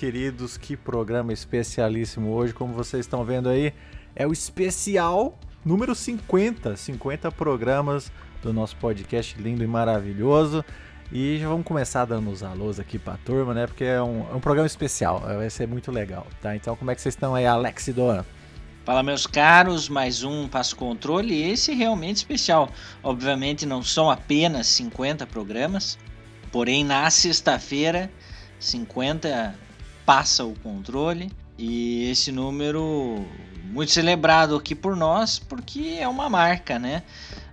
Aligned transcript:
Queridos, 0.00 0.56
que 0.56 0.78
programa 0.78 1.30
especialíssimo 1.30 2.30
hoje, 2.30 2.54
como 2.54 2.72
vocês 2.72 3.04
estão 3.04 3.22
vendo 3.22 3.50
aí, 3.50 3.74
é 4.16 4.26
o 4.26 4.32
especial 4.32 5.38
número 5.62 5.94
50, 5.94 6.74
50 6.74 7.30
programas 7.30 8.10
do 8.42 8.50
nosso 8.50 8.74
podcast 8.76 9.38
lindo 9.38 9.62
e 9.62 9.66
maravilhoso. 9.66 10.64
E 11.12 11.36
já 11.36 11.46
vamos 11.48 11.66
começar 11.66 12.06
dando 12.06 12.30
os 12.30 12.42
alôs 12.42 12.80
aqui 12.80 12.98
pra 12.98 13.18
turma, 13.18 13.52
né? 13.52 13.66
Porque 13.66 13.84
é 13.84 14.02
um, 14.02 14.26
é 14.30 14.34
um 14.34 14.40
programa 14.40 14.66
especial, 14.66 15.20
vai 15.20 15.50
ser 15.50 15.68
muito 15.68 15.92
legal, 15.92 16.26
tá? 16.40 16.56
Então, 16.56 16.74
como 16.74 16.90
é 16.90 16.94
que 16.94 17.02
vocês 17.02 17.14
estão 17.14 17.34
aí, 17.34 17.44
Alex 17.44 17.88
e 17.88 17.92
Dona? 17.92 18.24
Fala, 18.86 19.02
meus 19.02 19.26
caros, 19.26 19.90
mais 19.90 20.24
um 20.24 20.48
Passo 20.48 20.76
Controle. 20.76 21.42
Esse 21.42 21.72
é 21.72 21.74
realmente 21.74 22.16
especial. 22.16 22.70
Obviamente, 23.02 23.66
não 23.66 23.82
são 23.82 24.10
apenas 24.10 24.66
50 24.68 25.26
programas, 25.26 25.98
porém, 26.50 26.86
na 26.86 27.10
sexta-feira, 27.10 28.10
50 28.58 29.68
passa 30.10 30.44
o 30.44 30.56
controle. 30.56 31.30
E 31.56 32.10
esse 32.10 32.32
número 32.32 33.24
muito 33.66 33.92
celebrado 33.92 34.56
aqui 34.56 34.74
por 34.74 34.96
nós, 34.96 35.38
porque 35.38 35.98
é 36.00 36.08
uma 36.08 36.28
marca, 36.28 36.80
né? 36.80 37.04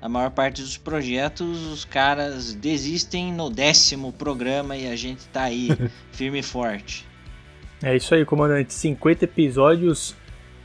A 0.01 0.09
maior 0.09 0.31
parte 0.31 0.63
dos 0.63 0.75
projetos 0.75 1.67
os 1.67 1.85
caras 1.85 2.55
desistem 2.55 3.31
no 3.31 3.51
décimo 3.51 4.11
programa 4.11 4.75
e 4.75 4.87
a 4.87 4.95
gente 4.95 5.27
tá 5.27 5.43
aí, 5.43 5.69
firme 6.11 6.39
e 6.39 6.43
forte. 6.43 7.05
É 7.83 7.95
isso 7.95 8.15
aí, 8.15 8.25
comandante. 8.25 8.73
50 8.73 9.25
episódios 9.25 10.15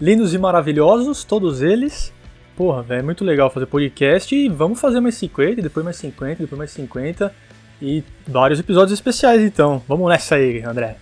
lindos 0.01 0.33
e 0.33 0.39
maravilhosos, 0.39 1.25
todos 1.25 1.61
eles. 1.61 2.11
Porra, 2.57 2.83
velho, 2.83 3.01
é 3.01 3.03
muito 3.03 3.23
legal 3.23 3.51
fazer 3.51 3.67
podcast 3.67 4.35
e 4.35 4.49
vamos 4.49 4.81
fazer 4.81 5.01
mais 5.01 5.17
50, 5.17 5.61
depois 5.61 5.85
mais 5.85 5.97
50, 5.99 6.37
depois 6.37 6.59
mais 6.59 6.71
50 6.71 7.35
e 7.83 8.03
vários 8.27 8.61
episódios 8.61 8.95
especiais 8.95 9.43
então. 9.43 9.83
Vamos 9.87 10.09
nessa 10.09 10.37
aí, 10.37 10.63
André. 10.63 10.97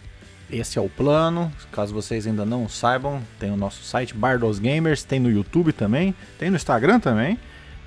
Esse 0.52 0.78
é 0.78 0.82
o 0.82 0.88
plano. 0.88 1.52
Caso 1.70 1.94
vocês 1.94 2.26
ainda 2.26 2.44
não 2.44 2.68
saibam, 2.68 3.22
tem 3.38 3.50
o 3.50 3.56
nosso 3.56 3.84
site 3.84 4.14
Bar 4.14 4.38
dos 4.38 4.58
Gamers, 4.58 5.04
tem 5.04 5.20
no 5.20 5.30
YouTube 5.30 5.72
também, 5.72 6.14
tem 6.38 6.50
no 6.50 6.56
Instagram 6.56 6.98
também. 6.98 7.38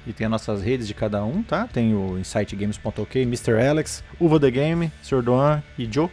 E 0.06 0.12
tem 0.12 0.26
as 0.26 0.32
nossas 0.32 0.62
redes 0.62 0.88
de 0.88 0.94
cada 0.94 1.24
um, 1.24 1.42
tá? 1.42 1.68
Tem 1.72 1.94
o 1.94 2.18
insightgames.ok, 2.20 3.22
Mr. 3.24 3.54
Alex, 3.54 4.04
Uva 4.20 4.40
The 4.40 4.52
Game, 4.52 4.92
Sr. 5.02 5.22
Doan 5.22 5.64
e 5.78 5.88
Joe, 5.90 6.10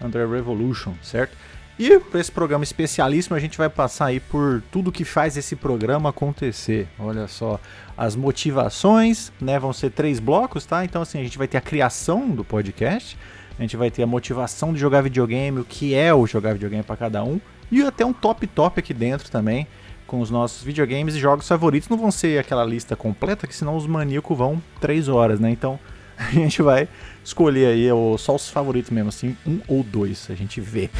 André 0.00 0.26
Revolution, 0.26 0.94
certo? 1.02 1.36
E 1.78 1.98
para 1.98 2.20
esse 2.20 2.30
programa 2.30 2.62
especialíssimo, 2.62 3.34
a 3.34 3.40
gente 3.40 3.58
vai 3.58 3.68
passar 3.68 4.06
aí 4.06 4.20
por 4.20 4.62
tudo 4.70 4.92
que 4.92 5.04
faz 5.04 5.36
esse 5.36 5.56
programa 5.56 6.10
acontecer. 6.10 6.86
Olha 6.98 7.26
só, 7.26 7.60
as 7.96 8.14
motivações, 8.14 9.32
né? 9.40 9.58
Vão 9.58 9.72
ser 9.72 9.90
três 9.90 10.20
blocos, 10.20 10.64
tá? 10.64 10.84
Então, 10.84 11.02
assim, 11.02 11.18
a 11.18 11.22
gente 11.22 11.36
vai 11.36 11.48
ter 11.48 11.58
a 11.58 11.60
criação 11.60 12.30
do 12.30 12.44
podcast, 12.44 13.18
a 13.58 13.62
gente 13.62 13.76
vai 13.76 13.90
ter 13.90 14.02
a 14.02 14.06
motivação 14.06 14.72
de 14.72 14.80
jogar 14.80 15.02
videogame, 15.02 15.60
o 15.60 15.64
que 15.64 15.94
é 15.94 16.12
o 16.12 16.26
jogar 16.26 16.52
videogame 16.54 16.82
para 16.82 16.96
cada 16.96 17.22
um, 17.22 17.40
e 17.70 17.82
até 17.82 18.04
um 18.04 18.12
top 18.12 18.46
top 18.46 18.80
aqui 18.80 18.92
dentro 18.92 19.30
também, 19.30 19.66
com 20.06 20.20
os 20.20 20.30
nossos 20.30 20.62
videogames 20.62 21.14
e 21.14 21.20
jogos 21.20 21.46
favoritos. 21.46 21.88
Não 21.88 21.96
vão 21.96 22.10
ser 22.10 22.38
aquela 22.38 22.64
lista 22.64 22.96
completa, 22.96 23.46
que 23.46 23.54
senão 23.54 23.76
os 23.76 23.86
maníacos 23.86 24.36
vão 24.36 24.62
três 24.80 25.08
horas, 25.08 25.38
né? 25.38 25.50
Então 25.50 25.78
a 26.18 26.30
gente 26.30 26.62
vai 26.62 26.88
escolher 27.24 27.66
aí 27.66 27.88
só 28.18 28.34
os 28.34 28.48
favoritos 28.48 28.90
mesmo, 28.90 29.08
assim, 29.08 29.36
um 29.46 29.60
ou 29.68 29.82
dois, 29.82 30.26
a 30.30 30.34
gente 30.34 30.60
vê. 30.60 30.90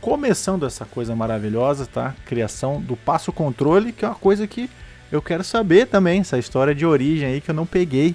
Começando 0.00 0.66
essa 0.66 0.84
coisa 0.84 1.14
maravilhosa, 1.14 1.86
tá? 1.86 2.14
Criação 2.26 2.80
do 2.80 2.96
passo 2.96 3.32
controle, 3.32 3.92
que 3.92 4.04
é 4.04 4.08
uma 4.08 4.14
coisa 4.14 4.46
que 4.46 4.68
eu 5.10 5.22
quero 5.22 5.44
saber 5.44 5.86
também, 5.86 6.20
essa 6.20 6.38
história 6.38 6.74
de 6.74 6.84
origem 6.84 7.28
aí 7.28 7.40
que 7.40 7.50
eu 7.50 7.54
não 7.54 7.64
peguei 7.64 8.14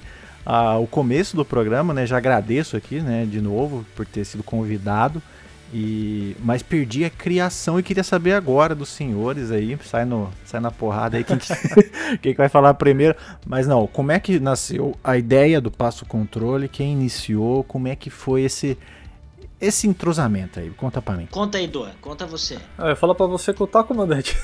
ah, 0.52 0.80
o 0.80 0.88
começo 0.88 1.38
do 1.38 1.46
programa, 1.46 1.94
né? 1.94 2.08
Já 2.08 2.18
agradeço 2.18 2.76
aqui, 2.76 3.00
né, 3.02 3.24
de 3.24 3.40
novo, 3.40 3.86
por 3.96 4.04
ter 4.04 4.26
sido 4.26 4.42
convidado. 4.42 5.22
E, 5.72 6.36
mas 6.40 6.64
perdi 6.64 7.06
a 7.06 7.10
criação 7.12 7.80
e 7.80 7.84
queria 7.84 8.04
saber 8.04 8.34
agora 8.34 8.74
dos 8.74 8.90
senhores 8.90 9.52
aí, 9.52 9.78
sai, 9.84 10.06
no, 10.06 10.32
sai 10.44 10.60
na 10.60 10.72
porrada 10.72 11.18
aí 11.18 11.24
quem 11.24 11.38
que, 11.38 11.48
quem 12.18 12.32
que 12.32 12.38
vai 12.40 12.50
falar 12.50 12.74
primeiro. 12.74 13.16
Mas 13.46 13.68
não, 13.68 13.86
como 13.86 14.12
é 14.12 14.20
que 14.20 14.40
nasceu 14.40 14.98
a 15.04 15.16
ideia 15.16 15.62
do 15.62 15.70
passo 15.70 16.04
controle? 16.04 16.68
Quem 16.68 16.94
iniciou? 16.94 17.64
Como 17.64 17.88
é 17.88 17.96
que 17.96 18.10
foi 18.10 18.42
esse 18.42 18.76
esse 19.62 19.88
entrosamento 19.88 20.60
aí? 20.60 20.72
Conta 20.72 21.00
pra 21.00 21.14
mim. 21.14 21.28
Conta 21.30 21.60
aí, 21.60 21.68
Doa. 21.68 21.92
Conta 22.02 22.26
você. 22.26 22.58
Ah, 22.76 22.88
eu 22.88 22.96
falo 22.96 23.14
pra 23.14 23.28
você 23.28 23.54
contar, 23.54 23.84
comandante. 23.84 24.36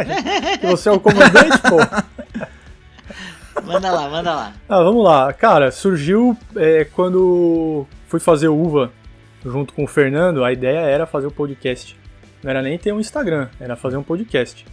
você 0.60 0.90
é 0.90 0.92
o 0.92 1.00
comandante, 1.00 1.58
pô. 1.62 1.78
Manda 3.64 3.90
lá, 3.90 4.08
manda 4.08 4.34
lá. 4.34 4.52
Ah, 4.68 4.82
vamos 4.82 5.04
lá. 5.04 5.32
Cara, 5.32 5.70
surgiu 5.70 6.36
é, 6.56 6.84
quando 6.84 7.86
fui 8.06 8.20
fazer 8.20 8.48
uva 8.48 8.90
junto 9.44 9.72
com 9.72 9.84
o 9.84 9.86
Fernando. 9.86 10.44
A 10.44 10.52
ideia 10.52 10.78
era 10.78 11.06
fazer 11.06 11.26
o 11.26 11.30
um 11.30 11.32
podcast. 11.32 11.98
Não 12.42 12.50
era 12.50 12.62
nem 12.62 12.78
ter 12.78 12.92
um 12.92 13.00
Instagram, 13.00 13.48
era 13.58 13.76
fazer 13.76 13.96
um 13.96 14.02
podcast. 14.02 14.64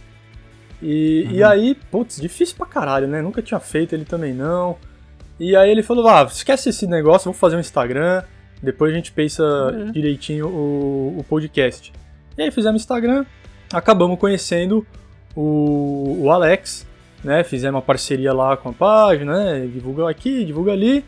E, 0.82 1.24
uhum. 1.26 1.32
e 1.32 1.42
aí, 1.42 1.74
putz, 1.90 2.20
difícil 2.20 2.56
pra 2.56 2.66
caralho, 2.66 3.06
né? 3.06 3.22
Nunca 3.22 3.42
tinha 3.42 3.58
feito, 3.58 3.94
ele 3.94 4.04
também 4.04 4.32
não. 4.32 4.76
E 5.38 5.56
aí 5.56 5.70
ele 5.70 5.82
falou: 5.82 6.06
ah, 6.08 6.24
esquece 6.24 6.68
esse 6.68 6.86
negócio, 6.86 7.24
vamos 7.24 7.38
fazer 7.38 7.56
um 7.56 7.60
Instagram. 7.60 8.22
Depois 8.62 8.92
a 8.92 8.96
gente 8.96 9.12
pensa 9.12 9.42
uhum. 9.42 9.92
direitinho 9.92 10.48
o, 10.48 11.18
o 11.18 11.24
podcast. 11.24 11.92
E 12.36 12.42
aí 12.42 12.50
fizemos 12.50 12.82
Instagram, 12.82 13.24
acabamos 13.72 14.18
conhecendo 14.18 14.86
o, 15.34 16.24
o 16.24 16.30
Alex, 16.30 16.85
né? 17.22 17.44
Fizemos 17.44 17.76
uma 17.76 17.82
parceria 17.82 18.32
lá 18.32 18.56
com 18.56 18.70
a 18.70 18.72
página, 18.72 19.44
né? 19.44 19.66
Divulga 19.72 20.08
aqui, 20.08 20.44
divulga 20.44 20.72
ali. 20.72 21.04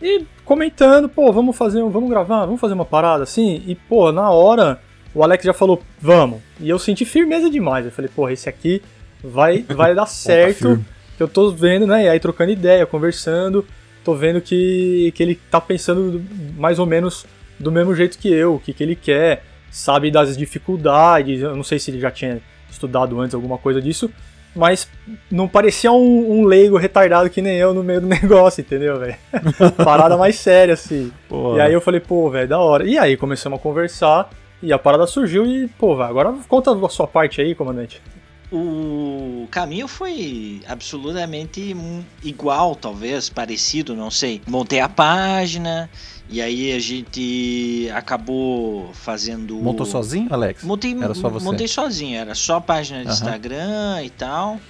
E 0.00 0.24
comentando, 0.44 1.08
pô, 1.08 1.32
vamos 1.32 1.56
fazer, 1.56 1.82
vamos 1.82 2.08
gravar, 2.08 2.46
vamos 2.46 2.60
fazer 2.60 2.74
uma 2.74 2.84
parada 2.84 3.22
assim. 3.22 3.62
E, 3.66 3.74
pô, 3.74 4.12
na 4.12 4.30
hora, 4.30 4.80
o 5.14 5.22
Alex 5.22 5.44
já 5.44 5.52
falou, 5.52 5.82
vamos. 6.00 6.40
E 6.60 6.68
eu 6.68 6.78
senti 6.78 7.04
firmeza 7.04 7.50
demais. 7.50 7.84
Eu 7.84 7.92
falei, 7.92 8.10
pô, 8.14 8.28
esse 8.28 8.48
aqui 8.48 8.82
vai, 9.22 9.62
vai 9.62 9.94
dar 9.94 10.06
certo. 10.06 10.84
que 11.16 11.22
eu 11.22 11.28
tô 11.28 11.50
vendo, 11.50 11.86
né? 11.86 12.04
E 12.04 12.08
aí 12.08 12.20
trocando 12.20 12.52
ideia, 12.52 12.86
conversando 12.86 13.64
tô 14.08 14.14
vendo 14.14 14.40
que, 14.40 15.12
que 15.14 15.22
ele 15.22 15.34
tá 15.50 15.60
pensando 15.60 16.24
mais 16.56 16.78
ou 16.78 16.86
menos 16.86 17.26
do 17.58 17.70
mesmo 17.70 17.94
jeito 17.94 18.16
que 18.16 18.32
eu, 18.32 18.54
o 18.54 18.58
que, 18.58 18.72
que 18.72 18.82
ele 18.82 18.96
quer, 18.96 19.44
sabe 19.70 20.10
das 20.10 20.34
dificuldades, 20.34 21.42
eu 21.42 21.54
não 21.54 21.62
sei 21.62 21.78
se 21.78 21.90
ele 21.90 22.00
já 22.00 22.10
tinha 22.10 22.40
estudado 22.70 23.20
antes 23.20 23.34
alguma 23.34 23.58
coisa 23.58 23.82
disso, 23.82 24.10
mas 24.58 24.88
não 25.30 25.46
parecia 25.46 25.92
um, 25.92 26.40
um 26.40 26.44
leigo 26.44 26.76
retardado 26.76 27.30
que 27.30 27.40
nem 27.40 27.56
eu 27.56 27.72
no 27.72 27.84
meio 27.84 28.00
do 28.00 28.06
negócio, 28.10 28.60
entendeu, 28.60 28.98
velho? 28.98 29.16
parada 29.84 30.16
mais 30.16 30.34
séria, 30.34 30.74
assim. 30.74 31.12
Porra. 31.28 31.58
E 31.58 31.60
aí 31.60 31.72
eu 31.72 31.80
falei, 31.80 32.00
pô, 32.00 32.28
velho, 32.28 32.48
da 32.48 32.58
hora. 32.58 32.84
E 32.84 32.98
aí 32.98 33.16
começamos 33.16 33.58
a 33.58 33.62
conversar 33.62 34.28
e 34.60 34.72
a 34.72 34.78
parada 34.78 35.06
surgiu 35.06 35.46
e, 35.46 35.68
pô, 35.68 35.96
véio, 35.96 36.08
agora 36.08 36.34
conta 36.48 36.72
a 36.72 36.88
sua 36.88 37.06
parte 37.06 37.40
aí, 37.40 37.54
comandante 37.54 38.02
o 38.50 39.46
caminho 39.50 39.86
foi 39.86 40.62
absolutamente 40.66 41.76
igual, 42.24 42.74
talvez, 42.74 43.28
parecido, 43.28 43.94
não 43.94 44.10
sei. 44.10 44.40
Montei 44.46 44.80
a 44.80 44.88
página 44.88 45.90
e 46.30 46.42
aí 46.42 46.72
a 46.72 46.78
gente 46.78 47.88
acabou 47.94 48.92
fazendo. 48.92 49.56
Montou 49.56 49.86
sozinho, 49.86 50.28
Alex? 50.30 50.62
Montei, 50.62 50.94
era 50.94 51.14
só 51.14 51.28
você? 51.28 51.44
Montei 51.44 51.66
sozinho, 51.66 52.18
era 52.18 52.34
só 52.34 52.56
a 52.56 52.60
página 52.60 53.00
de 53.00 53.06
uhum. 53.06 53.12
Instagram 53.12 54.02
e 54.04 54.10
tal. 54.10 54.60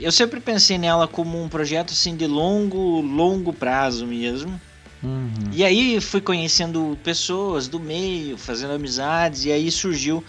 Eu 0.00 0.10
sempre 0.10 0.40
pensei 0.40 0.78
nela 0.78 1.06
como 1.06 1.42
um 1.42 1.48
projeto 1.48 1.92
assim 1.92 2.16
de 2.16 2.26
longo, 2.26 3.00
longo 3.00 3.52
prazo 3.52 4.06
mesmo. 4.06 4.60
Uhum. 5.02 5.30
E 5.52 5.64
aí 5.64 6.00
fui 6.00 6.20
conhecendo 6.20 6.98
pessoas 7.04 7.68
do 7.68 7.78
meio, 7.78 8.36
fazendo 8.36 8.72
amizades, 8.72 9.44
e 9.44 9.52
aí 9.52 9.70
surgiu 9.70 10.24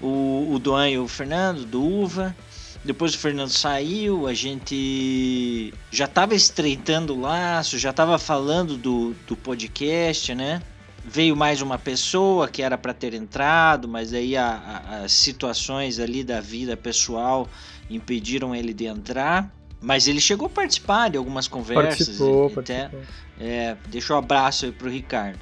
o, 0.00 0.52
o 0.52 0.58
Duan 0.58 0.88
e 0.88 0.98
o 0.98 1.06
Fernando, 1.06 1.64
do 1.64 1.82
Uva. 1.82 2.34
Depois 2.84 3.14
o 3.14 3.18
Fernando 3.18 3.48
saiu, 3.48 4.26
a 4.26 4.34
gente 4.34 5.72
já 5.90 6.04
estava 6.04 6.34
estreitando 6.34 7.14
o 7.14 7.20
laço, 7.20 7.78
já 7.78 7.90
estava 7.90 8.18
falando 8.18 8.76
do, 8.76 9.14
do 9.26 9.34
podcast, 9.34 10.34
né? 10.34 10.60
Veio 11.02 11.34
mais 11.34 11.62
uma 11.62 11.78
pessoa 11.78 12.46
que 12.46 12.62
era 12.62 12.76
para 12.76 12.92
ter 12.92 13.14
entrado, 13.14 13.88
mas 13.88 14.12
aí 14.12 14.36
a, 14.36 14.46
a, 14.46 14.96
as 15.04 15.12
situações 15.12 15.98
ali 15.98 16.22
da 16.22 16.40
vida 16.40 16.76
pessoal 16.76 17.48
impediram 17.88 18.54
ele 18.54 18.74
de 18.74 18.84
entrar. 18.84 19.50
Mas 19.80 20.06
ele 20.08 20.20
chegou 20.20 20.46
a 20.46 20.50
participar 20.50 21.10
de 21.10 21.18
algumas 21.18 21.46
conversas. 21.46 22.06
Participou, 22.06 22.46
até, 22.56 22.88
participou. 22.88 23.02
É, 23.38 23.76
deixou 23.88 24.16
um 24.16 24.18
abraço 24.18 24.66
aí 24.66 24.72
pro 24.72 24.90
Ricardo. 24.90 25.40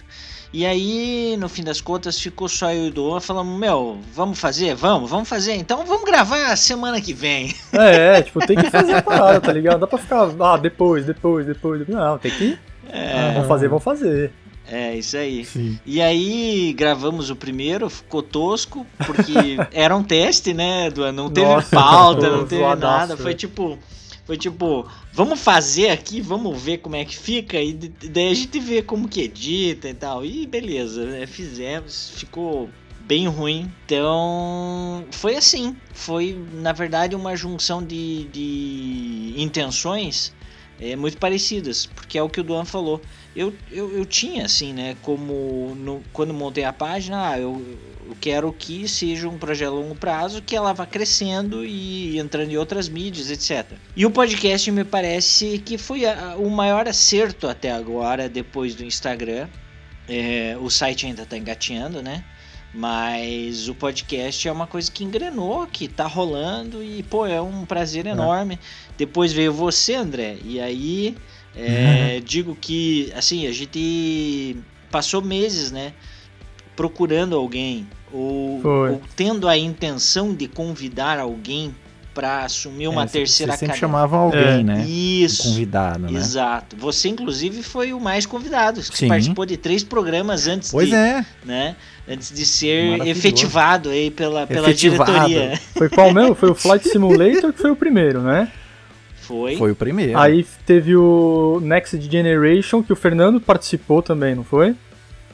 E 0.52 0.66
aí, 0.66 1.34
no 1.38 1.48
fim 1.48 1.64
das 1.64 1.80
contas, 1.80 2.20
ficou 2.20 2.46
só 2.46 2.70
eu 2.72 2.84
e 2.84 2.88
o 2.88 2.92
Doan 2.92 3.20
falando, 3.20 3.50
meu, 3.50 3.98
vamos 4.14 4.38
fazer? 4.38 4.74
Vamos, 4.74 5.08
vamos 5.08 5.26
fazer. 5.26 5.54
Então 5.54 5.84
vamos 5.86 6.04
gravar 6.04 6.54
semana 6.56 7.00
que 7.00 7.14
vem. 7.14 7.54
É, 7.72 8.18
é 8.18 8.22
tipo, 8.22 8.38
tem 8.46 8.56
que 8.56 8.70
fazer 8.70 8.92
a 8.92 9.02
parada, 9.02 9.40
tá 9.40 9.50
ligado? 9.50 9.74
Não 9.74 9.80
dá 9.80 9.86
pra 9.86 9.98
ficar, 9.98 10.28
ah, 10.40 10.56
depois, 10.58 11.06
depois, 11.06 11.46
depois. 11.46 11.88
Não, 11.88 12.18
tem 12.18 12.30
que. 12.30 12.58
É... 12.90 13.12
Ah, 13.12 13.32
vamos 13.32 13.48
fazer, 13.48 13.68
vamos 13.68 13.82
fazer. 13.82 14.30
É, 14.70 14.94
isso 14.94 15.16
aí. 15.16 15.44
Sim. 15.44 15.78
E 15.86 16.00
aí 16.02 16.72
gravamos 16.74 17.30
o 17.30 17.36
primeiro, 17.36 17.88
ficou 17.88 18.22
tosco, 18.22 18.86
porque 19.06 19.32
era 19.72 19.96
um 19.96 20.02
teste, 20.02 20.52
né, 20.52 20.90
Duan? 20.90 21.12
Não 21.12 21.30
teve 21.30 21.46
Nossa, 21.46 21.74
pauta, 21.74 22.30
não 22.30 22.46
teve 22.46 22.62
nada. 22.76 23.16
Foi 23.16 23.34
tipo 23.34 23.78
Foi 24.24 24.36
tipo, 24.36 24.88
vamos 25.12 25.40
fazer 25.40 25.90
aqui, 25.90 26.20
vamos 26.20 26.60
ver 26.60 26.78
como 26.78 26.94
é 26.94 27.04
que 27.04 27.16
fica, 27.16 27.60
e 27.60 27.72
daí 27.72 28.30
a 28.30 28.34
gente 28.34 28.60
vê 28.60 28.80
como 28.80 29.08
que 29.08 29.22
edita 29.22 29.88
e 29.88 29.94
tal. 29.94 30.24
E 30.24 30.46
beleza, 30.46 31.04
né? 31.04 31.26
fizemos, 31.26 32.12
ficou 32.14 32.70
bem 33.00 33.26
ruim. 33.26 33.70
Então, 33.84 35.04
foi 35.10 35.36
assim. 35.36 35.76
Foi, 35.92 36.38
na 36.54 36.72
verdade, 36.72 37.16
uma 37.16 37.34
junção 37.36 37.84
de, 37.84 38.24
de 38.24 39.34
intenções 39.36 40.32
é, 40.82 40.96
muito 40.96 41.16
parecidas, 41.16 41.86
porque 41.86 42.18
é 42.18 42.22
o 42.22 42.28
que 42.28 42.40
o 42.40 42.44
Duan 42.44 42.64
falou. 42.64 43.00
Eu, 43.36 43.54
eu, 43.70 43.96
eu 43.96 44.04
tinha, 44.04 44.44
assim, 44.44 44.72
né, 44.72 44.96
como 45.00 45.74
no, 45.76 46.02
quando 46.12 46.34
montei 46.34 46.64
a 46.64 46.72
página, 46.72 47.30
ah, 47.30 47.38
eu, 47.38 47.78
eu 48.04 48.16
quero 48.20 48.52
que 48.52 48.88
seja 48.88 49.28
um 49.28 49.38
projeto 49.38 49.68
a 49.68 49.74
longo 49.74 49.94
prazo, 49.94 50.42
que 50.42 50.56
ela 50.56 50.72
vá 50.72 50.84
crescendo 50.84 51.64
e 51.64 52.18
entrando 52.18 52.50
em 52.50 52.56
outras 52.56 52.88
mídias, 52.88 53.30
etc. 53.30 53.78
E 53.94 54.04
o 54.04 54.10
podcast 54.10 54.70
me 54.72 54.84
parece 54.84 55.58
que 55.60 55.78
foi 55.78 56.04
a, 56.04 56.34
o 56.36 56.50
maior 56.50 56.88
acerto 56.88 57.46
até 57.46 57.70
agora, 57.70 58.28
depois 58.28 58.74
do 58.74 58.84
Instagram. 58.84 59.48
É, 60.08 60.56
o 60.60 60.68
site 60.68 61.06
ainda 61.06 61.22
está 61.22 61.38
engatinhando, 61.38 62.02
né? 62.02 62.24
Mas 62.74 63.68
o 63.68 63.74
podcast 63.74 64.48
é 64.48 64.52
uma 64.52 64.66
coisa 64.66 64.90
que 64.90 65.04
engrenou, 65.04 65.66
que 65.66 65.88
tá 65.88 66.06
rolando 66.06 66.82
e, 66.82 67.02
pô, 67.02 67.26
é 67.26 67.40
um 67.40 67.66
prazer 67.66 68.06
é. 68.06 68.10
enorme. 68.10 68.54
É. 68.54 68.58
Depois 68.96 69.32
veio 69.32 69.52
você, 69.52 69.94
André, 69.94 70.38
e 70.42 70.58
aí 70.58 71.14
é, 71.54 72.14
uhum. 72.16 72.24
digo 72.24 72.56
que, 72.58 73.12
assim, 73.14 73.46
a 73.46 73.52
gente 73.52 74.56
passou 74.90 75.20
meses, 75.20 75.70
né, 75.70 75.92
procurando 76.74 77.36
alguém 77.36 77.86
ou, 78.12 78.66
ou 78.66 79.02
tendo 79.16 79.48
a 79.48 79.56
intenção 79.56 80.34
de 80.34 80.46
convidar 80.46 81.18
alguém 81.18 81.74
para 82.14 82.44
assumir 82.44 82.88
uma 82.88 83.04
é, 83.04 83.06
terceira 83.06 83.52
você 83.52 83.60
sempre 83.60 83.78
chamavam 83.78 84.20
alguém, 84.20 84.60
é. 84.60 84.62
né? 84.62 84.86
Isso. 84.86 85.44
convidado, 85.44 86.00
né? 86.00 86.12
Exato. 86.12 86.76
Você, 86.76 87.08
inclusive, 87.08 87.62
foi 87.62 87.92
o 87.92 88.00
mais 88.00 88.26
convidado. 88.26 88.82
Você 88.82 89.06
participou 89.06 89.46
de 89.46 89.56
três 89.56 89.82
programas 89.82 90.46
antes 90.46 90.70
pois 90.70 90.88
de. 90.88 90.94
é. 90.94 91.24
Né? 91.44 91.76
Antes 92.08 92.32
de 92.32 92.44
ser 92.44 93.06
efetivado 93.06 93.90
aí 93.90 94.10
pela, 94.10 94.46
pela 94.46 94.68
efetivado. 94.68 95.12
diretoria. 95.12 95.60
Foi 95.76 95.88
qual 95.88 96.12
mesmo? 96.14 96.34
Foi 96.34 96.50
o 96.50 96.54
Flight 96.54 96.88
Simulator 96.88 97.52
que 97.52 97.60
foi 97.60 97.70
o 97.70 97.76
primeiro, 97.76 98.20
né? 98.20 98.50
Foi. 99.14 99.56
Foi 99.56 99.70
o 99.70 99.76
primeiro. 99.76 100.18
Aí 100.18 100.44
teve 100.66 100.96
o 100.96 101.60
Next 101.62 102.00
Generation, 102.00 102.82
que 102.82 102.92
o 102.92 102.96
Fernando 102.96 103.40
participou 103.40 104.02
também, 104.02 104.34
não 104.34 104.42
foi? 104.42 104.74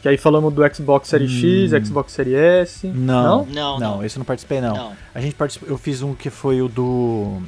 Que 0.02 0.08
aí 0.08 0.18
falamos 0.18 0.52
do 0.52 0.62
Xbox 0.74 1.08
Series 1.08 1.32
hum. 1.32 1.76
X, 1.76 1.86
Xbox 1.86 2.12
Series 2.12 2.36
S. 2.36 2.86
Não, 2.86 3.46
não, 3.46 3.46
não, 3.46 3.78
não, 3.80 4.04
esse 4.04 4.16
eu 4.16 4.20
não 4.20 4.26
participei 4.26 4.60
não. 4.60 4.76
não. 4.76 4.92
A 5.14 5.20
gente 5.20 5.34
participou, 5.34 5.68
eu 5.68 5.78
fiz 5.78 6.02
um 6.02 6.14
que 6.14 6.30
foi 6.30 6.60
o 6.60 6.68
do 6.68 7.40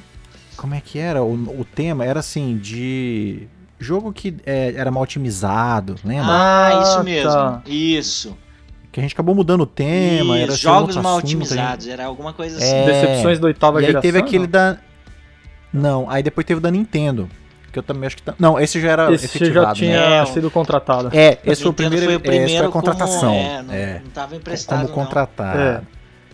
como 0.61 0.75
é 0.75 0.81
que 0.81 0.99
era? 0.99 1.23
O, 1.23 1.33
o 1.61 1.65
tema 1.65 2.05
era 2.05 2.21
assim 2.21 2.59
de 2.59 3.49
jogo 3.79 4.13
que 4.13 4.37
é, 4.45 4.75
era 4.77 4.91
mal 4.91 5.03
otimizado, 5.03 5.97
lembra? 6.05 6.27
Ah, 6.29 6.81
isso 6.83 6.99
ah, 6.99 7.03
mesmo. 7.03 7.31
Tá. 7.31 7.63
Isso. 7.67 8.37
Que 8.93 8.99
a 8.99 9.03
gente 9.03 9.13
acabou 9.13 9.35
mudando 9.35 9.61
o 9.61 9.67
tema, 9.67 10.37
Isso, 10.37 10.45
era 10.45 10.53
jogos 10.57 10.97
mal 10.97 11.19
assunto, 11.19 11.25
otimizados, 11.25 11.85
gente... 11.85 11.93
era 11.95 12.07
alguma 12.07 12.33
coisa 12.33 12.59
assim. 12.59 12.75
É, 12.75 12.87
Decepções 12.87 13.39
da 13.39 13.47
oitava 13.47 13.81
e 13.81 13.87
geração. 13.87 13.95
E 13.95 14.07
aí 14.07 14.13
teve 14.13 14.19
aquele 14.19 14.47
da 14.49 14.79
Não, 15.73 16.11
aí 16.11 16.23
depois 16.23 16.45
teve 16.45 16.59
o 16.59 16.61
da 16.61 16.71
Nintendo. 16.71 17.29
Que 17.73 17.79
eu 17.79 17.83
também 17.83 18.07
acho 18.07 18.17
que. 18.17 18.23
Tá... 18.23 18.35
Não, 18.39 18.59
esse 18.59 18.81
já 18.81 18.91
era 18.91 19.13
esse 19.13 19.27
efetivado. 19.27 19.67
já 19.67 19.75
tinha 19.75 20.11
né? 20.11 20.27
sido 20.27 20.51
contratado. 20.51 21.09
É, 21.13 21.39
esse 21.45 21.63
foi 21.63 21.71
o 21.71 21.75
primeiro. 21.75 22.05
Foi 22.05 22.17
o 22.17 22.21
primeiro 22.21 22.59
foi 22.59 22.67
a 22.67 22.69
contratação. 22.69 23.33
Como, 23.33 23.49
é, 23.49 23.63
não, 23.63 23.75
é. 23.75 24.01
não 24.05 24.11
tava 24.11 24.35
emprestado. 24.35 24.89
Como 24.89 24.95
contratado. 24.95 25.59
É. 25.59 25.81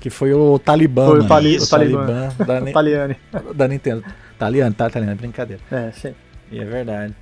Que 0.00 0.08
foi 0.08 0.32
o 0.32 0.58
Talibã. 0.58 1.06
Foi 1.06 1.20
o, 1.20 1.28
tali 1.28 1.58
o 1.58 1.66
Talibã. 1.66 2.28
da, 2.38 2.72
Taliane. 2.72 3.16
da 3.54 3.68
Nintendo. 3.68 4.04
Taliane, 4.38 4.74
tá, 4.74 4.88
Taliane, 4.88 5.12
é 5.12 5.16
brincadeira. 5.16 5.62
É, 5.70 5.90
sim. 5.92 6.14
E 6.50 6.58
é 6.58 6.64
verdade. 6.64 7.14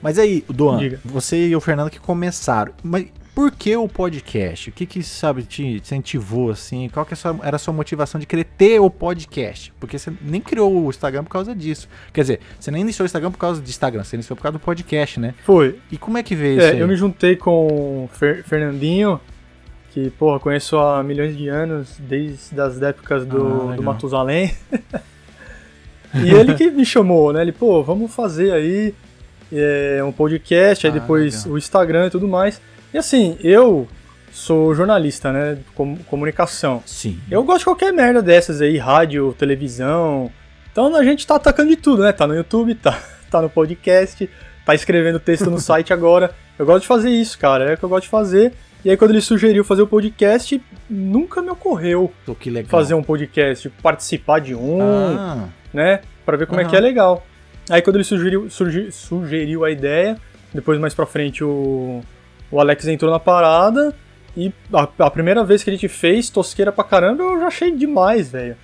Mas 0.00 0.18
aí, 0.18 0.44
Duan, 0.48 0.78
Diga. 0.78 1.00
você 1.04 1.48
e 1.48 1.56
o 1.56 1.60
Fernando 1.60 1.90
que 1.90 1.98
começaram. 1.98 2.72
Mas 2.82 3.08
por 3.38 3.52
que 3.52 3.76
o 3.76 3.86
podcast? 3.86 4.68
O 4.68 4.72
que 4.72 4.84
que, 4.84 5.00
sabe, 5.00 5.44
te 5.44 5.62
incentivou, 5.64 6.50
assim? 6.50 6.88
Qual 6.88 7.06
que 7.06 7.14
é 7.14 7.16
era 7.44 7.54
a 7.54 7.58
sua 7.58 7.72
motivação 7.72 8.18
de 8.18 8.26
querer 8.26 8.42
ter 8.42 8.80
o 8.80 8.90
podcast? 8.90 9.72
Porque 9.78 9.96
você 9.96 10.12
nem 10.20 10.40
criou 10.40 10.84
o 10.84 10.90
Instagram 10.90 11.22
por 11.22 11.30
causa 11.30 11.54
disso. 11.54 11.88
Quer 12.12 12.22
dizer, 12.22 12.40
você 12.58 12.72
nem 12.72 12.80
iniciou 12.80 13.04
o 13.04 13.06
Instagram 13.06 13.30
por 13.30 13.38
causa 13.38 13.62
do 13.62 13.68
Instagram, 13.68 14.02
você 14.02 14.16
iniciou 14.16 14.36
por 14.36 14.42
causa 14.42 14.58
do 14.58 14.60
podcast, 14.60 15.20
né? 15.20 15.36
Foi. 15.44 15.78
E 15.88 15.96
como 15.96 16.18
é 16.18 16.22
que 16.24 16.34
veio 16.34 16.60
é, 16.60 16.64
isso 16.64 16.72
aí? 16.74 16.80
Eu 16.80 16.88
me 16.88 16.96
juntei 16.96 17.36
com 17.36 18.06
o 18.06 18.10
Fer 18.12 18.42
Fernandinho, 18.42 19.20
que, 19.92 20.10
porra, 20.10 20.40
conheço 20.40 20.76
há 20.76 21.00
milhões 21.04 21.36
de 21.36 21.48
anos, 21.48 21.96
desde 21.96 22.60
as 22.60 22.82
épocas 22.82 23.24
do, 23.24 23.70
ah, 23.70 23.76
do 23.76 23.82
Matusalém. 23.84 24.52
e 26.12 26.28
ele 26.28 26.56
que 26.56 26.72
me 26.72 26.84
chamou, 26.84 27.32
né? 27.32 27.42
Ele, 27.42 27.52
pô, 27.52 27.84
vamos 27.84 28.12
fazer 28.12 28.50
aí 28.50 28.92
é, 29.52 30.02
um 30.02 30.10
podcast, 30.10 30.84
aí 30.84 30.90
ah, 30.90 30.98
depois 30.98 31.44
legal. 31.44 31.52
o 31.52 31.56
Instagram 31.58 32.06
e 32.08 32.10
tudo 32.10 32.26
mais. 32.26 32.60
E 32.92 32.98
assim, 32.98 33.36
eu 33.42 33.86
sou 34.32 34.74
jornalista, 34.74 35.32
né? 35.32 35.58
Com, 35.74 35.96
comunicação. 35.96 36.82
Sim. 36.86 37.20
Eu 37.30 37.42
gosto 37.42 37.60
de 37.60 37.64
qualquer 37.64 37.92
merda 37.92 38.22
dessas 38.22 38.62
aí, 38.62 38.78
rádio, 38.78 39.34
televisão. 39.38 40.30
Então 40.72 40.94
a 40.94 41.04
gente 41.04 41.26
tá 41.26 41.36
atacando 41.36 41.68
de 41.68 41.76
tudo, 41.76 42.02
né? 42.02 42.12
Tá 42.12 42.26
no 42.26 42.34
YouTube, 42.34 42.74
tá, 42.74 43.02
tá 43.30 43.42
no 43.42 43.50
podcast, 43.50 44.28
tá 44.64 44.74
escrevendo 44.74 45.20
texto 45.20 45.50
no 45.50 45.58
site 45.58 45.92
agora. 45.92 46.34
Eu 46.58 46.64
gosto 46.64 46.82
de 46.82 46.88
fazer 46.88 47.10
isso, 47.10 47.38
cara. 47.38 47.70
É 47.70 47.74
o 47.74 47.76
que 47.76 47.84
eu 47.84 47.88
gosto 47.88 48.04
de 48.04 48.10
fazer. 48.10 48.52
E 48.84 48.90
aí 48.90 48.96
quando 48.96 49.10
ele 49.10 49.20
sugeriu 49.20 49.64
fazer 49.64 49.82
o 49.82 49.86
podcast, 49.86 50.62
nunca 50.88 51.42
me 51.42 51.50
ocorreu 51.50 52.12
fazer 52.68 52.94
um 52.94 53.02
podcast, 53.02 53.68
participar 53.82 54.40
de 54.40 54.54
um, 54.54 54.80
ah. 54.80 55.48
né? 55.74 56.00
Pra 56.24 56.36
ver 56.36 56.46
como 56.46 56.60
uhum. 56.60 56.66
é 56.66 56.70
que 56.70 56.76
é 56.76 56.80
legal. 56.80 57.26
Aí 57.68 57.82
quando 57.82 57.96
ele 57.96 58.04
sugeriu, 58.04 58.48
sugeriu 58.90 59.64
a 59.64 59.70
ideia, 59.70 60.16
depois 60.54 60.78
mais 60.78 60.94
pra 60.94 61.06
frente 61.06 61.42
o 61.42 62.02
o 62.50 62.60
Alex 62.60 62.86
entrou 62.86 63.10
na 63.10 63.18
parada 63.18 63.94
e 64.36 64.52
a, 64.72 64.88
a, 65.06 65.10
primeira 65.10 65.44
vez 65.44 65.62
que 65.62 65.70
a 65.70 65.72
gente 65.72 65.88
fez 65.88 66.30
tosqueira 66.30 66.70
pra 66.70 66.84
caramba, 66.84 67.22
eu 67.22 67.40
já 67.40 67.46
achei 67.48 67.74
demais, 67.74 68.30
velho. 68.30 68.56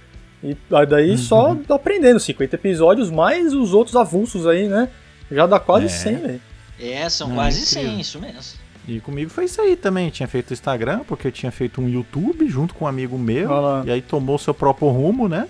E 0.43 0.57
daí 0.89 1.13
uhum. 1.13 1.17
só 1.17 1.57
aprendendo, 1.71 2.21
50 2.21 2.55
episódios, 2.57 3.11
mais 3.11 3.55
os 3.55 3.73
outros 3.73 3.97
avulsos 3.97 4.47
aí, 4.47 4.69
né? 4.69 4.89
Já 5.31 5.47
dá 5.47 5.59
quase 5.59 5.87
é. 5.87 5.89
100, 5.89 6.17
velho. 6.17 6.41
É, 6.79 7.09
são 7.09 7.29
Não, 7.29 7.37
quase 7.37 7.63
incrível. 7.63 7.91
100, 7.93 8.01
isso 8.01 8.21
mesmo. 8.21 8.65
E 8.87 9.01
comigo 9.01 9.31
foi 9.31 9.47
isso 9.47 9.61
aí 9.61 9.75
também. 9.75 10.11
Tinha 10.11 10.29
feito 10.29 10.51
o 10.51 10.53
Instagram, 10.53 11.01
porque 11.07 11.29
eu 11.29 11.33
tinha 11.33 11.51
feito 11.51 11.81
um 11.81 11.89
YouTube 11.89 12.47
junto 12.49 12.75
com 12.75 12.85
um 12.85 12.89
amigo 12.89 13.19
meu. 13.19 13.51
E 13.85 13.91
aí 13.91 14.03
tomou 14.03 14.39
seu 14.39 14.53
próprio 14.53 14.89
rumo, 14.89 15.29
né? 15.29 15.49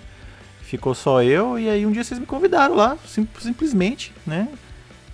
Ficou 0.61 0.95
só 0.95 1.21
eu. 1.21 1.59
E 1.59 1.69
aí 1.69 1.85
um 1.85 1.91
dia 1.91 2.03
vocês 2.03 2.19
me 2.19 2.25
convidaram 2.25 2.75
lá, 2.75 2.97
sim, 3.05 3.27
simplesmente, 3.39 4.13
né? 4.25 4.47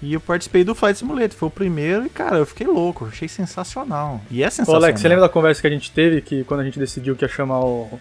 E 0.01 0.13
eu 0.13 0.19
participei 0.19 0.63
do 0.63 0.73
Flight 0.73 0.97
Simulator, 0.97 1.37
foi 1.37 1.47
o 1.47 1.51
primeiro 1.51 2.05
e, 2.05 2.09
cara, 2.09 2.37
eu 2.37 2.45
fiquei 2.45 2.65
louco, 2.65 3.05
achei 3.05 3.27
sensacional. 3.27 4.19
E 4.31 4.41
é 4.41 4.49
sensacional. 4.49 4.81
Ô 4.81 4.83
Alex, 4.83 4.99
você 4.99 5.07
lembra 5.07 5.21
da 5.21 5.29
conversa 5.29 5.61
que 5.61 5.67
a 5.67 5.69
gente 5.69 5.91
teve, 5.91 6.21
que 6.21 6.43
quando 6.43 6.61
a 6.61 6.63
gente 6.63 6.79
decidiu 6.79 7.15
que 7.15 7.23
ia 7.23 7.29
chamar 7.29 7.59
o, 7.59 7.99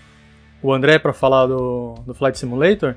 o 0.62 0.73
André 0.73 0.99
pra 0.99 1.12
falar 1.12 1.47
do, 1.47 1.97
do 2.07 2.14
Flight 2.14 2.38
Simulator? 2.38 2.95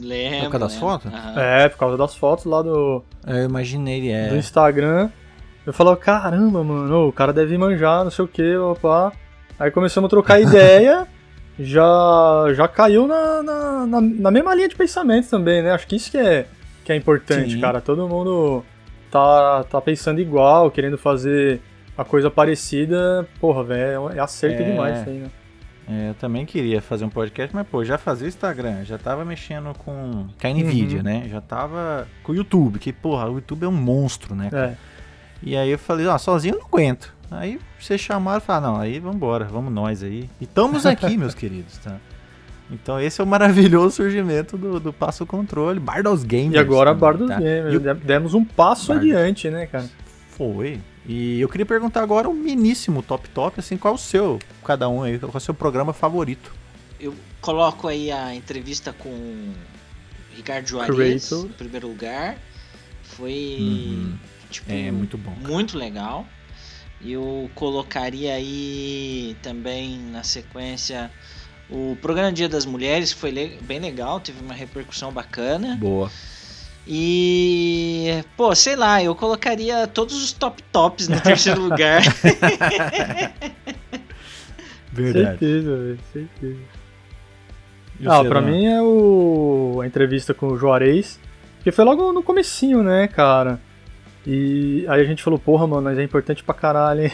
Lembro. 0.00 0.44
Por 0.44 0.50
causa 0.52 0.58
das 0.58 0.76
fotos? 0.76 1.12
Uhum. 1.12 1.38
É, 1.38 1.68
por 1.70 1.78
causa 1.78 1.96
das 1.96 2.14
fotos 2.14 2.44
lá 2.44 2.60
do. 2.60 3.02
Eu 3.26 3.44
imaginei, 3.44 4.12
é. 4.12 4.28
Do 4.28 4.36
Instagram. 4.36 5.10
Eu 5.66 5.72
falei, 5.72 5.96
caramba, 5.96 6.62
mano, 6.62 7.08
o 7.08 7.12
cara 7.12 7.32
deve 7.32 7.56
manjar, 7.58 8.04
não 8.04 8.10
sei 8.10 8.24
o 8.24 8.28
que, 8.28 8.56
opa. 8.56 9.12
Aí 9.58 9.70
começamos 9.70 10.06
a 10.06 10.10
trocar 10.10 10.38
ideia, 10.40 11.06
já, 11.58 12.46
já 12.54 12.68
caiu 12.68 13.06
na, 13.06 13.42
na, 13.42 13.86
na, 13.86 14.00
na 14.00 14.30
mesma 14.30 14.54
linha 14.54 14.68
de 14.68 14.76
pensamento 14.76 15.28
também, 15.28 15.62
né? 15.62 15.72
Acho 15.72 15.86
que 15.86 15.96
isso 15.96 16.10
que 16.10 16.18
é 16.18 16.46
que 16.88 16.92
é 16.92 16.96
importante, 16.96 17.52
Sim. 17.52 17.60
cara. 17.60 17.82
Todo 17.82 18.08
mundo 18.08 18.64
tá, 19.10 19.62
tá 19.64 19.78
pensando 19.78 20.22
igual, 20.22 20.70
querendo 20.70 20.96
fazer 20.96 21.60
a 21.96 22.02
coisa 22.02 22.30
parecida. 22.30 23.28
Porra, 23.38 23.62
velho, 23.62 24.08
é 24.08 24.18
acerto 24.18 24.62
é... 24.62 24.70
demais 24.70 25.00
isso 25.00 25.10
aí, 25.10 25.18
né? 25.18 25.30
É, 25.90 26.10
eu 26.10 26.14
também 26.14 26.46
queria 26.46 26.80
fazer 26.82 27.04
um 27.04 27.10
podcast, 27.10 27.54
mas 27.54 27.66
pô, 27.66 27.82
já 27.82 27.96
fazia 27.96 28.26
o 28.26 28.28
Instagram, 28.28 28.84
já 28.84 28.98
tava 28.98 29.24
mexendo 29.24 29.72
com, 29.78 30.26
com 30.38 30.46
a 30.46 30.50
Nvidia, 30.50 30.98
uhum. 30.98 31.02
né? 31.02 31.26
Já 31.30 31.40
tava 31.40 32.06
com 32.22 32.32
o 32.32 32.34
YouTube, 32.34 32.78
que 32.78 32.92
porra, 32.92 33.26
o 33.26 33.36
YouTube 33.36 33.64
é 33.64 33.68
um 33.68 33.72
monstro, 33.72 34.34
né? 34.34 34.50
É. 34.52 34.74
E 35.42 35.56
aí 35.56 35.70
eu 35.70 35.78
falei, 35.78 36.06
ó, 36.06 36.16
sozinho 36.18 36.54
eu 36.54 36.58
não 36.58 36.66
aguento. 36.66 37.14
Aí 37.30 37.58
vocês 37.78 38.00
chamaram 38.00 38.38
e 38.38 38.40
falaram, 38.42 38.74
não, 38.74 38.80
aí 38.80 38.98
vambora, 38.98 39.44
vamos 39.46 39.72
nós 39.72 40.02
aí. 40.02 40.28
E 40.40 40.44
estamos 40.44 40.84
aqui, 40.84 41.16
meus 41.18 41.34
queridos, 41.34 41.78
tá? 41.78 41.96
Então 42.70 43.00
esse 43.00 43.20
é 43.20 43.24
o 43.24 43.26
maravilhoso 43.26 43.96
surgimento 43.96 44.56
do, 44.56 44.78
do 44.78 44.92
Passo 44.92 45.24
Controle, 45.24 45.80
Bardos 45.80 46.22
Games. 46.22 46.54
E 46.54 46.58
agora 46.58 46.90
também, 46.90 47.00
Bardos 47.00 47.28
tá? 47.28 47.40
Games, 47.40 48.04
demos 48.04 48.34
um 48.34 48.44
passo 48.44 48.88
Bardos. 48.88 49.10
adiante, 49.10 49.50
né, 49.50 49.66
cara? 49.66 49.88
Foi. 50.30 50.80
E 51.06 51.40
eu 51.40 51.48
queria 51.48 51.64
perguntar 51.64 52.02
agora 52.02 52.28
o 52.28 52.34
miníssimo 52.34 53.02
top 53.02 53.30
top, 53.30 53.58
assim, 53.60 53.78
qual 53.78 53.94
o 53.94 53.98
seu, 53.98 54.38
cada 54.62 54.88
um 54.88 55.02
aí, 55.02 55.18
qual 55.18 55.32
é 55.32 55.36
o 55.36 55.40
seu 55.40 55.54
programa 55.54 55.94
favorito? 55.94 56.52
Eu 57.00 57.14
coloco 57.40 57.88
aí 57.88 58.12
a 58.12 58.34
entrevista 58.34 58.92
com 58.92 59.52
Ricardo 60.36 60.68
Juarez, 60.68 61.32
em 61.32 61.48
primeiro 61.48 61.88
lugar. 61.88 62.36
Foi, 63.02 63.56
uhum. 63.58 64.18
tipo, 64.50 64.70
é, 64.70 64.90
muito 64.90 65.16
bom. 65.16 65.34
Cara. 65.34 65.48
Muito 65.48 65.78
legal. 65.78 66.26
Eu 67.02 67.50
colocaria 67.54 68.34
aí 68.34 69.34
também 69.42 69.98
na 69.98 70.22
sequência 70.22 71.10
O 71.70 71.96
programa 72.00 72.32
Dia 72.32 72.48
das 72.48 72.64
Mulheres 72.64 73.12
foi 73.12 73.58
bem 73.60 73.78
legal, 73.78 74.18
teve 74.20 74.40
uma 74.42 74.54
repercussão 74.54 75.12
bacana. 75.12 75.76
Boa. 75.76 76.10
E, 76.86 78.24
pô, 78.34 78.54
sei 78.54 78.74
lá, 78.74 79.02
eu 79.02 79.14
colocaria 79.14 79.86
todos 79.86 80.16
os 80.22 80.32
top 80.32 80.62
tops 80.72 81.06
no 81.06 81.20
terceiro 81.20 81.60
lugar. 81.60 82.00
Verdade. 84.90 85.38
Certeza, 85.38 85.76
velho, 85.76 85.98
certeza. 86.10 86.58
ah, 88.06 88.24
pra 88.24 88.40
mim 88.40 88.64
é 88.64 88.80
o... 88.80 89.80
a 89.82 89.86
entrevista 89.86 90.32
com 90.32 90.46
o 90.46 90.56
Juarez, 90.56 91.20
que 91.62 91.70
foi 91.70 91.84
logo 91.84 92.10
no 92.10 92.22
comecinho, 92.22 92.82
né, 92.82 93.06
cara? 93.06 93.60
E 94.26 94.86
aí 94.88 95.02
a 95.02 95.04
gente 95.04 95.22
falou, 95.22 95.38
porra, 95.38 95.66
mano, 95.66 95.82
mas 95.82 95.98
é 95.98 96.02
importante 96.02 96.42
pra 96.42 96.54
caralho, 96.54 97.02
hein? 97.04 97.12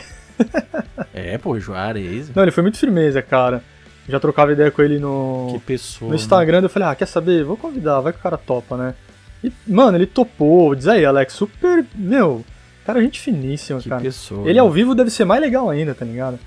é, 1.13 1.37
pô, 1.37 1.59
Juarez. 1.59 2.33
Não, 2.33 2.45
ele 2.45 2.53
foi 2.53 2.63
muito 2.63 2.79
firmeza, 2.79 3.21
cara. 3.21 3.61
Já 4.09 4.21
trocava 4.21 4.53
ideia 4.53 4.71
com 4.71 4.83
ele 4.83 4.99
no, 4.99 5.49
que 5.53 5.59
pessoa, 5.61 6.11
no 6.11 6.15
Instagram. 6.15 6.61
Né? 6.61 6.67
Eu 6.67 6.71
falei, 6.71 6.89
ah, 6.89 6.95
quer 6.95 7.07
saber? 7.07 7.45
Vou 7.45 7.57
convidar, 7.57 8.01
vai 8.01 8.13
que 8.13 8.19
o 8.19 8.23
cara 8.23 8.37
topa, 8.37 8.77
né? 8.77 8.95
E, 9.43 9.53
mano, 9.67 9.97
ele 9.97 10.07
topou. 10.07 10.75
Diz 10.75 10.89
aí, 10.89 11.05
Alex, 11.05 11.33
super. 11.33 11.85
Meu, 11.95 12.45
cara, 12.85 13.03
gente 13.03 13.21
finíssima, 13.21 13.81
que 13.81 13.89
cara. 13.89 14.03
Pessoa, 14.03 14.49
ele 14.49 14.59
ao 14.59 14.71
vivo 14.71 14.95
deve 14.95 15.11
ser 15.11 15.25
mais 15.25 15.41
legal 15.41 15.71
ainda, 15.71 15.95
tá 15.95 16.05
ligado? 16.05 16.39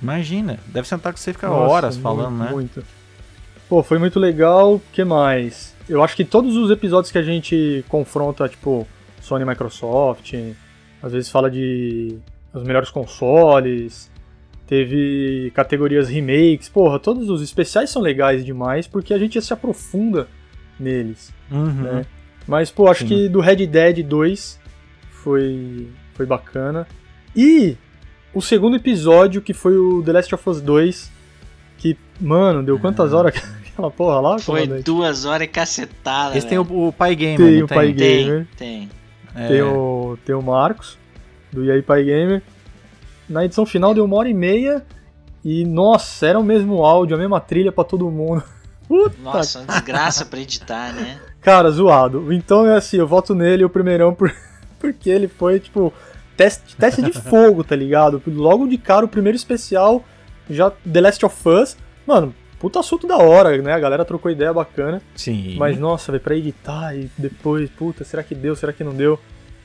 Imagina, 0.00 0.58
deve 0.66 0.86
sentar 0.86 1.12
com 1.12 1.18
você 1.18 1.30
e 1.30 1.34
ficar 1.34 1.48
Nossa, 1.48 1.72
horas 1.72 1.96
falando, 1.96 2.30
muito, 2.30 2.44
né? 2.44 2.50
Muito. 2.52 2.84
Pô, 3.68 3.82
foi 3.82 3.98
muito 3.98 4.18
legal. 4.18 4.76
O 4.76 4.82
que 4.92 5.04
mais? 5.04 5.74
Eu 5.88 6.02
acho 6.02 6.16
que 6.16 6.24
todos 6.24 6.56
os 6.56 6.70
episódios 6.70 7.10
que 7.10 7.18
a 7.18 7.22
gente 7.22 7.84
confronta, 7.88 8.48
tipo, 8.48 8.86
Sony 9.20 9.42
e 9.42 9.46
Microsoft, 9.46 10.34
às 11.02 11.12
vezes 11.12 11.30
fala 11.30 11.50
de 11.50 12.18
os 12.52 12.62
melhores 12.62 12.90
consoles, 12.90 14.10
teve 14.68 15.50
categorias 15.54 16.08
remakes, 16.10 16.68
porra, 16.68 17.00
todos 17.00 17.30
os 17.30 17.40
especiais 17.42 17.88
são 17.88 18.02
legais 18.02 18.44
demais 18.44 18.86
porque 18.86 19.14
a 19.14 19.18
gente 19.18 19.40
se 19.40 19.52
aprofunda 19.52 20.28
neles, 20.78 21.32
uhum. 21.50 21.82
né? 21.82 22.06
Mas, 22.46 22.70
pô, 22.70 22.86
acho 22.88 23.00
Sim. 23.00 23.08
que 23.08 23.28
do 23.28 23.40
Red 23.40 23.66
Dead 23.66 24.02
2 24.02 24.60
foi, 25.10 25.88
foi 26.14 26.24
bacana. 26.24 26.86
E 27.34 27.76
o 28.32 28.40
segundo 28.40 28.76
episódio, 28.76 29.42
que 29.42 29.52
foi 29.52 29.76
o 29.76 30.02
The 30.02 30.12
Last 30.12 30.34
of 30.34 30.48
Us 30.48 30.60
2, 30.60 31.12
que, 31.78 31.96
mano, 32.20 32.62
deu 32.62 32.78
quantas 32.78 33.12
horas 33.12 33.34
aquela 33.72 33.90
porra 33.90 34.20
lá? 34.20 34.38
Foi 34.38 34.66
duas 34.82 35.24
horas 35.24 35.46
e 35.46 35.50
cacetada. 35.50 36.36
Esse 36.36 36.46
tem 36.46 36.58
o, 36.58 36.88
o 36.88 36.92
Pai 36.92 37.14
Gamer, 37.14 37.36
tem 37.36 37.62
o 37.62 37.68
Pai 37.68 37.92
Gamer. 37.92 38.46
Tem, 38.56 38.88
tem. 39.34 39.44
É. 39.44 39.48
Tem, 39.48 39.62
o, 39.62 40.18
tem 40.24 40.34
o 40.34 40.42
Marcos, 40.42 40.98
do 41.52 41.70
EA 41.70 41.82
Pai 41.82 42.04
Gamer. 42.04 42.42
Na 43.28 43.44
edição 43.44 43.66
final 43.66 43.94
deu 43.94 44.04
uma 44.04 44.16
hora 44.16 44.28
e 44.28 44.34
meia. 44.34 44.84
E, 45.44 45.64
nossa, 45.64 46.26
era 46.26 46.38
o 46.38 46.44
mesmo 46.44 46.84
áudio, 46.84 47.16
a 47.16 47.18
mesma 47.18 47.40
trilha 47.40 47.70
para 47.70 47.84
todo 47.84 48.10
mundo. 48.10 48.42
Puta. 48.88 49.16
Nossa, 49.22 49.60
uma 49.60 49.66
desgraça 49.66 50.24
pra 50.24 50.40
editar, 50.40 50.92
né? 50.92 51.20
Cara, 51.40 51.70
zoado. 51.70 52.32
Então 52.32 52.66
é 52.66 52.76
assim, 52.76 52.96
eu 52.96 53.06
voto 53.06 53.34
nele 53.34 53.64
o 53.64 53.70
primeirão 53.70 54.14
por... 54.14 54.34
porque 54.80 55.10
ele 55.10 55.28
foi, 55.28 55.60
tipo, 55.60 55.92
teste, 56.36 56.76
teste 56.76 57.02
de 57.02 57.12
fogo, 57.12 57.62
tá 57.62 57.76
ligado? 57.76 58.22
Logo 58.26 58.66
de 58.66 58.78
cara, 58.78 59.04
o 59.04 59.08
primeiro 59.08 59.36
especial, 59.36 60.04
já 60.48 60.70
The 60.70 61.00
Last 61.00 61.26
of 61.26 61.48
Us. 61.48 61.76
Mano, 62.06 62.34
puta 62.58 62.80
assunto 62.80 63.06
da 63.06 63.18
hora, 63.18 63.56
né? 63.60 63.72
A 63.72 63.78
galera 63.78 64.04
trocou 64.04 64.30
ideia 64.30 64.52
bacana. 64.52 65.02
Sim. 65.14 65.56
Mas, 65.58 65.78
nossa, 65.78 66.10
velho, 66.10 66.24
pra 66.24 66.34
editar 66.34 66.94
e 66.96 67.10
depois, 67.16 67.68
puta, 67.70 68.04
será 68.04 68.22
que 68.22 68.34
deu, 68.34 68.56
será 68.56 68.72
que 68.72 68.82
não 68.82 68.94
deu? 68.94 69.18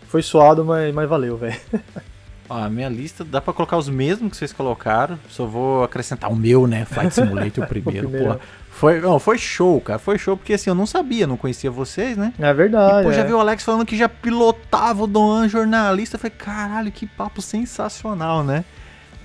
Foi 0.07 0.21
suado, 0.21 0.63
mas, 0.65 0.93
mas 0.93 1.09
valeu, 1.09 1.37
velho. 1.37 1.59
a 2.53 2.69
minha 2.69 2.89
lista 2.89 3.23
dá 3.23 3.41
para 3.41 3.53
colocar 3.53 3.77
os 3.77 3.89
mesmos 3.89 4.31
que 4.31 4.37
vocês 4.37 4.53
colocaram. 4.53 5.19
Só 5.29 5.45
vou 5.45 5.83
acrescentar 5.83 6.31
o 6.31 6.35
meu, 6.35 6.67
né? 6.67 6.85
Flight 6.85 7.13
Simulator 7.13 7.63
o 7.63 7.67
primeiro. 7.67 8.07
o 8.07 8.11
primeiro. 8.11 8.39
Foi, 8.69 8.99
não, 8.99 9.19
foi 9.19 9.37
show, 9.37 9.79
cara. 9.81 9.99
Foi 9.99 10.17
show, 10.17 10.35
porque 10.35 10.53
assim, 10.53 10.69
eu 10.69 10.75
não 10.75 10.85
sabia, 10.85 11.27
não 11.27 11.37
conhecia 11.37 11.69
vocês, 11.69 12.17
né? 12.17 12.33
É 12.39 12.53
verdade. 12.53 13.01
E, 13.01 13.03
pô, 13.03 13.11
é. 13.11 13.13
já 13.13 13.23
vi 13.23 13.33
o 13.33 13.39
Alex 13.39 13.63
falando 13.63 13.85
que 13.85 13.95
já 13.95 14.09
pilotava 14.09 15.03
o 15.03 15.07
Doan 15.07 15.47
jornalista. 15.47 16.15
Eu 16.15 16.19
falei, 16.19 16.35
caralho, 16.37 16.91
que 16.91 17.05
papo 17.05 17.41
sensacional, 17.41 18.43
né? 18.43 18.65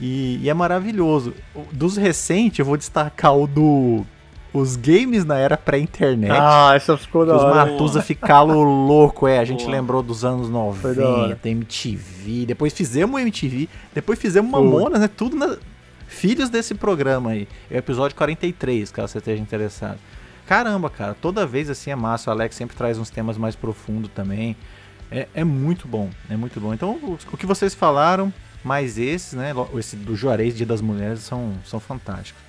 E, 0.01 0.39
e 0.43 0.51
é 0.51 0.55
maravilhoso. 0.55 1.35
Dos 1.73 1.97
recentes, 1.97 2.59
eu 2.59 2.65
vou 2.65 2.77
destacar 2.77 3.37
o 3.37 3.47
do 3.47 4.05
os 4.53 4.77
games 4.77 5.25
na 5.25 5.37
era 5.37 5.57
pré-internet. 5.57 6.33
Ah, 6.33 6.73
essa 6.75 6.97
ficou 6.97 7.27
da 7.27 7.37
hora. 7.37 7.49
Os 7.49 7.71
Matusa 7.73 8.03
ficaram 8.03 8.63
louco, 8.87 9.27
é. 9.27 9.39
A 9.39 9.45
gente 9.45 9.65
Boa. 9.65 9.73
lembrou 9.73 10.03
dos 10.03 10.25
anos 10.25 10.49
90, 10.49 11.49
MTV. 11.49 12.47
Depois 12.47 12.73
fizemos 12.73 13.21
MTV. 13.21 13.69
Depois 13.95 14.19
fizemos 14.19 14.51
Mamonas, 14.51 15.01
né? 15.01 15.09
Tudo 15.09 15.37
na... 15.37 15.57
filhos 16.07 16.49
desse 16.49 16.75
programa 16.75 17.31
aí. 17.31 17.47
É 17.71 17.77
o 17.77 17.79
episódio 17.79 18.17
43, 18.17 18.91
caso 18.91 19.13
você 19.13 19.19
esteja 19.19 19.43
interessado. 19.43 19.99
Caramba, 20.47 20.89
cara, 20.89 21.15
toda 21.15 21.47
vez 21.47 21.69
assim 21.69 21.91
é 21.91 21.97
massa. 21.97 22.31
O 22.31 22.33
Alex 22.33 22.57
sempre 22.57 22.75
traz 22.75 22.99
uns 22.99 23.11
temas 23.11 23.37
mais 23.37 23.55
profundos 23.55 24.11
também. 24.15 24.57
É, 25.11 25.29
é 25.35 25.45
muito 25.45 25.87
bom, 25.87 26.11
é 26.29 26.37
muito 26.37 26.59
bom. 26.59 26.73
Então, 26.73 26.93
o, 27.03 27.19
o, 27.33 27.37
que 27.37 27.47
vocês 27.47 27.75
falaram, 27.75 28.33
mais 28.65 28.99
esses, 28.99 29.35
né? 29.35 29.53
Esse 29.77 29.97
do 29.97 30.17
Juarez, 30.17 30.57
Dia 30.57 30.67
das 30.67 30.81
Mulheres, 30.81 31.21
são, 31.21 31.55
são 31.65 31.79
fantásticos. 31.79 32.48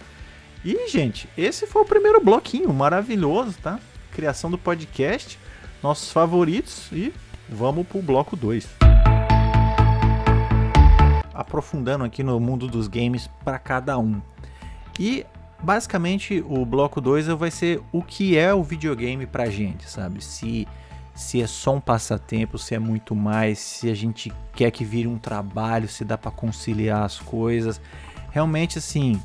E, 0.64 0.90
gente, 0.90 1.30
esse 1.38 1.66
foi 1.66 1.82
o 1.84 1.86
primeiro 1.86 2.22
bloquinho 2.22 2.74
maravilhoso, 2.74 3.58
tá? 3.62 3.80
Criação 4.12 4.52
do 4.52 4.58
podcast, 4.58 5.40
nossos 5.82 6.12
favoritos 6.12 6.92
e 6.92 7.14
vamos 7.48 7.88
pro 7.88 8.02
bloco 8.02 8.36
2. 8.36 8.68
Aprofundando 11.34 12.04
aqui 12.04 12.24
no 12.24 12.38
mundo 12.40 12.68
dos 12.68 12.90
games 12.90 13.30
para 13.46 13.58
cada 13.58 13.98
um. 13.98 14.22
E 15.00 15.26
basicamente 15.64 16.44
o 16.46 16.66
bloco 16.66 17.00
2 17.00 17.28
vai 17.28 17.52
ser 17.52 17.82
o 17.94 18.04
que 18.04 18.38
é 18.38 18.54
o 18.54 18.62
videogame 18.62 19.26
pra 19.26 19.50
gente, 19.50 19.90
sabe? 19.90 20.22
Se 20.22 20.68
se 21.16 21.42
é 21.42 21.48
só 21.48 21.76
um 21.76 21.82
passatempo, 21.82 22.58
se 22.58 22.74
é 22.74 22.80
muito 22.80 23.14
mais, 23.14 23.60
se 23.60 23.90
a 23.90 23.94
gente 23.94 24.32
quer 24.54 24.72
que 24.72 24.86
vire 24.86 25.06
um 25.06 25.18
trabalho, 25.18 25.86
se 25.86 26.06
dá 26.06 26.18
para 26.18 26.32
conciliar 26.32 27.04
as 27.04 27.20
coisas. 27.20 27.82
Realmente 28.32 28.78
assim, 28.78 29.22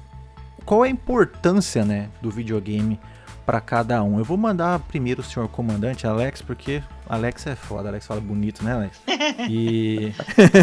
qual 0.64 0.84
é 0.84 0.88
a 0.88 0.90
importância 0.90 1.84
né, 1.84 2.10
do 2.20 2.30
videogame 2.30 2.98
para 3.44 3.60
cada 3.60 4.02
um. 4.02 4.18
Eu 4.18 4.24
vou 4.24 4.36
mandar 4.36 4.78
primeiro 4.80 5.20
o 5.20 5.24
senhor 5.24 5.48
comandante, 5.48 6.06
Alex, 6.06 6.40
porque 6.40 6.82
Alex 7.06 7.46
é 7.46 7.54
foda, 7.54 7.88
Alex 7.88 8.06
fala 8.06 8.20
bonito, 8.20 8.64
né, 8.64 8.72
Alex? 8.72 9.00
E 9.48 10.12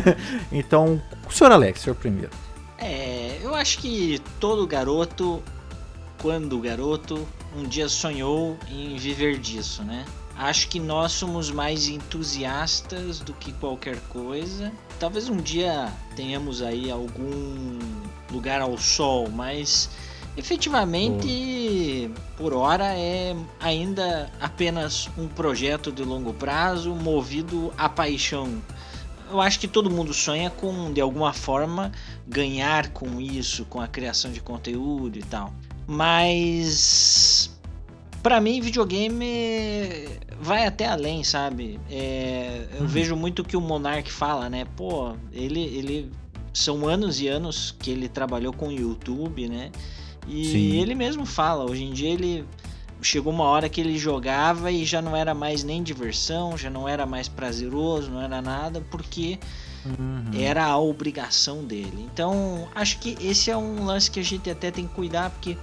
então, 0.51 1.01
o 1.27 1.31
senhor 1.31 1.51
Alex, 1.51 1.81
o 1.81 1.83
senhor 1.83 1.95
primeiro. 1.95 2.31
É, 2.77 3.39
eu 3.43 3.53
acho 3.53 3.77
que 3.79 4.19
todo 4.39 4.65
garoto, 4.65 5.43
quando 6.19 6.59
garoto, 6.59 7.27
um 7.55 7.63
dia 7.63 7.87
sonhou 7.87 8.57
em 8.69 8.97
viver 8.97 9.37
disso, 9.37 9.83
né? 9.83 10.05
Acho 10.35 10.69
que 10.69 10.79
nós 10.79 11.11
somos 11.11 11.51
mais 11.51 11.87
entusiastas 11.87 13.19
do 13.19 13.33
que 13.33 13.51
qualquer 13.53 13.97
coisa. 14.09 14.71
Talvez 14.99 15.29
um 15.29 15.37
dia 15.37 15.91
tenhamos 16.15 16.61
aí 16.63 16.89
algum 16.89 17.77
lugar 18.31 18.61
ao 18.61 18.77
sol, 18.77 19.29
mas 19.29 19.89
efetivamente 20.37 22.09
por 22.37 22.53
hora 22.53 22.97
é 22.97 23.35
ainda 23.59 24.31
apenas 24.39 25.09
um 25.17 25.27
projeto 25.27 25.91
de 25.91 26.03
longo 26.03 26.33
prazo 26.33 26.95
movido 26.95 27.73
à 27.77 27.89
paixão. 27.89 28.61
Eu 29.29 29.39
acho 29.39 29.59
que 29.59 29.67
todo 29.67 29.89
mundo 29.89 30.13
sonha 30.13 30.49
com 30.49 30.91
de 30.91 30.99
alguma 30.99 31.31
forma 31.31 31.91
ganhar 32.27 32.89
com 32.89 33.19
isso, 33.21 33.65
com 33.65 33.79
a 33.79 33.87
criação 33.87 34.31
de 34.31 34.41
conteúdo 34.41 35.17
e 35.17 35.23
tal. 35.23 35.53
Mas 35.87 37.49
para 38.21 38.39
mim 38.39 38.61
videogame 38.61 40.07
vai 40.41 40.65
até 40.65 40.87
além, 40.87 41.23
sabe? 41.23 41.79
É, 41.89 42.67
eu 42.73 42.81
uhum. 42.81 42.87
vejo 42.87 43.15
muito 43.15 43.43
que 43.43 43.55
o 43.55 43.61
Monark 43.61 44.11
fala, 44.11 44.49
né? 44.49 44.65
Pô, 44.75 45.13
ele, 45.31 45.61
ele 45.61 46.11
são 46.53 46.87
anos 46.87 47.21
e 47.21 47.27
anos 47.27 47.75
que 47.79 47.91
ele 47.91 48.07
trabalhou 48.07 48.53
com 48.53 48.67
o 48.67 48.71
YouTube, 48.71 49.47
né? 49.47 49.71
E 50.27 50.45
Sim. 50.45 50.79
ele 50.79 50.93
mesmo 50.93 51.25
fala, 51.25 51.69
hoje 51.69 51.83
em 51.83 51.91
dia 51.91 52.09
ele 52.09 52.45
chegou 53.01 53.33
uma 53.33 53.45
hora 53.45 53.67
que 53.67 53.81
ele 53.81 53.97
jogava 53.97 54.71
e 54.71 54.85
já 54.85 55.01
não 55.01 55.15
era 55.15 55.33
mais 55.33 55.63
nem 55.63 55.81
diversão, 55.81 56.57
já 56.57 56.69
não 56.69 56.87
era 56.87 57.05
mais 57.05 57.27
prazeroso, 57.27 58.11
não 58.11 58.21
era 58.21 58.41
nada, 58.41 58.81
porque 58.91 59.39
uhum. 59.85 60.39
era 60.39 60.65
a 60.65 60.77
obrigação 60.77 61.63
dele. 61.63 62.07
Então, 62.13 62.67
acho 62.75 62.99
que 62.99 63.17
esse 63.21 63.49
é 63.49 63.57
um 63.57 63.85
lance 63.85 64.11
que 64.11 64.19
a 64.19 64.23
gente 64.23 64.49
até 64.49 64.69
tem 64.69 64.87
que 64.87 64.93
cuidar, 64.93 65.31
porque 65.31 65.57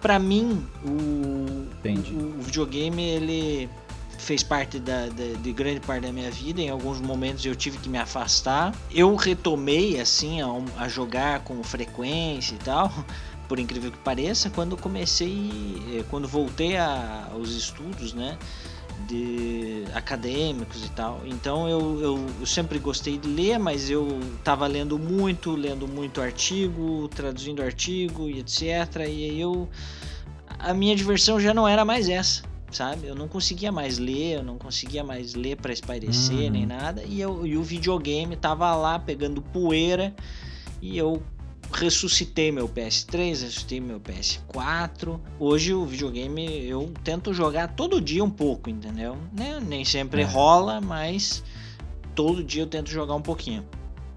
para 0.00 0.18
mim 0.18 0.66
o, 0.84 0.90
o, 0.90 2.38
o 2.38 2.42
videogame 2.42 3.02
ele 3.02 3.70
fez 4.18 4.42
parte 4.42 4.78
da, 4.78 5.06
da, 5.06 5.38
de 5.40 5.52
grande 5.52 5.80
parte 5.80 6.02
da 6.02 6.12
minha 6.12 6.30
vida. 6.30 6.60
Em 6.60 6.68
alguns 6.68 7.00
momentos 7.00 7.44
eu 7.44 7.54
tive 7.54 7.78
que 7.78 7.88
me 7.88 7.98
afastar. 7.98 8.74
Eu 8.90 9.14
retomei 9.16 10.00
assim 10.00 10.40
a, 10.40 10.46
a 10.78 10.88
jogar 10.88 11.40
com 11.40 11.62
frequência 11.62 12.54
e 12.54 12.58
tal, 12.58 12.92
por 13.48 13.58
incrível 13.58 13.90
que 13.90 13.98
pareça, 13.98 14.50
quando 14.50 14.76
comecei, 14.76 15.82
eh, 15.92 16.04
quando 16.10 16.26
voltei 16.26 16.76
a, 16.76 17.28
aos 17.32 17.50
estudos, 17.50 18.12
né? 18.12 18.38
de 19.06 19.84
acadêmicos 19.92 20.84
e 20.84 20.90
tal. 20.90 21.20
Então 21.26 21.68
eu, 21.68 22.00
eu, 22.00 22.26
eu, 22.40 22.46
sempre 22.46 22.78
gostei 22.78 23.18
de 23.18 23.28
ler, 23.28 23.58
mas 23.58 23.90
eu 23.90 24.20
estava 24.38 24.66
lendo 24.66 24.98
muito, 24.98 25.54
lendo 25.54 25.86
muito 25.86 26.20
artigo, 26.22 27.08
traduzindo 27.08 27.62
artigo 27.62 28.28
e 28.28 28.38
etc. 28.38 28.62
E 28.96 29.00
aí 29.00 29.40
eu 29.40 29.68
a 30.58 30.72
minha 30.72 30.96
diversão 30.96 31.38
já 31.38 31.52
não 31.52 31.68
era 31.68 31.84
mais 31.84 32.08
essa, 32.08 32.42
sabe? 32.74 33.06
Eu 33.06 33.14
não 33.14 33.28
conseguia 33.28 33.70
mais 33.70 33.98
ler, 33.98 34.36
eu 34.36 34.42
não 34.42 34.58
conseguia 34.58 35.04
mais 35.04 35.34
ler 35.34 35.56
para 35.56 35.72
espairecer 35.72 36.50
nem 36.50 36.62
uhum. 36.62 36.68
nada. 36.68 37.02
E, 37.04 37.20
eu, 37.20 37.46
e 37.46 37.56
o 37.56 37.62
videogame 37.62 38.36
tava 38.36 38.74
lá 38.74 38.98
pegando 38.98 39.40
poeira 39.40 40.14
e 40.82 40.98
eu 40.98 41.22
ressuscitei 41.72 42.52
meu 42.52 42.68
PS3, 42.68 43.42
ressuscitei 43.42 43.80
meu 43.80 44.00
PS4. 44.00 45.18
Hoje 45.38 45.72
o 45.72 45.84
videogame 45.84 46.66
eu 46.66 46.92
tento 47.02 47.32
jogar 47.32 47.68
todo 47.68 48.00
dia 48.00 48.22
um 48.22 48.30
pouco, 48.30 48.68
entendeu? 48.70 49.16
Né? 49.32 49.60
Nem 49.60 49.84
sempre 49.84 50.22
é. 50.22 50.24
rola, 50.24 50.80
mas 50.80 51.42
todo 52.14 52.44
dia 52.44 52.62
eu 52.62 52.66
tento 52.66 52.90
jogar 52.90 53.14
um 53.14 53.22
pouquinho. 53.22 53.64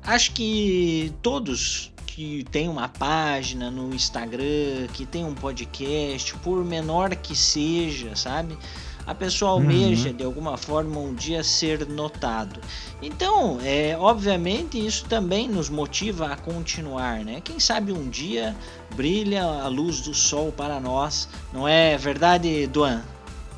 Acho 0.03 0.31
que 0.31 1.13
todos 1.21 1.91
que 2.17 2.43
tem 2.49 2.67
uma 2.67 2.89
página 2.89 3.69
no 3.69 3.93
Instagram, 3.93 4.87
que 4.91 5.05
tem 5.05 5.23
um 5.23 5.35
podcast, 5.35 6.33
por 6.37 6.65
menor 6.65 7.15
que 7.15 7.35
seja, 7.35 8.15
sabe? 8.15 8.57
a 9.05 9.13
pessoa 9.13 9.51
almeja 9.51 10.09
uhum. 10.09 10.15
de 10.15 10.23
alguma 10.23 10.57
forma 10.57 10.99
um 10.99 11.13
dia 11.13 11.41
ser 11.43 11.87
notado. 11.87 12.59
Então, 13.01 13.59
é, 13.63 13.95
obviamente, 13.97 14.83
isso 14.83 15.05
também 15.05 15.47
nos 15.47 15.69
motiva 15.69 16.25
a 16.25 16.35
continuar, 16.35 17.23
né? 17.23 17.39
Quem 17.41 17.57
sabe 17.57 17.93
um 17.93 18.09
dia 18.09 18.53
brilha 18.95 19.43
a 19.43 19.67
luz 19.67 20.01
do 20.01 20.13
sol 20.13 20.51
para 20.51 20.77
nós, 20.79 21.29
não 21.53 21.67
é 21.67 21.97
verdade, 21.97 22.65
Duan? 22.67 23.03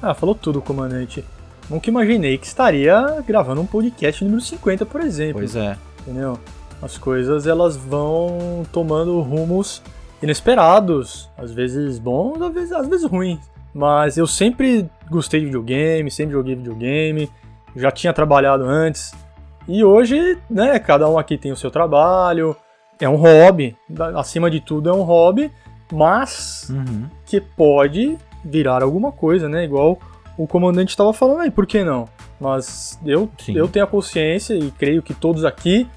Ah, 0.02 0.14
falou 0.14 0.36
tudo, 0.36 0.62
comandante. 0.62 1.24
Nunca 1.68 1.90
imaginei 1.90 2.38
que 2.38 2.46
estaria 2.46 3.24
gravando 3.26 3.62
um 3.62 3.66
podcast 3.66 4.24
número 4.24 4.42
50, 4.42 4.86
por 4.86 5.02
exemplo. 5.02 5.40
Pois 5.40 5.56
é. 5.56 5.78
Entendeu? 6.02 6.38
As 6.82 6.98
coisas 6.98 7.46
elas 7.46 7.76
vão 7.76 8.64
tomando 8.72 9.20
rumos 9.22 9.82
inesperados, 10.22 11.30
às 11.38 11.52
vezes 11.52 12.00
bons, 12.00 12.42
às 12.42 12.54
vezes, 12.54 12.72
às 12.72 12.88
vezes 12.88 13.06
ruins. 13.10 13.40
Mas 13.74 14.18
eu 14.18 14.26
sempre 14.26 14.90
gostei 15.10 15.40
de 15.40 15.46
videogame, 15.48 16.10
sempre 16.10 16.34
joguei 16.34 16.56
videogame, 16.56 17.30
já 17.76 17.92
tinha 17.92 18.14
trabalhado 18.14 18.64
antes. 18.64 19.14
E 19.68 19.84
hoje, 19.84 20.38
né, 20.50 20.80
cada 20.80 21.08
um 21.10 21.18
aqui 21.18 21.38
tem 21.38 21.52
o 21.52 21.58
seu 21.58 21.70
trabalho, 21.70 22.56
é 23.00 23.08
um 23.08 23.16
hobby, 23.16 23.78
acima 24.16 24.50
de 24.50 24.60
tudo 24.60 24.90
é 24.90 24.94
um 24.94 25.04
hobby, 25.04 25.52
mas 25.92 26.70
uhum. 26.70 27.08
que 27.26 27.40
pode 27.40 28.18
virar 28.44 28.84
alguma 28.84 29.12
coisa, 29.12 29.48
né? 29.48 29.64
Igual 29.64 30.00
o 30.38 30.48
comandante 30.48 30.90
estava 30.90 31.14
falando 31.14 31.42
aí, 31.42 31.52
por 31.52 31.68
que 31.68 31.84
não? 31.84 32.08
Mas 32.40 33.00
eu, 33.06 33.30
eu 33.50 33.68
tenho 33.68 33.86
a 33.86 33.88
consciência 33.88 34.54
e 34.54 34.72
creio 34.72 35.04
que 35.04 35.14
todos 35.14 35.44
aqui 35.44 35.88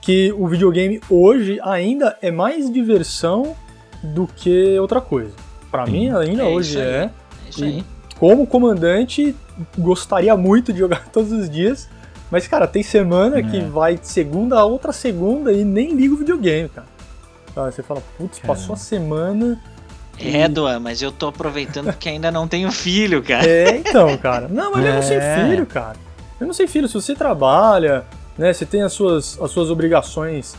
que 0.00 0.32
o 0.32 0.46
videogame 0.48 1.00
hoje 1.10 1.58
ainda 1.62 2.16
é 2.22 2.30
mais 2.30 2.70
diversão 2.70 3.54
do 4.02 4.26
que 4.26 4.78
outra 4.78 5.00
coisa. 5.00 5.32
Para 5.70 5.86
mim, 5.86 6.10
ainda 6.10 6.42
é 6.42 6.46
hoje 6.46 6.78
é. 6.78 6.82
é 6.82 7.10
isso 7.48 7.64
aí. 7.64 7.84
como 8.18 8.46
comandante, 8.46 9.34
gostaria 9.78 10.36
muito 10.36 10.72
de 10.72 10.78
jogar 10.78 11.08
todos 11.12 11.30
os 11.30 11.48
dias. 11.48 11.88
Mas, 12.30 12.46
cara, 12.46 12.66
tem 12.66 12.82
semana 12.82 13.38
é. 13.38 13.42
que 13.42 13.60
vai 13.60 13.98
segunda 14.00 14.58
a 14.58 14.64
outra 14.64 14.92
segunda 14.92 15.52
e 15.52 15.64
nem 15.64 15.94
liga 15.94 16.14
o 16.14 16.16
videogame, 16.16 16.68
cara. 16.68 16.86
você 17.70 17.82
fala, 17.82 18.02
putz, 18.16 18.38
passou 18.38 18.74
a 18.74 18.78
semana. 18.78 19.60
É, 20.18 20.46
Doa, 20.46 20.78
mas 20.78 21.02
eu 21.02 21.10
tô 21.10 21.28
aproveitando 21.28 21.86
porque 21.86 22.08
ainda 22.08 22.30
não 22.30 22.46
tenho 22.46 22.70
filho, 22.70 23.22
cara. 23.22 23.46
É, 23.46 23.76
então, 23.76 24.16
cara. 24.18 24.48
Não, 24.48 24.70
mas 24.70 24.84
é. 24.84 24.92
mesmo 24.92 25.02
sem 25.02 25.20
filho, 25.20 25.66
cara. 25.66 25.96
Mesmo 26.38 26.54
sem 26.54 26.66
filho, 26.66 26.86
se 26.86 26.94
você 26.94 27.14
trabalha, 27.14 28.04
né, 28.38 28.52
você 28.52 28.64
tem 28.64 28.82
as 28.82 28.92
suas, 28.92 29.40
as 29.40 29.50
suas 29.50 29.70
obrigações 29.70 30.54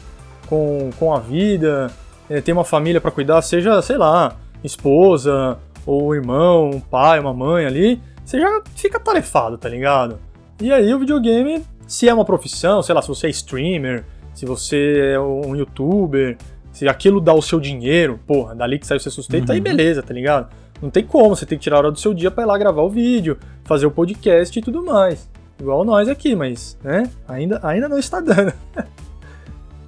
com, 0.47 0.89
com 0.99 1.13
a 1.13 1.19
vida, 1.19 1.91
é, 2.29 2.41
tem 2.41 2.53
uma 2.53 2.63
família 2.63 3.01
para 3.01 3.11
cuidar, 3.11 3.41
seja, 3.41 3.81
sei 3.81 3.97
lá, 3.97 4.35
esposa, 4.63 5.57
ou 5.85 6.13
irmão, 6.13 6.69
um 6.69 6.79
pai, 6.79 7.19
uma 7.19 7.33
mãe 7.33 7.65
ali, 7.65 8.01
você 8.23 8.39
já 8.39 8.61
fica 8.75 8.99
tarefado, 8.99 9.57
tá 9.57 9.67
ligado? 9.67 10.19
E 10.59 10.71
aí 10.71 10.93
o 10.93 10.99
videogame, 10.99 11.63
se 11.87 12.07
é 12.07 12.13
uma 12.13 12.23
profissão, 12.23 12.81
sei 12.81 12.93
lá, 12.93 13.01
se 13.01 13.07
você 13.07 13.27
é 13.27 13.29
streamer, 13.31 14.05
se 14.33 14.45
você 14.45 15.13
é 15.13 15.19
um 15.19 15.55
youtuber, 15.55 16.37
se 16.71 16.87
aquilo 16.87 17.19
dá 17.19 17.33
o 17.33 17.41
seu 17.41 17.59
dinheiro, 17.59 18.19
porra, 18.25 18.55
dali 18.55 18.79
que 18.79 18.87
sai 18.87 18.97
o 18.97 18.99
seu 18.99 19.11
sustento, 19.11 19.49
uhum. 19.49 19.55
aí 19.55 19.59
beleza, 19.59 20.01
tá 20.01 20.13
ligado? 20.13 20.49
Não 20.81 20.89
tem 20.89 21.03
como, 21.03 21.35
você 21.35 21.45
tem 21.45 21.57
que 21.57 21.63
tirar 21.63 21.77
a 21.77 21.79
hora 21.79 21.91
do 21.91 21.99
seu 21.99 22.13
dia 22.13 22.31
para 22.31 22.43
ir 22.43 22.47
lá 22.47 22.57
gravar 22.57 22.81
o 22.81 22.89
vídeo, 22.89 23.37
fazer 23.63 23.85
o 23.85 23.91
podcast 23.91 24.57
e 24.57 24.61
tudo 24.61 24.83
mais. 24.83 25.29
Igual 25.61 25.85
nós 25.85 26.09
aqui, 26.09 26.35
mas, 26.35 26.75
né, 26.83 27.07
ainda, 27.27 27.59
ainda 27.61 27.87
não 27.87 27.99
está 27.99 28.19
dando. 28.19 28.51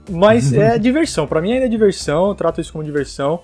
mas 0.07 0.53
é 0.53 0.77
diversão, 0.79 1.25
para 1.25 1.41
mim 1.41 1.51
ainda 1.51 1.65
é 1.65 1.69
diversão, 1.69 2.29
eu 2.29 2.35
trato 2.35 2.61
isso 2.61 2.71
como 2.71 2.83
diversão. 2.83 3.41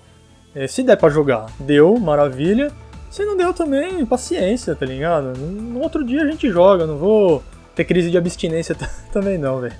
É, 0.54 0.68
se 0.68 0.84
der 0.84 0.96
para 0.96 1.10
jogar, 1.10 1.46
deu, 1.58 1.98
maravilha. 1.98 2.70
Se 3.10 3.24
não 3.24 3.36
deu 3.36 3.52
também, 3.52 4.06
paciência, 4.06 4.76
tá 4.76 4.86
ligado? 4.86 5.36
No 5.36 5.80
outro 5.80 6.04
dia 6.04 6.22
a 6.22 6.26
gente 6.26 6.48
joga, 6.48 6.86
não 6.86 6.96
vou 6.96 7.42
ter 7.74 7.84
crise 7.84 8.10
de 8.10 8.16
abstinência 8.16 8.76
também 9.12 9.36
não, 9.36 9.60
velho. 9.60 9.74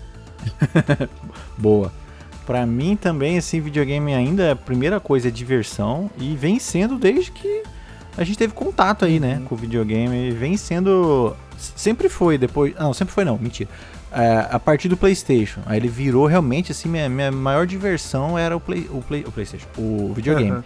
Boa. 1.57 1.93
Pra 2.45 2.67
mim 2.67 2.97
também, 2.97 3.39
assim, 3.39 3.61
videogame 3.61 4.13
ainda, 4.13 4.53
a 4.53 4.57
primeira 4.57 4.99
coisa 4.99 5.29
é 5.29 5.31
diversão 5.31 6.11
e 6.19 6.35
vem 6.35 6.59
sendo 6.59 6.99
desde 6.99 7.31
que 7.31 7.63
a 8.19 8.25
gente 8.25 8.39
teve 8.39 8.53
contato 8.53 9.05
aí, 9.05 9.21
né, 9.21 9.37
uhum. 9.37 9.45
com 9.45 9.55
o 9.55 9.59
videogame. 9.59 10.33
Vem 10.33 10.57
sendo. 10.57 11.37
Sempre 11.61 12.09
foi, 12.09 12.39
depois. 12.39 12.75
Não, 12.75 12.93
sempre 12.93 13.15
foi 13.15 13.25
não, 13.25 13.39
mentira 13.39 13.69
é, 14.13 14.49
a 14.51 14.59
partir 14.59 14.89
do 14.89 14.97
PlayStation. 14.97 15.61
Aí 15.67 15.79
ele 15.79 15.89
virou 15.89 16.27
realmente 16.27 16.73
assim 16.73 16.89
minha, 16.89 17.09
minha 17.09 17.31
maior 17.31 17.67
diversão 17.67 18.39
era 18.39 18.57
o 18.57 18.61
Play, 18.61 18.89
o, 18.91 19.01
Play, 19.03 19.25
o 19.27 19.33
PlayStation, 19.33 19.67
o 19.79 20.13
videogame. 20.15 20.51
Uhum. 20.51 20.63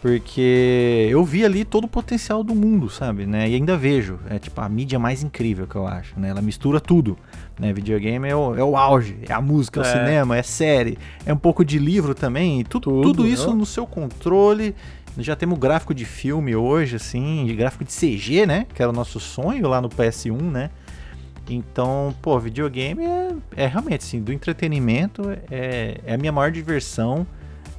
Porque 0.00 1.08
eu 1.10 1.24
vi 1.24 1.44
ali 1.44 1.64
todo 1.64 1.84
o 1.84 1.88
potencial 1.88 2.44
do 2.44 2.54
mundo, 2.54 2.88
sabe? 2.88 3.26
Né? 3.26 3.50
E 3.50 3.56
ainda 3.56 3.76
vejo. 3.76 4.20
É 4.30 4.38
tipo 4.38 4.60
a 4.60 4.68
mídia 4.68 4.96
mais 4.96 5.24
incrível 5.24 5.66
que 5.66 5.74
eu 5.74 5.88
acho. 5.88 6.18
Né? 6.18 6.28
Ela 6.28 6.40
mistura 6.40 6.80
tudo. 6.80 7.18
Né? 7.58 7.72
Videogame 7.72 8.28
é 8.28 8.36
o, 8.36 8.54
é 8.54 8.62
o 8.62 8.76
auge. 8.76 9.18
É 9.28 9.32
a 9.32 9.40
música, 9.40 9.80
é, 9.80 9.82
é 9.82 9.86
o 9.86 9.92
cinema, 9.92 10.36
é 10.36 10.42
série. 10.44 10.96
É 11.26 11.34
um 11.34 11.36
pouco 11.36 11.64
de 11.64 11.80
livro 11.80 12.14
também. 12.14 12.62
Tu, 12.62 12.78
tudo, 12.78 13.02
tudo 13.02 13.26
isso 13.26 13.52
no 13.52 13.66
seu 13.66 13.88
controle. 13.88 14.72
Já 15.16 15.34
temos 15.34 15.58
gráfico 15.58 15.94
de 15.94 16.04
filme 16.04 16.54
hoje, 16.54 16.96
assim, 16.96 17.44
de 17.46 17.54
gráfico 17.54 17.84
de 17.84 17.92
CG, 17.92 18.46
né? 18.46 18.66
Que 18.74 18.82
era 18.82 18.90
o 18.90 18.94
nosso 18.94 19.18
sonho 19.18 19.66
lá 19.68 19.80
no 19.80 19.88
PS1, 19.88 20.40
né? 20.40 20.70
Então, 21.48 22.14
pô, 22.20 22.38
videogame 22.38 23.04
é, 23.04 23.30
é 23.56 23.66
realmente 23.66 24.04
assim, 24.04 24.20
do 24.20 24.32
entretenimento 24.32 25.30
é, 25.50 25.98
é 26.04 26.14
a 26.14 26.18
minha 26.18 26.32
maior 26.32 26.50
diversão. 26.50 27.26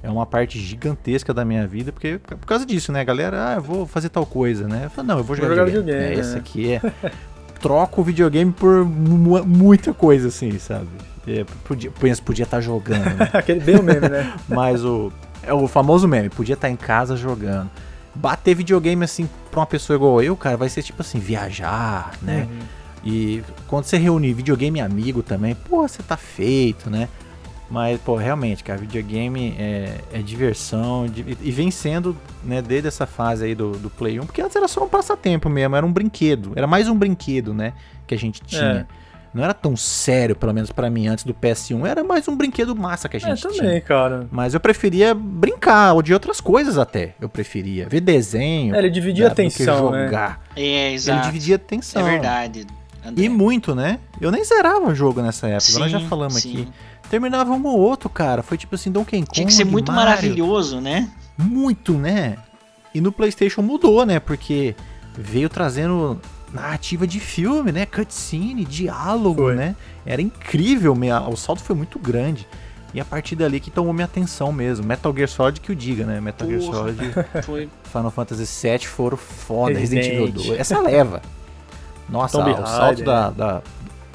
É 0.01 0.09
uma 0.09 0.25
parte 0.25 0.57
gigantesca 0.57 1.33
da 1.33 1.43
minha 1.43 1.67
vida, 1.67 1.91
porque 1.91 2.17
por 2.19 2.45
causa 2.45 2.65
disso, 2.65 2.91
né, 2.91 3.03
galera? 3.03 3.49
Ah, 3.49 3.55
eu 3.55 3.61
vou 3.61 3.85
fazer 3.85 4.07
tal 4.07 4.25
coisa, 4.25 4.65
né? 4.65 4.85
Eu 4.85 4.89
falo, 4.89 5.07
não, 5.07 5.17
eu 5.17 5.23
vou 5.23 5.35
jogar, 5.35 5.49
vou 5.49 5.57
jogar 5.57 5.65
videogame. 5.65 5.99
videogame. 5.99 6.21
É, 6.21 6.25
esse 6.25 6.37
aqui 6.37 6.73
é. 6.73 7.11
troco 7.59 7.99
o 7.99 8.03
videogame 8.03 8.51
por 8.51 8.85
muita 8.85 9.93
coisa, 9.93 10.29
assim, 10.29 10.57
sabe? 10.57 10.87
É, 11.27 11.45
podia, 11.65 11.91
podia 11.91 12.43
estar 12.43 12.57
tá 12.57 12.61
jogando. 12.61 13.03
Né? 13.03 13.29
Aquele 13.33 13.59
bem 13.59 13.75
o 13.75 13.83
meme, 13.83 14.07
né? 14.09 14.33
Mas 14.47 14.83
o. 14.83 15.11
É 15.43 15.53
o 15.53 15.67
famoso 15.67 16.07
meme, 16.07 16.29
podia 16.29 16.53
estar 16.53 16.67
tá 16.67 16.71
em 16.71 16.75
casa 16.75 17.15
jogando. 17.15 17.69
Bater 18.13 18.55
videogame 18.55 19.03
assim 19.03 19.29
pra 19.49 19.61
uma 19.61 19.65
pessoa 19.65 19.95
igual 19.95 20.21
eu, 20.21 20.35
cara, 20.35 20.57
vai 20.57 20.69
ser 20.69 20.83
tipo 20.83 21.01
assim, 21.01 21.19
viajar, 21.19 22.11
né? 22.21 22.47
Uhum 22.49 22.79
e 23.03 23.43
quando 23.67 23.85
você 23.85 23.97
reúne 23.97 24.33
videogame 24.33 24.81
amigo 24.81 25.23
também, 25.23 25.55
pô, 25.55 25.87
você 25.87 26.03
tá 26.03 26.17
feito, 26.17 26.89
né? 26.89 27.07
Mas, 27.69 28.01
pô, 28.01 28.15
realmente, 28.15 28.63
cara, 28.63 28.79
videogame 28.79 29.55
é, 29.57 30.01
é 30.11 30.21
diversão 30.23 31.05
e 31.05 31.51
vem 31.51 31.69
sendo, 31.69 32.17
né, 32.43 32.63
desde 32.63 32.87
essa 32.87 33.05
fase 33.05 33.45
aí 33.45 33.53
do, 33.53 33.73
do 33.73 33.91
Play 33.91 34.19
1, 34.19 34.25
porque 34.25 34.41
antes 34.41 34.55
era 34.55 34.67
só 34.67 34.83
um 34.83 34.89
passatempo 34.89 35.47
mesmo, 35.49 35.75
era 35.75 35.85
um 35.85 35.93
brinquedo, 35.93 36.51
era 36.55 36.65
mais 36.65 36.87
um 36.87 36.97
brinquedo, 36.97 37.53
né, 37.53 37.73
que 38.07 38.15
a 38.15 38.17
gente 38.17 38.41
tinha. 38.41 38.87
É. 38.91 39.08
Não 39.33 39.43
era 39.43 39.53
tão 39.53 39.77
sério, 39.77 40.35
pelo 40.35 40.53
menos 40.53 40.71
para 40.71 40.89
mim, 40.89 41.07
antes 41.07 41.23
do 41.23 41.33
PS1. 41.33 41.85
Era 41.85 42.03
mais 42.03 42.27
um 42.27 42.35
brinquedo 42.35 42.75
massa 42.75 43.07
que 43.07 43.17
a 43.17 43.19
é, 43.19 43.21
gente 43.21 43.45
é, 43.45 43.49
também, 43.49 43.69
tinha. 43.69 43.81
cara. 43.81 44.27
Mas 44.31 44.53
eu 44.53 44.59
preferia 44.59 45.13
brincar, 45.13 45.93
ou 45.93 46.01
de 46.01 46.13
outras 46.13 46.41
coisas 46.41 46.77
até. 46.77 47.13
Eu 47.21 47.29
preferia 47.29 47.87
ver 47.87 48.01
desenho. 48.01 48.75
É, 48.75 48.79
ele 48.79 48.89
dividia 48.89 49.27
a 49.27 49.31
atenção, 49.31 49.91
né? 49.91 50.05
jogar. 50.05 50.41
Né? 50.55 50.63
É, 50.63 50.93
exato. 50.93 51.19
Ele 51.19 51.27
dividia 51.27 51.55
atenção. 51.57 52.07
É 52.07 52.11
verdade. 52.11 52.67
André. 53.05 53.25
E 53.25 53.29
muito, 53.29 53.73
né? 53.75 53.99
Eu 54.19 54.31
nem 54.31 54.43
zerava 54.43 54.87
o 54.87 54.95
jogo 54.95 55.21
nessa 55.21 55.47
época, 55.47 55.61
sim, 55.61 55.79
nós 55.79 55.91
já 55.91 55.99
falamos 56.01 56.41
sim. 56.41 56.63
aqui. 56.63 56.67
Terminava 57.09 57.51
um 57.51 57.65
ou 57.65 57.79
outro, 57.79 58.09
cara. 58.09 58.43
Foi 58.43 58.57
tipo 58.57 58.75
assim, 58.75 58.91
Donkey 58.91 59.19
Kong. 59.19 59.31
Tinha 59.31 59.47
que 59.47 59.53
ser 59.53 59.63
muito 59.63 59.91
Mario. 59.91 60.09
maravilhoso, 60.09 60.81
né? 60.81 61.09
Muito, 61.37 61.93
né? 61.93 62.37
E 62.93 62.99
no 62.99 63.11
PlayStation 63.11 63.61
mudou, 63.61 64.05
né? 64.05 64.19
Porque 64.19 64.75
veio 65.17 65.49
trazendo 65.49 66.19
narrativa 66.53 67.05
de 67.05 67.19
filme, 67.19 67.71
né? 67.71 67.85
Cutscene, 67.85 68.65
diálogo, 68.65 69.43
foi. 69.43 69.55
né? 69.55 69.75
Era 70.05 70.21
incrível, 70.21 70.95
o 71.29 71.35
salto 71.35 71.61
foi 71.61 71.75
muito 71.75 71.99
grande. 71.99 72.47
E 72.93 72.99
a 72.99 73.05
partir 73.05 73.35
dali 73.35 73.59
que 73.59 73.69
tomou 73.69 73.93
minha 73.93 74.05
atenção 74.05 74.51
mesmo. 74.51 74.85
Metal 74.85 75.13
Gear 75.15 75.29
Solid 75.29 75.61
que 75.61 75.71
o 75.71 75.75
diga, 75.75 76.05
né? 76.05 76.19
Metal 76.19 76.47
Porra. 76.47 76.59
Gear 76.59 76.73
Solid, 76.73 77.13
foi. 77.45 77.69
Final 77.83 78.11
Fantasy 78.11 78.67
VII 78.67 78.79
foram 78.79 79.17
foda, 79.17 79.77
Resident, 79.77 80.05
Resident 80.05 80.29
Evil 80.29 80.43
2. 80.43 80.59
Essa 80.59 80.79
leva. 80.79 81.21
Nossa, 82.09 82.39
Tomb 82.39 82.51
o 82.51 82.65
salto 82.65 83.03
da, 83.03 83.29
da 83.29 83.61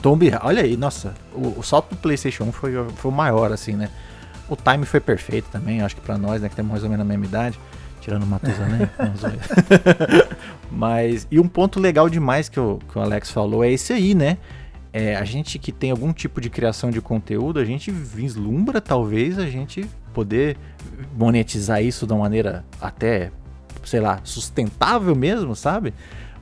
Tomb 0.03 0.31
Olha 0.43 0.63
aí, 0.63 0.77
nossa, 0.77 1.15
o, 1.33 1.61
o, 1.61 1.63
salto 1.63 1.91
do 1.91 1.97
PlayStation 1.97 2.45
1 2.45 2.53
foi, 2.53 2.73
foi 2.97 3.11
o 3.11 3.15
maior, 3.15 3.53
assim, 3.53 3.75
né? 3.75 3.89
O 4.49 4.57
time 4.57 4.85
foi 4.85 5.01
perfeito 5.01 5.49
também, 5.51 5.81
acho 5.81 5.95
que 5.95 6.03
pra 6.03 6.19
nós, 6.19 6.43
né, 6.43 6.49
que 6.49 6.57
temos 6.57 6.73
mais 6.73 6.83
ou 6.83 6.91
menos 6.91 7.07
a 7.07 7.09
mesma 7.09 7.25
idade. 7.25 7.59
Tirando 8.05 8.25
o 8.25 8.27
Matusa, 8.27 8.65
né? 8.69 8.91
Mas, 10.71 11.27
e 11.31 11.41
um 11.41 11.49
ponto 11.49 11.81
legal 11.81 12.11
demais 12.11 12.51
que 12.51 12.61
o, 12.61 12.79
que 12.93 12.99
o 12.99 13.01
Alex 13.01 13.31
falou 13.31 13.65
é 13.65 13.73
esse 13.73 13.95
aí, 13.95 14.15
né? 14.15 14.37
É, 14.93 15.17
a 15.17 15.25
gente 15.25 15.59
que 15.59 15.73
tem 15.73 15.91
algum 15.91 16.13
tipo 16.13 16.39
de 16.39 16.51
criação 16.51 16.91
de 16.91 17.01
conteúdo, 17.01 17.59
a 17.59 17.65
gente 17.65 17.91
vislumbra 17.91 18.79
talvez 18.79 19.39
a 19.39 19.47
gente 19.47 19.89
poder 20.13 20.59
monetizar 21.17 21.83
isso 21.83 22.07
de 22.07 22.13
uma 22.13 22.21
maneira 22.21 22.63
até, 22.79 23.33
sei 23.83 24.01
lá, 24.01 24.21
sustentável 24.23 25.17
mesmo, 25.17 25.57
sabe? 25.57 25.95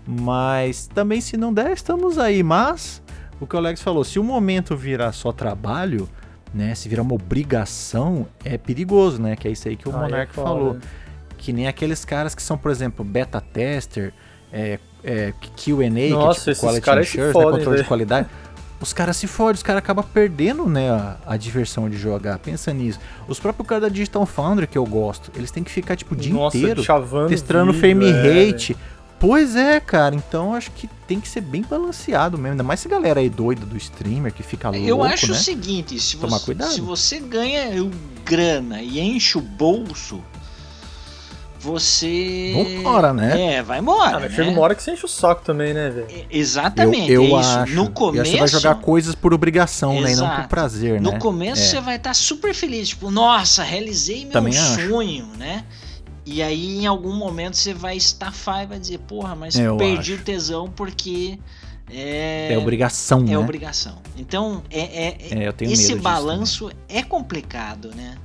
Mas 0.05 0.89
também 0.89 1.21
se 1.21 1.37
não 1.37 1.55
der, 1.55 1.71
estamos 1.71 2.19
aí. 2.19 2.43
Mas 2.43 3.01
o 3.41 3.47
que 3.47 3.55
o 3.55 3.59
Alex 3.59 3.81
falou, 3.81 4.03
se 4.03 4.19
o 4.19 4.25
momento 4.25 4.77
virar 4.77 5.13
só 5.13 5.31
trabalho, 5.31 6.09
né? 6.53 6.75
Se 6.75 6.89
virar 6.89 7.03
uma 7.03 7.15
obrigação, 7.15 8.27
é 8.45 8.59
perigoso, 8.59 9.23
né? 9.23 9.37
Que 9.37 9.47
é 9.47 9.53
isso 9.53 9.69
aí 9.69 9.77
que 9.77 9.89
o 9.89 9.95
ah, 9.95 10.01
Monark 10.01 10.33
é 10.33 10.35
falou. 10.35 10.77
Que 11.43 11.53
nem 11.53 11.67
aqueles 11.67 12.05
caras 12.05 12.37
que 12.37 12.43
são, 12.43 12.57
por 12.57 12.71
exemplo, 12.71 13.05
beta 13.05 13.41
tester, 13.41 14.15
é, 14.53 14.79
é, 15.03 15.35
QA, 15.57 15.91
Nossa, 16.11 16.53
que 16.53 16.55
tipo, 16.55 16.67
quality 16.67 16.91
assurance, 16.91 17.19
né, 17.19 17.33
controle 17.33 17.83
de 17.83 17.85
qualidade. 17.85 18.29
Os 18.81 18.93
caras 18.93 19.17
se 19.17 19.27
fodem, 19.27 19.55
os 19.55 19.63
caras 19.63 19.81
acabam 19.81 20.05
perdendo 20.05 20.69
né, 20.69 20.89
a, 20.89 21.17
a, 21.27 21.37
diversão 21.37 21.91
de 21.91 21.97
jogar. 21.97 22.39
Pensa 22.39 22.73
nisso. 22.73 23.01
Os 23.27 23.41
próprios 23.41 23.69
caras 23.69 23.83
da 23.83 23.89
Digital 23.89 24.25
Foundry 24.25 24.69
que 24.69 24.79
eu 24.79 24.87
gosto, 24.87 25.33
eles 25.35 25.51
têm 25.51 25.65
que 25.65 25.71
ficar 25.73 25.97
tipo 25.97 26.15
o 26.15 26.17
dia 26.17 26.33
Nossa, 26.33 26.57
inteiro 26.57 26.81
testando 27.29 27.75
frame 27.75 28.07
é, 28.07 28.47
rate. 28.47 28.77
Pois 29.19 29.57
é, 29.57 29.81
cara. 29.81 30.15
Então 30.15 30.55
acho 30.55 30.71
que 30.71 30.89
tem 31.09 31.21
que 31.21 31.29
ser 31.29 31.41
bem 31.41 31.63
balanceado 31.63 32.37
mesmo. 32.37 32.53
Ainda 32.53 32.63
mais 32.63 32.81
essa 32.81 32.89
galera 32.89 33.19
aí 33.19 33.29
doida 33.29 33.67
do 33.67 33.77
streamer 33.77 34.33
que 34.33 34.45
fica 34.45 34.71
louco, 34.71 34.85
Eu 34.87 35.03
acho 35.03 35.27
né? 35.27 35.33
o 35.33 35.37
seguinte, 35.37 35.99
se 36.01 36.17
você, 36.17 36.55
se 36.65 36.81
você 36.81 37.19
ganha 37.19 37.67
grana 38.25 38.81
e 38.81 39.01
enche 39.01 39.39
o 39.39 39.41
bolso, 39.41 40.21
você. 41.63 42.53
Vambora, 42.55 43.15
né? 43.15 43.55
É, 43.55 43.63
vai 43.63 43.79
embora. 43.79 44.17
Ah, 44.17 44.21
né? 44.21 44.29
Chega 44.29 44.51
uma 44.51 44.61
hora 44.61 44.75
que 44.75 44.83
você 44.83 44.91
enche 44.91 45.05
o 45.05 45.09
saco 45.09 45.45
também, 45.45 45.73
né, 45.73 45.91
velho? 45.91 46.07
É, 46.11 46.27
exatamente. 46.29 47.11
Eu, 47.11 47.25
eu 47.25 47.39
é 47.39 47.41
acho. 47.41 47.75
No 47.75 47.89
começo. 47.91 48.27
E 48.27 48.33
você 48.33 48.39
vai 48.39 48.49
jogar 48.49 48.75
coisas 48.77 49.15
por 49.15 49.33
obrigação, 49.33 49.93
Exato. 49.93 50.07
né? 50.07 50.13
E 50.13 50.17
não 50.17 50.37
por 50.43 50.49
prazer, 50.49 51.01
no 51.01 51.11
né? 51.11 51.15
No 51.15 51.21
começo 51.21 51.63
é. 51.63 51.67
você 51.67 51.81
vai 51.81 51.97
estar 51.97 52.11
tá 52.11 52.15
super 52.15 52.53
feliz. 52.53 52.89
Tipo, 52.89 53.11
nossa, 53.11 53.63
realizei 53.63 54.25
meu 54.25 54.33
também 54.33 54.53
sonho, 54.53 55.29
acho. 55.31 55.39
né? 55.39 55.65
E 56.27 56.43
aí, 56.43 56.83
em 56.83 56.87
algum 56.87 57.15
momento, 57.15 57.57
você 57.57 57.73
vai 57.73 57.97
estafar 57.97 58.65
e 58.65 58.67
vai 58.67 58.79
dizer, 58.79 58.99
porra, 58.99 59.35
mas 59.35 59.57
eu 59.57 59.77
perdi 59.77 60.15
acho. 60.15 60.23
o 60.23 60.25
tesão 60.25 60.69
porque. 60.69 61.39
É, 61.89 62.53
é 62.53 62.59
obrigação, 62.59 63.21
é 63.21 63.23
né? 63.23 63.33
É 63.33 63.39
obrigação. 63.39 63.99
Então, 64.17 64.63
é, 64.71 64.81
é, 64.81 65.17
é 65.31 65.55
esse 65.61 65.95
balanço 65.95 66.71
é 66.89 67.03
complicado, 67.03 67.93
né? 67.95 68.17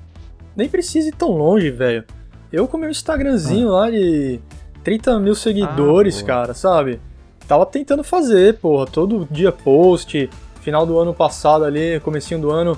Nem 0.55 0.67
precisa 0.67 1.09
ir 1.09 1.13
tão 1.13 1.31
longe, 1.31 1.69
velho. 1.69 2.03
Eu 2.51 2.67
com 2.67 2.77
meu 2.77 2.89
Instagramzinho 2.89 3.69
ah. 3.69 3.81
lá 3.81 3.91
de 3.91 4.39
30 4.83 5.19
mil 5.19 5.35
seguidores, 5.35 6.21
ah, 6.21 6.25
cara, 6.25 6.53
sabe? 6.53 6.99
Tava 7.47 7.65
tentando 7.65 8.03
fazer, 8.03 8.55
porra, 8.55 8.85
todo 8.85 9.27
dia 9.29 9.51
post. 9.51 10.29
Final 10.61 10.85
do 10.85 10.99
ano 10.99 11.13
passado 11.13 11.63
ali, 11.63 11.99
comecinho 12.01 12.41
do 12.41 12.51
ano, 12.51 12.77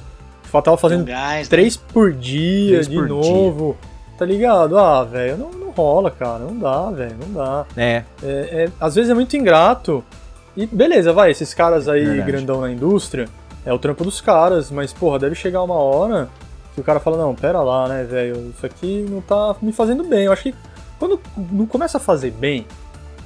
tava 0.52 0.78
fazendo 0.78 1.06
gás, 1.06 1.48
três 1.48 1.76
né? 1.76 1.84
por 1.92 2.14
dia 2.14 2.74
três 2.74 2.88
de 2.88 2.96
por 2.96 3.08
novo. 3.08 3.78
Dia. 3.82 3.90
Tá 4.18 4.26
ligado? 4.26 4.78
Ah, 4.78 5.04
velho, 5.04 5.38
não, 5.38 5.52
não 5.52 5.70
rola, 5.72 6.12
cara. 6.12 6.40
Não 6.40 6.58
dá, 6.58 6.92
velho, 6.92 7.16
não 7.20 7.34
dá. 7.34 7.66
É. 7.76 8.04
É, 8.22 8.66
é. 8.66 8.70
Às 8.80 8.96
vezes 8.96 9.10
é 9.10 9.14
muito 9.14 9.36
ingrato. 9.36 10.04
E 10.56 10.68
beleza, 10.68 11.14
vai, 11.14 11.32
esses 11.32 11.54
caras 11.54 11.88
aí 11.88 12.06
Verdade. 12.06 12.32
grandão 12.32 12.62
na 12.62 12.72
indústria, 12.72 13.28
é 13.66 13.74
o 13.74 13.80
trampo 13.80 14.04
dos 14.04 14.20
caras, 14.20 14.70
mas, 14.70 14.92
porra, 14.92 15.20
deve 15.20 15.36
chegar 15.36 15.64
uma 15.64 15.76
hora 15.76 16.28
que 16.80 16.82
o 16.82 16.86
cara 16.86 17.00
fala, 17.00 17.18
não, 17.18 17.36
pera 17.36 17.62
lá, 17.62 17.88
né, 17.88 18.04
velho, 18.04 18.50
isso 18.56 18.66
aqui 18.66 19.06
não 19.10 19.22
tá 19.22 19.56
me 19.62 19.72
fazendo 19.72 20.04
bem. 20.04 20.26
Eu 20.26 20.32
acho 20.32 20.44
que 20.44 20.56
quando 20.98 21.20
não 21.52 21.66
começa 21.66 21.98
a 21.98 22.02
fazer 22.02 22.32
bem, 22.32 22.66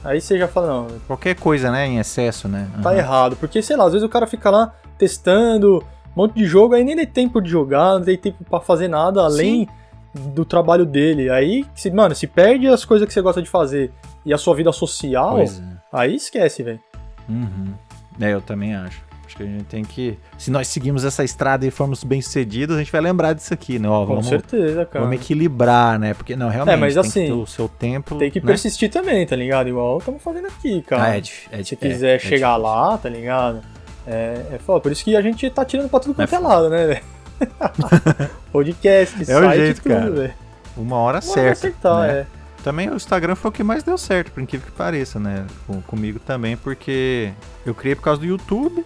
aí 0.04 0.20
você 0.20 0.38
já 0.38 0.48
fala, 0.48 0.68
não. 0.68 0.88
Qualquer 1.08 1.36
coisa, 1.36 1.72
né, 1.72 1.88
em 1.88 2.00
excesso, 2.00 2.48
né? 2.48 2.70
Uhum. 2.76 2.82
Tá 2.82 2.96
errado. 2.96 3.36
Porque, 3.36 3.62
sei 3.62 3.76
lá, 3.76 3.86
às 3.86 3.94
vezes 3.94 4.06
o 4.06 4.10
cara 4.10 4.28
fica 4.28 4.50
lá 4.50 4.74
testando 4.98 5.84
um 6.16 6.22
monte 6.22 6.36
de 6.36 6.46
jogo, 6.46 6.76
aí 6.76 6.84
nem 6.84 6.96
tem 6.96 7.08
tempo 7.08 7.42
de 7.42 7.50
jogar, 7.50 7.96
não 7.96 8.04
tem 8.04 8.18
tempo 8.18 8.44
para 8.44 8.60
fazer 8.60 8.88
nada 8.88 9.22
além 9.22 9.68
Sim. 10.16 10.30
do 10.30 10.46
trabalho 10.46 10.86
dele. 10.86 11.30
Aí, 11.30 11.66
se, 11.76 11.90
mano, 11.92 12.16
se 12.16 12.28
perde 12.28 12.68
as 12.68 12.86
coisas 12.86 13.08
que 13.08 13.14
você 13.14 13.22
gosta 13.22 13.42
de 13.42 13.50
fazer 13.50 13.92
e 14.26 14.34
a 14.34 14.38
sua 14.38 14.56
vida 14.56 14.72
social, 14.72 15.40
é. 15.40 15.46
aí 15.92 16.16
esquece, 16.16 16.64
velho. 16.64 16.80
Uhum. 17.28 17.74
É, 18.20 18.34
eu 18.34 18.42
também 18.42 18.76
acho. 18.76 19.02
Acho 19.34 19.38
que 19.38 19.44
a 19.44 19.46
gente 19.48 19.64
tem 19.64 19.84
que. 19.84 20.18
Se 20.38 20.52
nós 20.52 20.68
seguirmos 20.68 21.04
essa 21.04 21.24
estrada 21.24 21.66
e 21.66 21.72
formos 21.72 22.04
bem 22.04 22.22
sucedidos, 22.22 22.76
a 22.76 22.80
gente 22.80 22.92
vai 22.92 23.02
lembrar 23.02 23.34
disso 23.34 23.52
aqui, 23.52 23.80
né? 23.80 23.90
Ó, 23.90 24.02
Com 24.02 24.16
vamos, 24.16 24.28
certeza, 24.28 24.86
cara. 24.86 25.06
Vamos 25.06 25.20
equilibrar, 25.20 25.98
né? 25.98 26.14
Porque, 26.14 26.36
não, 26.36 26.50
realmente, 26.50 26.76
é, 26.76 26.78
mas, 26.78 26.98
assim, 26.98 27.32
o 27.32 27.48
seu 27.48 27.68
tempo. 27.68 28.18
Tem 28.18 28.30
que 28.30 28.40
né? 28.40 28.46
persistir 28.46 28.92
também, 28.92 29.26
tá 29.26 29.36
ligado? 29.36 29.68
Igual 29.68 29.98
estamos 29.98 30.22
fazendo 30.22 30.48
aqui, 30.48 30.84
cara. 30.84 31.04
Ah, 31.04 31.18
é, 31.18 31.22
é, 31.52 31.64
Se 31.64 31.76
quiser 31.76 32.18
é, 32.18 32.20
chegar 32.20 32.58
lá, 32.58 32.96
tá 32.96 33.10
ligado? 33.10 33.62
É, 34.06 34.40
é 34.54 34.60
foda. 34.60 34.82
Por 34.82 34.92
isso 34.92 35.04
que 35.04 35.16
a 35.16 35.22
gente 35.22 35.50
tá 35.50 35.66
tirando 35.66 35.90
pra 35.90 36.00
tudo 36.00 36.14
quanto 36.14 36.32
é, 36.32 36.36
é 36.36 36.40
lado, 36.40 36.70
né, 36.70 36.86
velho? 36.86 37.02
Podcast, 38.54 39.20
é 39.20 39.26
site, 39.26 39.48
o 39.48 39.52
jeito, 39.54 39.82
tudo, 39.82 39.94
cara. 39.94 40.12
velho. 40.12 40.34
Uma 40.78 40.98
hora 40.98 41.18
Uma 41.18 41.22
certa. 41.22 41.42
Hora 41.42 41.52
acertar, 41.52 42.02
né? 42.02 42.20
é. 42.20 42.26
Também 42.64 42.90
o 42.90 42.96
Instagram 42.96 43.36
foi 43.36 43.50
o 43.50 43.52
que 43.52 43.64
mais 43.64 43.82
deu 43.82 43.98
certo, 43.98 44.32
por 44.32 44.42
incrível 44.42 44.68
que 44.68 44.78
pareça, 44.78 45.20
né? 45.20 45.46
Com, 45.66 45.82
comigo 45.82 46.20
também, 46.20 46.56
porque 46.56 47.34
eu 47.66 47.74
criei 47.74 47.96
por 47.96 48.04
causa 48.04 48.22
do 48.22 48.28
YouTube 48.28 48.86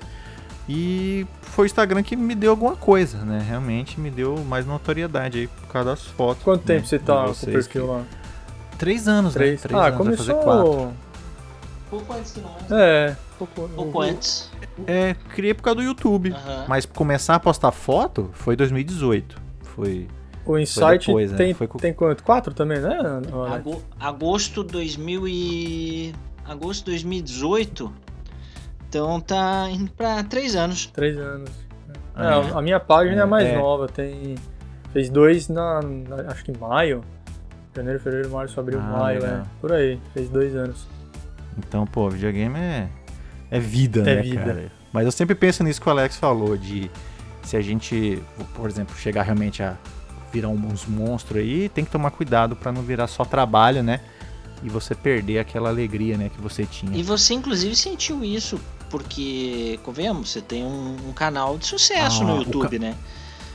e 0.70 1.26
foi 1.42 1.66
o 1.66 1.68
Instagram 1.68 2.04
que 2.04 2.16
me 2.16 2.36
deu 2.36 2.52
alguma 2.52 2.76
coisa, 2.76 3.24
né? 3.24 3.44
Realmente 3.48 4.00
me 4.00 4.10
deu 4.10 4.38
mais 4.44 4.66
notoriedade 4.66 5.40
aí 5.40 5.48
por 5.48 5.68
causa 5.68 5.92
das 5.92 6.06
fotos. 6.06 6.44
Quanto 6.44 6.68
né? 6.68 6.76
tempo 6.76 6.88
você 6.88 7.00
tá 7.00 7.26
com 7.26 7.32
o 7.32 7.36
perfil 7.36 7.88
lá? 7.88 8.04
Três 8.78 9.08
anos, 9.08 9.34
né? 9.34 9.40
Três. 9.40 9.64
né? 9.64 9.68
Três 9.70 9.82
ah, 9.82 9.86
anos, 9.88 9.98
começou... 9.98 10.26
fazer 10.26 10.44
quatro. 10.44 10.94
Pouco 11.90 12.14
antes 12.14 12.32
que 12.32 12.42
nós. 12.42 12.72
É, 12.72 13.16
pouco, 13.38 13.70
pouco 13.70 14.02
antes. 14.02 14.52
É, 14.86 15.16
criei 15.34 15.54
por 15.54 15.64
causa 15.64 15.78
do 15.78 15.84
YouTube. 15.84 16.32
Uhum. 16.32 16.66
Mas 16.68 16.86
começar 16.86 17.36
a 17.36 17.40
postar 17.40 17.72
foto 17.72 18.30
foi 18.34 18.56
2018. 18.56 19.42
Foi 19.62 20.08
o 20.46 20.58
Insight 20.58 21.08
depois, 21.08 21.32
né? 21.32 21.38
tem, 21.38 21.56
né? 21.60 21.68
com... 21.68 21.78
tem 21.78 21.94
quanto? 21.94 22.24
Quatro 22.24 22.54
também, 22.54 22.80
né? 22.80 22.98
Ago 23.54 23.82
agosto 24.00 24.64
2000 24.64 25.28
e... 25.28 26.16
Agosto 26.46 26.86
2018. 26.86 27.92
Então 28.90 29.20
tá 29.20 29.68
indo 29.70 29.92
pra 29.92 30.24
três 30.24 30.56
anos. 30.56 30.88
Três 30.88 31.18
anos. 31.18 31.50
É, 32.16 32.24
é. 32.24 32.58
a 32.58 32.62
minha 32.62 32.80
página 32.80 33.22
é, 33.22 33.24
é 33.24 33.26
mais 33.26 33.48
é. 33.48 33.58
nova, 33.58 33.88
tem... 33.88 34.36
Fez 34.94 35.10
dois 35.10 35.50
na, 35.50 35.82
na, 35.82 36.32
Acho 36.32 36.44
que 36.44 36.58
maio. 36.58 37.04
Janeiro, 37.76 38.00
fevereiro, 38.00 38.32
março, 38.32 38.60
abril, 38.60 38.80
ah, 38.80 38.98
maio, 39.00 39.24
é. 39.24 39.44
Por 39.62 39.72
aí, 39.72 40.00
fez 40.14 40.30
dois 40.30 40.56
anos. 40.56 40.88
Então, 41.58 41.86
pô, 41.86 42.10
videogame 42.10 42.58
é... 42.58 42.90
É 43.52 43.60
vida, 43.60 44.02
é 44.02 44.16
né, 44.16 44.22
vida. 44.22 44.44
cara? 44.44 44.72
Mas 44.92 45.06
eu 45.06 45.12
sempre 45.12 45.36
penso 45.36 45.64
nisso 45.64 45.80
que 45.80 45.88
o 45.88 45.92
Alex 45.92 46.18
falou, 46.18 46.58
de... 46.58 46.90
Se 47.44 47.56
a 47.56 47.62
gente, 47.62 48.22
por 48.56 48.70
exemplo, 48.70 48.96
chegar 48.96 49.24
realmente 49.24 49.62
a 49.64 49.78
virar 50.32 50.50
uns 50.50 50.86
monstros 50.86 51.40
aí, 51.40 51.70
tem 51.70 51.86
que 51.86 51.92
tomar 51.92 52.12
cuidado 52.12 52.56
para 52.56 52.72
não 52.72 52.82
virar 52.82 53.08
só 53.08 53.24
trabalho, 53.24 53.82
né? 53.82 54.02
E 54.64 54.70
você 54.70 54.96
perder 54.96 55.40
aquela 55.40 55.70
alegria, 55.70 56.18
né, 56.18 56.30
que 56.30 56.42
você 56.42 56.66
tinha. 56.66 56.98
E 56.98 57.04
você 57.04 57.34
inclusive 57.34 57.76
sentiu 57.76 58.24
isso, 58.24 58.60
porque, 58.90 59.80
convenhamos, 59.84 60.30
você 60.30 60.42
tem 60.42 60.64
um, 60.64 60.96
um 61.10 61.14
canal 61.14 61.58
de 61.58 61.66
sucesso 61.66 62.24
ah, 62.24 62.26
no 62.26 62.38
YouTube, 62.38 62.80
ca... 62.80 62.86
né? 62.86 62.96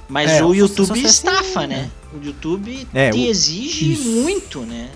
Mas 0.08 0.30
é, 0.30 0.44
o 0.44 0.54
YouTube 0.54 1.02
estafa, 1.02 1.66
né? 1.66 1.90
O 2.12 2.22
YouTube 2.22 2.86
é, 2.92 3.10
te 3.10 3.18
o... 3.18 3.26
exige 3.26 3.92
isso. 3.92 4.10
muito, 4.10 4.60
né? 4.60 4.90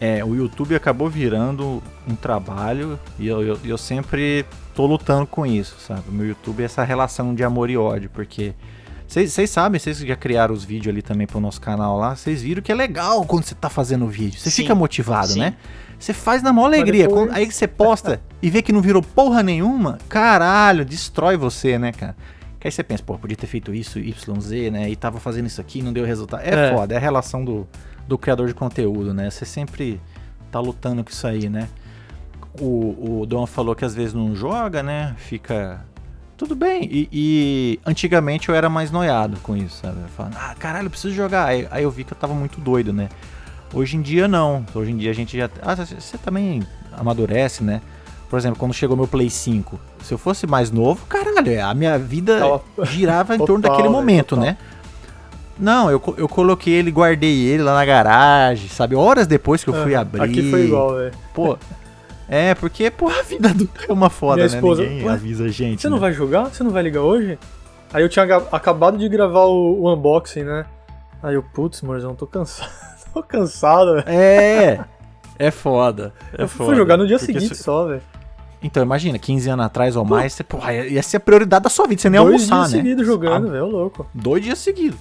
É, 0.00 0.24
o 0.24 0.34
YouTube 0.34 0.74
acabou 0.74 1.08
virando 1.08 1.82
um 2.06 2.14
trabalho 2.14 2.98
e 3.18 3.26
eu, 3.26 3.42
eu, 3.42 3.58
eu 3.64 3.78
sempre 3.78 4.44
tô 4.74 4.86
lutando 4.86 5.26
com 5.26 5.46
isso, 5.46 5.76
sabe? 5.78 6.02
O 6.08 6.12
meu 6.12 6.26
YouTube 6.26 6.62
é 6.62 6.66
essa 6.66 6.84
relação 6.84 7.34
de 7.34 7.42
amor 7.42 7.70
e 7.70 7.76
ódio, 7.76 8.10
porque 8.12 8.54
vocês 9.06 9.50
sabem, 9.50 9.78
vocês 9.78 9.98
já 9.98 10.16
criaram 10.16 10.54
os 10.54 10.64
vídeos 10.64 10.92
ali 10.92 11.02
também 11.02 11.26
pro 11.26 11.40
nosso 11.40 11.60
canal 11.60 11.98
lá, 11.98 12.16
vocês 12.16 12.42
viram 12.42 12.62
que 12.62 12.72
é 12.72 12.74
legal 12.74 13.24
quando 13.24 13.44
você 13.44 13.54
tá 13.54 13.70
fazendo 13.70 14.04
o 14.04 14.08
vídeo. 14.08 14.38
Você 14.38 14.50
fica 14.50 14.74
motivado, 14.74 15.28
sim. 15.28 15.40
né? 15.40 15.54
Você 15.98 16.12
faz 16.12 16.42
na 16.42 16.52
maior 16.52 16.66
alegria. 16.66 17.06
Depois... 17.06 17.30
Aí 17.32 17.46
que 17.46 17.54
você 17.54 17.66
posta 17.68 18.20
e 18.44 18.50
vê 18.50 18.60
que 18.60 18.74
não 18.74 18.82
virou 18.82 19.02
porra 19.02 19.42
nenhuma, 19.42 19.96
caralho, 20.06 20.84
destrói 20.84 21.34
você, 21.34 21.78
né, 21.78 21.92
cara? 21.92 22.14
Que 22.60 22.68
aí 22.68 22.70
você 22.70 22.82
pensa, 22.82 23.02
pô, 23.02 23.18
podia 23.18 23.34
ter 23.34 23.46
feito 23.46 23.72
isso, 23.72 23.98
YZ, 23.98 24.70
né? 24.70 24.90
E 24.90 24.94
tava 24.96 25.18
fazendo 25.18 25.46
isso 25.46 25.62
aqui 25.62 25.80
não 25.80 25.94
deu 25.94 26.04
resultado. 26.04 26.42
É, 26.42 26.68
é. 26.68 26.70
foda, 26.70 26.92
é 26.92 26.98
a 26.98 27.00
relação 27.00 27.42
do, 27.42 27.66
do 28.06 28.18
criador 28.18 28.46
de 28.46 28.52
conteúdo, 28.52 29.14
né? 29.14 29.30
Você 29.30 29.46
sempre 29.46 29.98
tá 30.52 30.60
lutando 30.60 31.02
com 31.02 31.08
isso 31.08 31.26
aí, 31.26 31.48
né? 31.48 31.70
O, 32.60 33.20
o 33.22 33.26
Dom 33.26 33.46
falou 33.46 33.74
que 33.74 33.82
às 33.82 33.94
vezes 33.94 34.12
não 34.12 34.36
joga, 34.36 34.82
né? 34.82 35.14
Fica 35.16 35.82
tudo 36.36 36.54
bem. 36.54 36.86
E, 36.92 37.08
e, 37.10 37.80
antigamente 37.86 38.50
eu 38.50 38.54
era 38.54 38.68
mais 38.68 38.90
noiado 38.90 39.38
com 39.40 39.56
isso, 39.56 39.80
sabe? 39.80 39.96
Falando, 40.14 40.36
ah, 40.36 40.54
caralho, 40.58 40.84
eu 40.84 40.90
preciso 40.90 41.14
jogar. 41.14 41.46
Aí, 41.46 41.66
aí, 41.70 41.82
eu 41.82 41.90
vi 41.90 42.04
que 42.04 42.12
eu 42.12 42.18
tava 42.18 42.34
muito 42.34 42.60
doido, 42.60 42.92
né? 42.92 43.08
Hoje 43.72 43.96
em 43.96 44.02
dia 44.02 44.28
não. 44.28 44.66
Hoje 44.74 44.90
em 44.90 44.98
dia 44.98 45.10
a 45.10 45.14
gente 45.14 45.34
já. 45.34 45.48
Ah, 45.62 45.74
você 45.74 46.18
também 46.18 46.62
amadurece, 46.92 47.64
né? 47.64 47.80
Por 48.34 48.38
exemplo, 48.38 48.58
quando 48.58 48.74
chegou 48.74 48.96
meu 48.96 49.06
Play 49.06 49.30
5, 49.30 49.78
se 50.02 50.12
eu 50.12 50.18
fosse 50.18 50.44
mais 50.44 50.68
novo, 50.68 51.06
caralho, 51.06 51.64
a 51.64 51.72
minha 51.72 51.96
vida 51.96 52.60
girava 52.82 53.36
em 53.36 53.38
torno 53.46 53.60
daquele 53.60 53.88
momento, 53.88 54.34
né? 54.34 54.56
Não, 55.56 55.88
eu, 55.88 56.02
eu 56.16 56.28
coloquei 56.28 56.74
ele, 56.74 56.90
guardei 56.90 57.46
ele 57.46 57.62
lá 57.62 57.74
na 57.74 57.84
garagem, 57.84 58.68
sabe? 58.68 58.96
Horas 58.96 59.28
depois 59.28 59.62
que 59.62 59.70
eu 59.70 59.74
fui 59.74 59.94
abrir. 59.94 60.20
Aqui 60.20 60.50
foi 60.50 60.64
igual, 60.64 60.96
velho. 60.96 61.12
Pô. 61.32 61.56
É, 62.28 62.56
porque, 62.56 62.90
pô, 62.90 63.08
a 63.08 63.22
vida 63.22 63.50
adulta 63.50 63.84
é 63.88 63.92
uma 63.92 64.10
foda, 64.10 64.42
Minha 64.42 64.48
né? 64.48 64.56
Esposa, 64.56 64.82
Ninguém 64.82 65.08
avisa 65.08 65.44
a 65.44 65.48
gente. 65.48 65.82
Você 65.82 65.86
né? 65.86 65.92
não 65.92 66.00
vai 66.00 66.12
jogar? 66.12 66.46
Você 66.46 66.64
não 66.64 66.72
vai 66.72 66.82
ligar 66.82 67.02
hoje? 67.02 67.38
Aí 67.92 68.02
eu 68.02 68.08
tinha 68.08 68.24
acabado 68.50 68.98
de 68.98 69.08
gravar 69.08 69.44
o, 69.44 69.80
o 69.80 69.94
unboxing, 69.94 70.42
né? 70.42 70.66
Aí 71.22 71.36
eu, 71.36 71.42
putz, 71.54 71.82
morzão, 71.82 72.16
tô 72.16 72.26
cansado. 72.26 72.68
tô 73.14 73.22
cansado, 73.22 73.94
velho. 73.94 74.08
É. 74.08 74.84
É 75.38 75.52
foda. 75.52 76.12
É 76.36 76.42
eu 76.42 76.48
foda. 76.48 76.70
fui 76.70 76.76
jogar 76.76 76.96
no 76.96 77.06
dia 77.06 77.20
seguinte 77.20 77.54
só, 77.54 77.86
velho. 77.86 78.02
Então, 78.64 78.82
imagina, 78.82 79.18
15 79.18 79.50
anos 79.50 79.66
atrás 79.66 79.94
ou 79.94 80.06
mais, 80.06 80.32
você, 80.32 80.42
porra, 80.42 80.72
ia 80.72 81.02
ser 81.02 81.18
a 81.18 81.20
prioridade 81.20 81.64
da 81.64 81.68
sua 81.68 81.86
vida, 81.86 82.00
você 82.00 82.08
nem 82.08 82.18
Dois 82.18 82.50
almoçar, 82.50 82.54
né? 82.54 82.60
Dois 82.60 82.70
dias 82.70 82.82
seguidos 82.82 83.06
jogando, 83.06 83.50
velho, 83.50 83.66
louco. 83.66 84.06
Dois 84.14 84.42
dias 84.42 84.58
seguidos. 84.58 84.98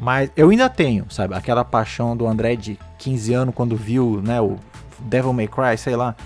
Mas 0.00 0.32
eu 0.36 0.50
ainda 0.50 0.68
tenho, 0.68 1.06
sabe, 1.08 1.32
aquela 1.32 1.64
paixão 1.64 2.16
do 2.16 2.26
André 2.26 2.56
de 2.56 2.76
15 2.98 3.32
anos 3.32 3.54
quando 3.54 3.76
viu, 3.76 4.20
né, 4.20 4.40
o 4.40 4.56
Devil 4.98 5.32
May 5.32 5.46
Cry, 5.46 5.78
sei 5.78 5.94
lá. 5.94 6.16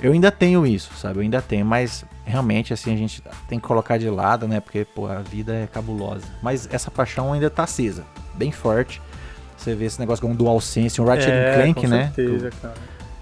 Eu 0.00 0.12
ainda 0.12 0.30
tenho 0.30 0.66
isso, 0.66 0.94
sabe? 0.94 1.18
Eu 1.18 1.22
ainda 1.22 1.42
tenho, 1.42 1.66
mas 1.66 2.06
realmente 2.24 2.72
assim 2.72 2.94
a 2.94 2.96
gente 2.96 3.22
tem 3.46 3.60
que 3.60 3.66
colocar 3.66 3.98
de 3.98 4.08
lado, 4.08 4.48
né? 4.48 4.60
Porque 4.60 4.86
pô, 4.86 5.06
a 5.06 5.16
vida 5.16 5.52
é 5.52 5.66
cabulosa. 5.66 6.24
Mas 6.42 6.66
essa 6.72 6.90
paixão 6.90 7.34
ainda 7.34 7.50
tá 7.50 7.64
acesa, 7.64 8.06
bem 8.34 8.50
forte. 8.50 9.02
Você 9.58 9.74
vê 9.74 9.84
esse 9.84 10.00
negócio 10.00 10.22
como 10.22 10.34
DualSense, 10.34 11.02
um 11.02 11.04
Ratchet 11.04 11.30
é, 11.30 11.54
Clank, 11.54 11.82
com 11.82 11.86
né? 11.86 12.10
Certeza, 12.14 12.50
cara. 12.62 12.74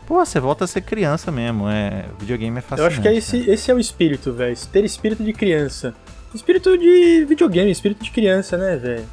Pô, 0.09 0.25
você 0.25 0.41
volta 0.41 0.65
a 0.65 0.67
ser 0.67 0.81
criança 0.81 1.31
mesmo. 1.31 1.69
É, 1.69 2.07
videogame 2.19 2.57
é 2.57 2.61
fascinante. 2.63 2.81
Eu 2.81 2.87
acho 2.87 3.03
que 3.03 3.09
é 3.09 3.15
esse, 3.15 3.51
esse 3.51 3.71
é 3.71 3.75
o 3.75 3.79
espírito, 3.79 4.33
velho. 4.33 4.57
Ter 4.73 4.83
espírito 4.83 5.23
de 5.23 5.35
criança. 5.35 5.95
Espírito 6.35 6.79
de 6.79 7.27
videogame, 7.27 7.71
espírito 7.71 8.03
de 8.03 8.11
criança, 8.11 8.57
né, 8.57 8.75
velho? 8.77 9.05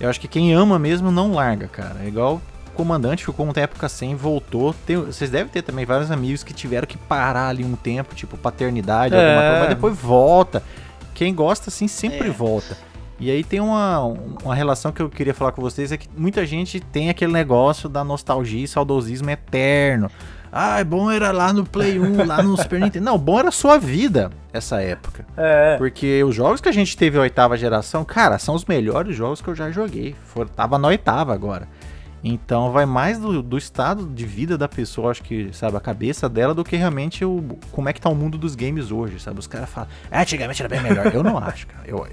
Eu 0.00 0.10
acho 0.10 0.20
que 0.20 0.26
quem 0.26 0.52
ama 0.52 0.76
mesmo 0.76 1.12
não 1.12 1.32
larga, 1.32 1.68
cara. 1.68 2.00
É 2.02 2.08
igual 2.08 2.42
o 2.66 2.70
comandante 2.72 3.24
ficou 3.24 3.46
uma 3.46 3.52
época 3.56 3.88
sem, 3.88 4.16
voltou. 4.16 4.74
Tem, 4.84 4.96
vocês 4.96 5.30
devem 5.30 5.52
ter 5.52 5.62
também 5.62 5.86
vários 5.86 6.10
amigos 6.10 6.42
que 6.42 6.52
tiveram 6.52 6.88
que 6.88 6.98
parar 6.98 7.46
ali 7.46 7.64
um 7.64 7.76
tempo, 7.76 8.12
tipo 8.12 8.36
paternidade, 8.36 9.14
é. 9.14 9.18
alguma 9.18 9.42
coisa, 9.42 9.60
mas 9.60 9.68
depois 9.68 9.96
volta. 9.96 10.64
Quem 11.14 11.32
gosta, 11.32 11.70
assim, 11.70 11.86
sempre 11.86 12.26
é. 12.26 12.32
volta. 12.32 12.76
E 13.22 13.30
aí 13.30 13.44
tem 13.44 13.60
uma, 13.60 14.00
uma 14.42 14.52
relação 14.52 14.90
que 14.90 15.00
eu 15.00 15.08
queria 15.08 15.32
falar 15.32 15.52
com 15.52 15.62
vocês, 15.62 15.92
é 15.92 15.96
que 15.96 16.08
muita 16.16 16.44
gente 16.44 16.80
tem 16.80 17.08
aquele 17.08 17.32
negócio 17.32 17.88
da 17.88 18.02
nostalgia 18.02 18.64
e 18.64 18.66
saudosismo 18.66 19.30
eterno. 19.30 20.10
Ah, 20.50 20.82
bom 20.82 21.08
era 21.08 21.30
lá 21.30 21.52
no 21.52 21.64
Play 21.64 22.00
1, 22.00 22.26
lá 22.26 22.42
no 22.42 22.56
Super 22.56 22.80
Nintendo. 22.82 23.04
Não, 23.04 23.16
bom 23.16 23.38
era 23.38 23.50
a 23.50 23.52
sua 23.52 23.78
vida 23.78 24.32
essa 24.52 24.82
época. 24.82 25.24
É. 25.36 25.76
Porque 25.76 26.24
os 26.24 26.34
jogos 26.34 26.60
que 26.60 26.68
a 26.68 26.72
gente 26.72 26.96
teve 26.96 27.16
a 27.16 27.20
oitava 27.20 27.56
geração, 27.56 28.04
cara, 28.04 28.40
são 28.40 28.56
os 28.56 28.64
melhores 28.64 29.14
jogos 29.14 29.40
que 29.40 29.46
eu 29.46 29.54
já 29.54 29.70
joguei. 29.70 30.16
For, 30.24 30.48
tava 30.48 30.76
na 30.76 30.88
oitava 30.88 31.32
agora. 31.32 31.68
Então 32.24 32.72
vai 32.72 32.86
mais 32.86 33.20
do, 33.20 33.40
do, 33.40 33.56
estado 33.56 34.04
de 34.04 34.26
vida 34.26 34.58
da 34.58 34.66
pessoa, 34.66 35.12
acho 35.12 35.22
que, 35.22 35.50
sabe, 35.52 35.76
a 35.76 35.80
cabeça 35.80 36.28
dela, 36.28 36.52
do 36.52 36.64
que 36.64 36.74
realmente 36.74 37.24
o, 37.24 37.56
como 37.70 37.88
é 37.88 37.92
que 37.92 38.00
tá 38.00 38.08
o 38.08 38.16
mundo 38.16 38.36
dos 38.36 38.56
games 38.56 38.90
hoje, 38.90 39.20
sabe? 39.20 39.38
Os 39.38 39.46
caras 39.46 39.70
falam, 39.70 39.88
ah, 40.10 40.22
antigamente 40.22 40.60
era 40.60 40.68
bem 40.68 40.82
melhor. 40.82 41.14
eu 41.14 41.22
não 41.22 41.38
acho, 41.38 41.68
cara. 41.68 41.84
Eu, 41.86 42.04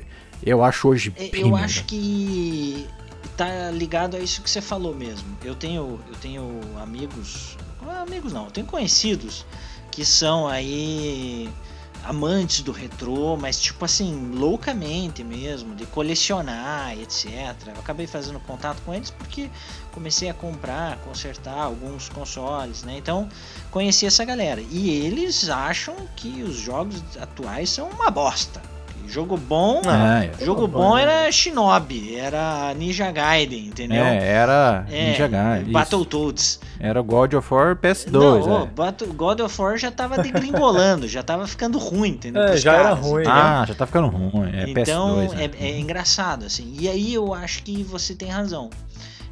eu 0.43 0.63
acho 0.63 0.87
hoje 0.87 1.13
é, 1.15 1.29
bem 1.29 1.41
Eu 1.41 1.47
melhor. 1.49 1.63
acho 1.63 1.83
que 1.85 2.87
tá 3.35 3.71
ligado 3.71 4.15
a 4.15 4.19
isso 4.19 4.41
que 4.41 4.49
você 4.49 4.61
falou 4.61 4.93
mesmo. 4.95 5.27
Eu 5.43 5.55
tenho, 5.55 5.99
eu 6.07 6.15
tenho 6.15 6.59
amigos 6.81 7.57
amigos 8.01 8.33
não, 8.33 8.45
eu 8.45 8.51
tenho 8.51 8.67
conhecidos 8.67 9.45
que 9.91 10.05
são 10.05 10.47
aí 10.47 11.49
amantes 12.03 12.61
do 12.61 12.71
retrô, 12.71 13.35
mas 13.35 13.59
tipo 13.59 13.83
assim, 13.83 14.31
loucamente 14.33 15.23
mesmo, 15.23 15.75
de 15.75 15.85
colecionar, 15.85 16.97
etc. 16.97 17.27
Eu 17.67 17.79
acabei 17.79 18.07
fazendo 18.07 18.39
contato 18.39 18.81
com 18.85 18.93
eles 18.93 19.11
porque 19.11 19.49
comecei 19.91 20.29
a 20.29 20.33
comprar, 20.33 20.97
consertar 20.99 21.59
alguns 21.59 22.07
consoles, 22.07 22.83
né? 22.83 22.97
Então, 22.97 23.27
conheci 23.69 24.05
essa 24.05 24.23
galera. 24.23 24.61
E 24.61 24.89
eles 24.89 25.49
acham 25.49 25.95
que 26.15 26.41
os 26.41 26.55
jogos 26.55 27.03
atuais 27.19 27.69
são 27.69 27.89
uma 27.89 28.09
bosta. 28.09 28.61
Jogo 29.09 29.37
bom, 29.37 29.81
ah, 29.87 30.23
é. 30.25 30.45
jogo 30.45 30.67
bom 30.67 30.95
era 30.95 31.31
Shinobi, 31.31 32.15
era 32.15 32.71
Ninja 32.75 33.11
Gaiden, 33.11 33.65
entendeu? 33.65 34.03
É, 34.03 34.23
era 34.23 34.85
é, 34.87 35.09
Ninja 35.09 35.27
Gaiden. 35.27 35.73
Battletoads. 35.73 36.59
Era 36.79 37.01
God 37.01 37.33
of 37.33 37.51
War 37.51 37.75
PS2. 37.75 38.11
Não, 38.11 38.63
é. 38.65 39.07
God 39.07 39.39
of 39.39 39.59
War 39.59 39.77
já 39.79 39.89
tava 39.89 40.19
degringolando, 40.21 41.07
já 41.07 41.23
tava 41.23 41.47
ficando 41.47 41.79
ruim, 41.79 42.09
entendeu? 42.09 42.43
É, 42.43 42.55
já 42.55 42.73
caras, 42.73 42.85
era 42.85 42.95
ruim. 42.95 43.23
Entendeu? 43.23 43.41
Ah, 43.41 43.65
já 43.67 43.73
tá 43.73 43.87
ficando 43.87 44.07
ruim. 44.09 44.51
É 44.53 44.69
então, 44.69 45.17
PS2, 45.17 45.33
né? 45.33 45.49
é, 45.59 45.67
é 45.69 45.79
engraçado, 45.79 46.45
assim. 46.45 46.75
E 46.79 46.87
aí 46.87 47.11
eu 47.11 47.33
acho 47.33 47.63
que 47.63 47.81
você 47.81 48.13
tem 48.13 48.29
razão. 48.29 48.69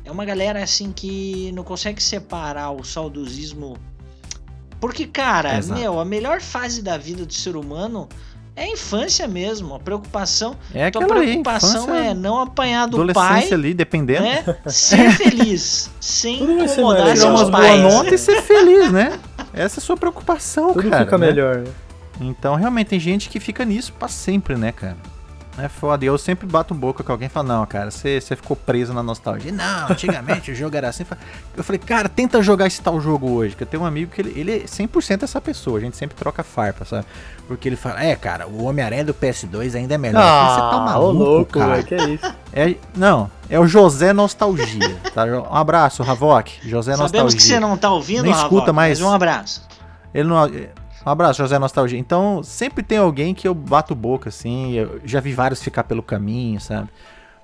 É 0.04 0.12
uma 0.12 0.26
galera, 0.26 0.64
assim, 0.64 0.92
que 0.92 1.52
não 1.54 1.64
consegue 1.64 2.02
separar 2.02 2.72
o 2.72 2.84
saudosismo. 2.84 3.78
Porque, 4.80 5.06
cara, 5.06 5.58
Exato. 5.58 5.80
meu, 5.80 6.00
a 6.00 6.06
melhor 6.06 6.42
fase 6.42 6.82
da 6.82 6.98
vida 6.98 7.28
do 7.28 7.34
ser 7.34 7.56
humano 7.56 8.10
é 8.58 8.64
a 8.64 8.68
infância 8.68 9.28
mesmo, 9.28 9.76
a 9.76 9.80
preocupação. 9.80 10.56
É 10.74 10.90
tua 10.90 11.06
preocupação 11.06 11.94
aí, 11.94 12.08
é 12.08 12.14
não 12.16 12.42
apanhar 12.42 12.88
do 12.88 13.14
pai. 13.14 13.48
ali, 13.54 13.72
dependendo. 13.72 14.24
Né? 14.24 14.44
Ser 14.66 15.12
feliz, 15.12 15.92
sem 16.02 16.40
Tudo 16.40 16.64
incomodar 16.64 17.16
seus 17.16 17.40
umas 17.40 17.50
pais. 17.52 17.82
boas 17.82 17.94
notas 17.94 18.14
e 18.14 18.18
ser 18.18 18.42
feliz, 18.42 18.92
né? 18.92 19.20
Essa 19.54 19.80
é 19.80 19.80
a 19.80 19.84
sua 19.84 19.96
preocupação, 19.96 20.74
Tudo 20.74 20.90
cara. 20.90 21.06
Tudo 21.06 21.06
fica 21.06 21.18
né? 21.20 21.28
melhor. 21.28 21.64
Então, 22.20 22.56
realmente, 22.56 22.88
tem 22.88 23.00
gente 23.00 23.30
que 23.30 23.40
fica 23.40 23.64
nisso 23.64 23.94
para 23.94 24.08
sempre, 24.08 24.56
né, 24.56 24.72
cara? 24.72 24.98
É 25.58 25.68
foda. 25.68 26.06
E 26.06 26.08
eu 26.08 26.18
sempre 26.18 26.48
bato 26.48 26.74
boca 26.74 27.04
com 27.04 27.12
alguém 27.12 27.26
e 27.26 27.30
falo, 27.30 27.48
não, 27.48 27.66
cara, 27.66 27.90
você 27.90 28.20
ficou 28.22 28.56
preso 28.56 28.94
na 28.94 29.02
nostalgia. 29.02 29.52
Não, 29.52 29.90
antigamente 29.90 30.50
o 30.52 30.56
jogo 30.56 30.76
era 30.76 30.90
assim. 30.90 31.04
Eu 31.56 31.64
falei, 31.64 31.80
cara, 31.80 32.08
tenta 32.08 32.42
jogar 32.42 32.68
esse 32.68 32.82
tal 32.82 33.02
jogo 33.02 33.30
hoje. 33.32 33.56
Que 33.56 33.64
eu 33.64 33.68
tenho 33.68 33.84
um 33.84 33.86
amigo 33.86 34.12
que 34.12 34.22
ele, 34.22 34.40
ele 34.40 34.52
é 34.52 34.60
100% 34.60 35.24
essa 35.24 35.42
pessoa. 35.42 35.80
A 35.80 35.82
gente 35.82 35.98
sempre 35.98 36.16
troca 36.16 36.44
farpa, 36.44 36.86
sabe? 36.86 37.06
Porque 37.48 37.68
ele 37.68 37.76
fala, 37.76 38.04
é, 38.04 38.16
cara, 38.16 38.48
o 38.48 38.66
Homem-Aranha 38.66 39.06
do 39.06 39.14
PS2 39.14 39.76
ainda 39.76 39.96
é 39.96 39.98
melhor. 39.98 40.22
Ah, 40.22 40.50
você 40.50 40.60
tá 40.60 40.80
maluco, 40.86 41.24
louco, 41.24 41.60
cara. 41.60 41.84
que 41.84 41.96
é 41.96 42.10
isso? 42.10 42.36
É, 42.54 42.76
não, 42.96 43.32
é 43.50 43.60
o 43.60 43.68
José 43.68 44.14
Nostalgia. 44.14 44.98
Tá? 45.14 45.26
Um 45.26 45.56
abraço, 45.56 46.04
Havok. 46.04 46.60
José 46.64 46.92
Sabemos 46.92 47.00
Nostalgia. 47.00 47.20
Sabemos 47.20 47.36
que 47.36 47.42
você 47.42 47.60
não 47.60 47.78
tá 47.78 47.90
ouvindo, 47.90 48.24
Nem 48.24 48.32
escuta 48.32 48.72
mais. 48.72 49.00
Mas 49.00 49.10
um 49.10 49.14
abraço. 49.14 49.66
Ele 50.14 50.28
não 50.28 50.38
um 51.06 51.10
abraço, 51.10 51.40
José 51.40 51.58
Nostalgia. 51.58 51.98
Então, 51.98 52.44
sempre 52.44 52.84
tem 52.84 52.98
alguém 52.98 53.34
que 53.34 53.48
eu 53.48 53.54
bato 53.54 53.96
boca, 53.96 54.30
assim. 54.30 54.74
Eu 54.74 55.00
já 55.06 55.20
vi 55.20 55.34
vários 55.34 55.62
ficar 55.62 55.84
pelo 55.84 56.04
caminho, 56.04 56.60
sabe? 56.60 56.90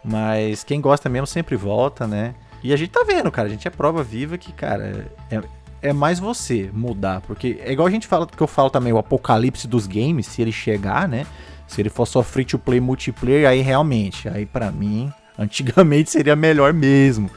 Mas 0.03 0.63
quem 0.63 0.81
gosta 0.81 1.07
mesmo 1.07 1.27
sempre 1.27 1.55
volta, 1.55 2.05
né? 2.05 2.35
E 2.61 2.73
a 2.73 2.77
gente 2.77 2.91
tá 2.91 3.03
vendo, 3.05 3.31
cara. 3.31 3.47
A 3.47 3.51
gente 3.51 3.67
é 3.67 3.71
prova 3.71 4.03
viva 4.03 4.37
que, 4.37 4.51
cara, 4.51 5.07
é, 5.29 5.41
é 5.81 5.93
mais 5.93 6.19
você 6.19 6.69
mudar. 6.73 7.21
Porque 7.21 7.59
é 7.63 7.71
igual 7.71 7.87
a 7.87 7.91
gente 7.91 8.07
fala, 8.07 8.25
que 8.27 8.41
eu 8.41 8.47
falo 8.47 8.69
também, 8.69 8.91
o 8.91 8.97
apocalipse 8.97 9.67
dos 9.67 9.87
games, 9.87 10.27
se 10.27 10.41
ele 10.41 10.51
chegar, 10.51 11.07
né? 11.07 11.25
Se 11.67 11.81
ele 11.81 11.89
for 11.89 12.05
só 12.05 12.21
free 12.21 12.45
to 12.45 12.59
play 12.59 12.79
multiplayer, 12.79 13.47
aí 13.47 13.61
realmente, 13.61 14.27
aí 14.29 14.45
para 14.45 14.71
mim, 14.71 15.11
antigamente 15.37 16.09
seria 16.09 16.35
melhor 16.35 16.73
mesmo. 16.73 17.29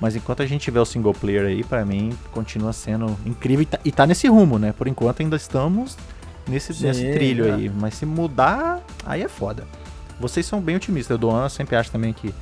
Mas 0.00 0.16
enquanto 0.16 0.42
a 0.42 0.46
gente 0.46 0.62
tiver 0.62 0.80
o 0.80 0.84
single 0.84 1.12
player 1.12 1.44
aí, 1.44 1.62
para 1.62 1.84
mim, 1.84 2.16
continua 2.32 2.72
sendo 2.72 3.18
incrível. 3.26 3.62
E 3.62 3.66
tá, 3.66 3.78
e 3.84 3.92
tá, 3.92 4.06
nesse 4.06 4.26
rumo, 4.28 4.58
né? 4.58 4.72
Por 4.72 4.88
enquanto 4.88 5.20
ainda 5.20 5.36
estamos 5.36 5.96
nesse, 6.48 6.72
Sim, 6.72 6.86
nesse 6.86 7.12
trilho 7.12 7.46
é. 7.46 7.52
aí. 7.52 7.68
Mas 7.68 7.94
se 7.94 8.06
mudar, 8.06 8.80
aí 9.04 9.22
é 9.22 9.28
foda. 9.28 9.64
Vocês 10.18 10.46
são 10.46 10.60
bem 10.60 10.76
otimistas. 10.76 11.14
O 11.14 11.18
Doan 11.18 11.48
sempre 11.50 11.76
acha 11.76 11.90
também 11.90 12.14
que 12.14 12.34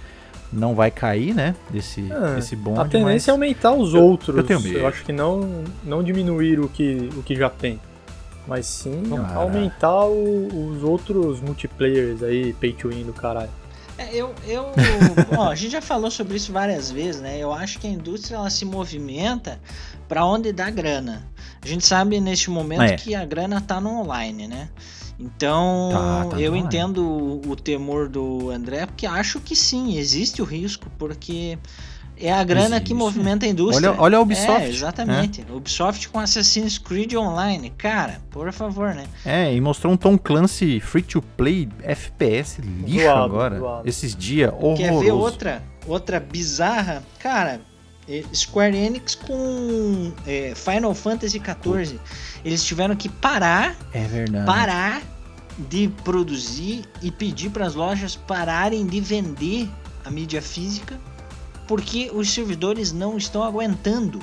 não 0.52 0.74
vai 0.74 0.90
cair, 0.90 1.34
né? 1.34 1.54
Desse, 1.68 2.10
é, 2.10 2.36
desse 2.36 2.54
bonde. 2.54 2.80
A 2.80 2.84
tendência 2.84 3.30
é 3.30 3.32
aumentar 3.32 3.72
os 3.72 3.92
outros. 3.92 4.36
Eu, 4.36 4.44
tenho 4.44 4.60
medo. 4.60 4.78
Eu 4.78 4.86
acho 4.86 5.04
que 5.04 5.12
não, 5.12 5.64
não 5.84 6.02
diminuir 6.02 6.60
o 6.60 6.68
que, 6.68 7.10
o 7.16 7.22
que 7.22 7.34
já 7.34 7.50
tem. 7.50 7.80
Mas 8.46 8.66
sim 8.66 9.02
ah. 9.18 9.34
aumentar 9.34 10.06
o, 10.06 10.70
os 10.70 10.82
outros 10.82 11.40
multiplayers 11.40 12.22
aí, 12.22 12.54
pay 12.54 12.72
to 12.72 12.88
win 12.88 13.04
do 13.04 13.12
caralho. 13.12 13.50
É, 13.98 14.14
eu, 14.14 14.34
eu 14.46 14.66
ó, 15.36 15.50
a 15.50 15.54
gente 15.54 15.72
já 15.72 15.82
falou 15.82 16.10
sobre 16.10 16.36
isso 16.36 16.52
várias 16.52 16.90
vezes, 16.90 17.20
né? 17.20 17.36
Eu 17.36 17.52
acho 17.52 17.78
que 17.80 17.86
a 17.86 17.90
indústria 17.90 18.36
ela 18.36 18.48
se 18.48 18.64
movimenta 18.64 19.60
para 20.08 20.24
onde 20.24 20.52
dá 20.52 20.70
grana. 20.70 21.28
A 21.60 21.66
gente 21.66 21.84
sabe 21.84 22.20
neste 22.20 22.48
momento 22.48 22.82
é. 22.82 22.96
que 22.96 23.14
a 23.14 23.24
grana 23.24 23.60
tá 23.60 23.80
no 23.80 24.00
online, 24.00 24.46
né? 24.46 24.68
Então, 25.18 25.90
tá, 25.90 26.26
tá 26.30 26.40
eu 26.40 26.54
entendo 26.54 27.04
o, 27.04 27.50
o 27.50 27.56
temor 27.56 28.08
do 28.08 28.50
André, 28.50 28.86
porque 28.86 29.04
acho 29.04 29.40
que 29.40 29.56
sim, 29.56 29.98
existe 29.98 30.40
o 30.40 30.44
risco, 30.44 30.88
porque 30.96 31.58
é 32.20 32.32
a 32.32 32.42
grana 32.44 32.76
Existe. 32.76 32.84
que 32.84 32.94
movimenta 32.94 33.46
a 33.46 33.48
indústria. 33.48 33.90
Olha, 33.90 34.00
olha 34.00 34.18
a 34.18 34.20
Ubisoft. 34.20 34.62
É, 34.62 34.68
exatamente. 34.68 35.40
Né? 35.42 35.46
Ubisoft 35.52 36.08
com 36.08 36.18
Assassin's 36.18 36.78
Creed 36.78 37.14
Online. 37.14 37.70
Cara, 37.76 38.20
por 38.30 38.52
favor, 38.52 38.94
né? 38.94 39.04
É, 39.24 39.54
e 39.54 39.60
mostrou 39.60 39.92
um 39.92 39.96
Tom 39.96 40.18
Clancy 40.18 40.80
free 40.80 41.02
to 41.02 41.22
play 41.36 41.68
FPS 41.82 42.60
lixo 42.60 43.10
agora. 43.10 43.82
Esses 43.84 44.14
dias, 44.14 44.52
horroroso. 44.52 44.76
Quer 44.82 44.98
ver 45.00 45.12
outra, 45.12 45.62
outra 45.86 46.20
bizarra? 46.20 47.02
Cara, 47.20 47.60
É, 48.08 48.24
Square 48.34 48.74
Enix 48.74 49.14
com 49.14 50.12
é, 50.26 50.54
Final 50.54 50.94
Fantasy 50.94 51.38
XIV. 51.38 52.00
Eles 52.44 52.64
tiveram 52.64 52.96
que 52.96 53.08
parar. 53.08 53.76
É 53.92 54.04
verdade. 54.04 54.46
Parar 54.46 55.02
de 55.58 55.88
produzir 56.04 56.84
e 57.02 57.10
pedir 57.10 57.50
para 57.50 57.66
as 57.66 57.74
lojas 57.74 58.16
pararem 58.16 58.86
de 58.86 59.00
vender 59.00 59.68
a 60.04 60.10
mídia 60.10 60.40
física 60.40 60.98
porque 61.68 62.10
os 62.12 62.32
servidores 62.32 62.92
não 62.92 63.16
estão 63.16 63.44
aguentando. 63.44 64.18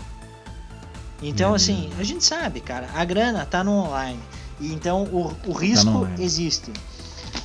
Então, 1.22 1.52
hum. 1.52 1.56
assim, 1.56 1.90
a 1.98 2.04
gente 2.04 2.26
sabe, 2.26 2.60
cara, 2.60 2.90
a 2.94 3.06
grana 3.06 3.46
tá 3.46 3.64
no 3.64 3.72
online. 3.72 4.20
E 4.60 4.74
então 4.74 5.04
o, 5.04 5.28
o 5.28 5.54
tá 5.54 5.60
risco 5.60 6.08
tá 6.08 6.22
existe. 6.22 6.74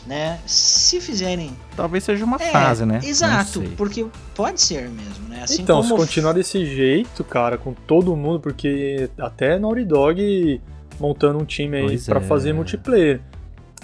Né? 0.06 0.40
Se 0.46 1.00
fizerem. 1.00 1.56
Talvez 1.76 2.02
seja 2.02 2.24
uma 2.24 2.36
é, 2.40 2.50
fase, 2.50 2.84
né? 2.86 3.00
Exato, 3.04 3.62
porque 3.76 4.06
pode 4.34 4.60
ser 4.60 4.88
mesmo, 4.88 5.28
né? 5.28 5.42
Assim 5.42 5.62
então, 5.62 5.82
se 5.82 5.90
continuar 5.90 6.32
desse 6.32 6.64
jeito, 6.64 7.22
cara, 7.22 7.58
com 7.58 7.74
todo 7.74 8.16
mundo, 8.16 8.40
porque 8.40 9.10
até 9.18 9.58
Naughty 9.58 9.84
Dog 9.84 10.60
montando 10.98 11.38
um 11.38 11.44
time 11.44 11.76
aí 11.76 11.98
para 12.00 12.18
é. 12.18 12.22
fazer 12.22 12.52
multiplayer. 12.52 13.20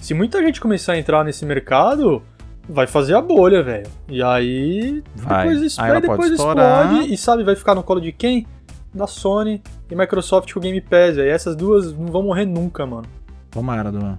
Se 0.00 0.14
muita 0.14 0.42
gente 0.42 0.61
começar 0.61 0.94
a 0.94 0.98
entrar 0.98 1.24
nesse 1.24 1.44
mercado, 1.44 2.22
vai 2.68 2.87
fazer 2.87 3.14
a 3.14 3.20
bolha, 3.20 3.62
velho. 3.62 3.87
E 4.09 4.22
aí 4.22 5.02
vai. 5.14 5.48
depois, 5.48 5.79
aí 5.79 6.00
depois 6.00 6.33
explode 6.33 7.12
e 7.12 7.16
sabe, 7.16 7.44
vai 7.44 7.57
ficar 7.57 7.74
no 7.74 7.83
colo 7.83 8.00
de 8.00 8.12
quem? 8.12 8.46
Da 8.92 9.07
Sony 9.07 9.62
e 9.90 9.94
Microsoft 9.94 10.52
com 10.52 10.59
o 10.59 10.62
Game 10.62 10.81
Pass, 10.81 11.16
velho. 11.16 11.31
Essas 11.31 11.55
duas 11.55 11.92
não 11.92 12.07
vão 12.07 12.22
morrer 12.22 12.46
nunca, 12.46 12.87
mano. 12.87 13.07
Tomara, 13.50 13.90
Duan. 13.90 14.18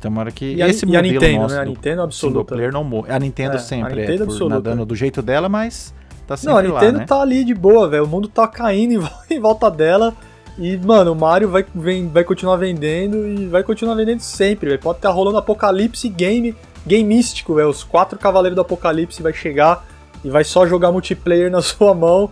Tomara 0.00 0.30
que 0.30 0.54
e 0.54 0.62
esse 0.62 0.84
a, 0.84 0.88
modelo 0.88 1.06
e 1.06 1.08
a 1.08 1.12
Nintendo, 1.12 1.42
nosso 1.42 1.54
né? 1.54 1.60
A 1.60 1.64
Nintendo 1.64 2.02
absoluta. 2.02 2.54
player 2.54 2.72
não 2.72 2.84
morre. 2.84 3.12
A 3.12 3.18
Nintendo 3.18 3.56
é, 3.56 3.58
sempre 3.58 3.92
a 3.92 3.96
Nintendo 3.96 4.34
é 4.34 4.38
por, 4.38 4.48
nadando 4.48 4.84
do 4.86 4.94
jeito 4.94 5.20
dela, 5.20 5.48
mas 5.48 5.94
tá 6.26 6.36
sempre 6.36 6.52
Não, 6.52 6.58
a 6.58 6.62
Nintendo 6.62 6.92
lá, 6.92 6.98
né? 7.00 7.06
tá 7.06 7.20
ali 7.20 7.44
de 7.44 7.54
boa, 7.54 7.88
velho. 7.88 8.04
O 8.04 8.08
mundo 8.08 8.28
tá 8.28 8.46
caindo 8.46 9.08
em 9.28 9.40
volta 9.40 9.70
dela. 9.70 10.14
E, 10.58 10.76
mano, 10.76 11.12
o 11.12 11.14
Mario 11.14 11.48
vai, 11.48 11.64
vem, 11.74 12.08
vai 12.08 12.24
continuar 12.24 12.56
vendendo 12.56 13.26
e 13.26 13.46
vai 13.46 13.62
continuar 13.62 13.94
vendendo 13.94 14.20
sempre, 14.20 14.68
velho. 14.68 14.80
Pode 14.80 14.98
estar 14.98 15.08
tá 15.08 15.14
rolando 15.14 15.38
apocalipse 15.38 16.08
game, 16.08 16.54
game 16.86 17.04
místico, 17.04 17.54
velho. 17.54 17.68
Os 17.68 17.84
quatro 17.84 18.18
cavaleiros 18.18 18.54
do 18.54 18.62
apocalipse 18.62 19.22
vai 19.22 19.32
chegar 19.32 19.86
e 20.24 20.30
vai 20.30 20.44
só 20.44 20.66
jogar 20.66 20.92
multiplayer 20.92 21.50
na 21.50 21.60
sua 21.62 21.94
mão 21.94 22.30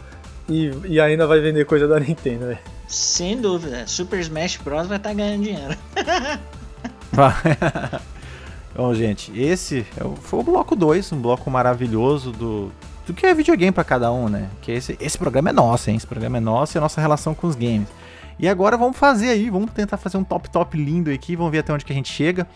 e, 0.48 0.70
e 0.87 1.00
ainda 1.00 1.26
vai 1.26 1.40
vender 1.40 1.64
coisa 1.66 1.87
da 1.87 2.00
Nintendo, 2.00 2.46
velho. 2.46 2.58
Sem 2.87 3.38
dúvida. 3.38 3.87
Super 3.87 4.18
Smash 4.20 4.56
Bros. 4.56 4.87
vai 4.87 4.96
estar 4.96 5.11
tá 5.11 5.14
ganhando 5.14 5.42
dinheiro. 5.42 5.76
Bom, 8.74 8.94
gente, 8.94 9.32
esse 9.38 9.84
é 9.96 10.04
foi 10.22 10.40
o 10.40 10.42
bloco 10.42 10.76
2, 10.76 11.12
um 11.12 11.20
bloco 11.20 11.50
maravilhoso 11.50 12.30
do, 12.30 12.70
do 13.06 13.12
que 13.12 13.26
é 13.26 13.34
videogame 13.34 13.72
para 13.72 13.84
cada 13.84 14.12
um, 14.12 14.28
né? 14.28 14.48
Que 14.62 14.72
esse, 14.72 14.96
esse 15.00 15.18
programa 15.18 15.50
é 15.50 15.52
nosso, 15.52 15.90
hein? 15.90 15.96
Esse 15.96 16.06
programa 16.06 16.38
é 16.38 16.40
nosso 16.40 16.76
e 16.76 16.78
a 16.78 16.80
nossa 16.80 17.00
relação 17.00 17.34
com 17.34 17.46
os 17.46 17.56
games. 17.56 17.88
E 18.38 18.48
agora 18.48 18.76
vamos 18.76 18.96
fazer 18.96 19.30
aí, 19.30 19.50
vamos 19.50 19.72
tentar 19.72 19.96
fazer 19.96 20.16
um 20.16 20.24
top 20.24 20.48
top 20.48 20.76
lindo 20.78 21.11
aqui, 21.11 21.34
vamos 21.34 21.50
ver 21.50 21.58
até 21.58 21.72
onde 21.72 21.84
que 21.84 21.92
a 21.92 21.96
gente 21.96 22.12
chega. 22.12 22.46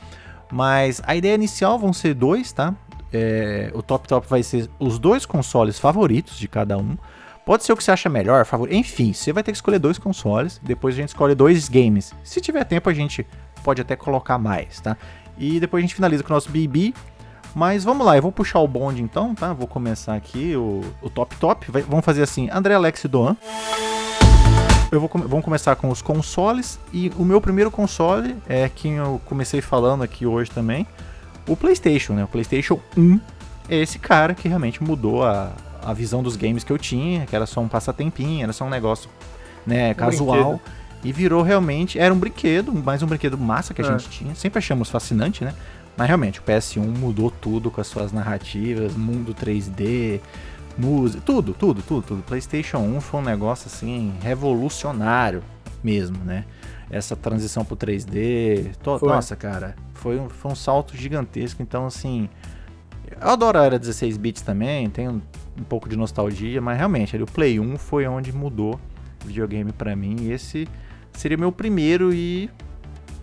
Mas 0.52 1.00
a 1.06 1.16
ideia 1.16 1.34
inicial 1.34 1.78
vão 1.78 1.94
ser 1.94 2.12
dois, 2.12 2.52
tá? 2.52 2.74
É, 3.10 3.70
o 3.74 3.82
top 3.82 4.06
top 4.06 4.26
vai 4.28 4.42
ser 4.42 4.68
os 4.78 4.98
dois 4.98 5.24
consoles 5.24 5.78
favoritos 5.78 6.38
de 6.38 6.46
cada 6.46 6.76
um. 6.76 6.96
Pode 7.46 7.64
ser 7.64 7.72
o 7.72 7.76
que 7.76 7.82
você 7.82 7.90
acha 7.90 8.10
melhor, 8.10 8.44
favorito. 8.44 8.76
Enfim, 8.76 9.14
você 9.14 9.32
vai 9.32 9.42
ter 9.42 9.50
que 9.50 9.56
escolher 9.56 9.78
dois 9.78 9.98
consoles. 9.98 10.60
Depois 10.62 10.94
a 10.94 10.98
gente 10.98 11.08
escolhe 11.08 11.34
dois 11.34 11.70
games. 11.70 12.12
Se 12.22 12.38
tiver 12.38 12.64
tempo, 12.64 12.90
a 12.90 12.94
gente 12.94 13.26
pode 13.64 13.80
até 13.80 13.96
colocar 13.96 14.36
mais, 14.36 14.78
tá? 14.78 14.96
E 15.38 15.58
depois 15.58 15.80
a 15.80 15.86
gente 15.86 15.94
finaliza 15.94 16.22
com 16.22 16.30
o 16.30 16.34
nosso 16.34 16.50
BB. 16.50 16.92
Mas 17.54 17.82
vamos 17.82 18.06
lá, 18.06 18.16
eu 18.16 18.22
vou 18.22 18.32
puxar 18.32 18.60
o 18.60 18.68
bonde 18.68 19.02
então, 19.02 19.34
tá? 19.34 19.52
Vou 19.52 19.66
começar 19.66 20.14
aqui 20.14 20.54
o, 20.54 20.82
o 21.00 21.08
top 21.08 21.34
top. 21.36 21.70
Vai, 21.70 21.82
vamos 21.82 22.04
fazer 22.04 22.22
assim: 22.22 22.48
André 22.50 22.74
Alex 22.74 23.06
Doan 23.06 23.36
eu 24.92 25.00
vou 25.00 25.11
vamos 25.14 25.42
começar 25.42 25.74
com 25.74 25.88
os 25.88 26.02
consoles 26.02 26.78
e 26.92 27.11
o 27.16 27.24
meu 27.24 27.40
primeiro 27.40 27.70
console 27.70 28.37
é 28.46 28.68
quem 28.68 28.96
eu 28.96 29.20
comecei 29.24 29.62
falando 29.62 30.02
aqui 30.02 30.26
hoje 30.26 30.50
também, 30.50 30.87
o 31.48 31.57
PlayStation, 31.57 32.12
né? 32.12 32.24
O 32.24 32.28
PlayStation 32.28 32.78
1 32.96 33.18
é 33.70 33.76
esse 33.76 33.98
cara 33.98 34.35
que 34.35 34.46
realmente 34.46 34.83
mudou 34.83 35.24
a, 35.24 35.50
a 35.83 35.94
visão 35.94 36.22
dos 36.22 36.37
games 36.37 36.62
que 36.62 36.70
eu 36.70 36.76
tinha, 36.76 37.24
que 37.24 37.35
era 37.35 37.46
só 37.46 37.62
um 37.62 37.68
passatempinho, 37.68 38.42
era 38.42 38.52
só 38.52 38.66
um 38.66 38.70
negócio, 38.70 39.09
né, 39.66 39.92
um 39.92 39.94
casual. 39.94 40.37
Brinquedo. 40.37 40.83
E 41.05 41.11
virou 41.11 41.42
realmente, 41.42 41.98
era 41.98 42.14
um 42.14 42.18
brinquedo, 42.18 42.72
mais 42.72 43.02
um 43.02 43.07
brinquedo 43.07 43.37
massa 43.37 43.74
que 43.74 43.83
a 43.83 43.85
é. 43.85 43.98
gente 43.98 44.09
tinha. 44.09 44.35
Sempre 44.37 44.59
achamos 44.59 44.88
fascinante, 44.88 45.42
né? 45.42 45.52
Mas 45.96 46.07
realmente, 46.07 46.38
o 46.38 46.42
PS1 46.44 46.81
mudou 46.81 47.28
tudo 47.28 47.72
com 47.72 47.81
as 47.81 47.88
suas 47.88 48.12
narrativas, 48.12 48.94
mundo 48.94 49.35
3D, 49.35 50.20
música, 50.78 51.22
tudo, 51.24 51.54
tudo, 51.54 51.82
tudo, 51.82 52.02
tudo. 52.02 52.22
PlayStation 52.22 52.78
1 52.78 53.00
foi 53.00 53.20
um 53.20 53.24
negócio 53.24 53.68
assim 53.68 54.14
revolucionário 54.20 55.42
mesmo, 55.82 56.18
né? 56.24 56.44
Essa 56.90 57.16
transição 57.16 57.64
pro 57.64 57.76
3D, 57.76 58.76
to... 58.76 58.98
nossa, 59.02 59.35
cara, 59.35 59.74
foi 59.94 60.18
um, 60.18 60.28
foi 60.28 60.52
um 60.52 60.54
salto 60.54 60.96
gigantesco. 60.96 61.62
Então, 61.62 61.87
assim, 61.87 62.28
eu 63.11 63.28
adoro 63.28 63.58
a 63.58 63.64
era 63.64 63.78
16 63.78 64.16
bits 64.16 64.42
também, 64.42 64.90
tenho 64.90 65.12
um, 65.12 65.22
um 65.58 65.64
pouco 65.64 65.88
de 65.88 65.96
nostalgia, 65.96 66.61
mas 66.61 66.76
realmente, 66.76 67.16
ali, 67.16 67.22
o 67.22 67.26
Play 67.26 67.58
1 67.58 67.78
foi 67.78 68.06
onde 68.06 68.32
mudou 68.32 68.78
o 69.24 69.26
videogame 69.26 69.72
para 69.72 69.96
mim. 69.96 70.16
E 70.20 70.32
esse 70.32 70.68
seria 71.12 71.37
meu 71.37 71.50
primeiro 71.50 72.12
e 72.12 72.50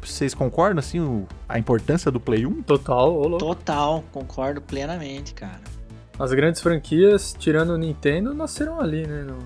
vocês 0.01 0.33
concordam 0.33 0.79
assim 0.79 0.99
o, 0.99 1.27
a 1.47 1.59
importância 1.59 2.09
do 2.09 2.19
Play 2.19 2.45
1? 2.45 2.63
Total, 2.63 3.37
Total, 3.37 4.03
concordo 4.11 4.61
plenamente, 4.61 5.33
cara. 5.33 5.78
As 6.19 6.33
grandes 6.33 6.61
franquias, 6.61 7.33
tirando 7.39 7.69
o 7.69 7.77
Nintendo, 7.77 8.33
nasceram 8.33 8.79
ali, 8.79 9.07
né? 9.07 9.23
No, 9.23 9.37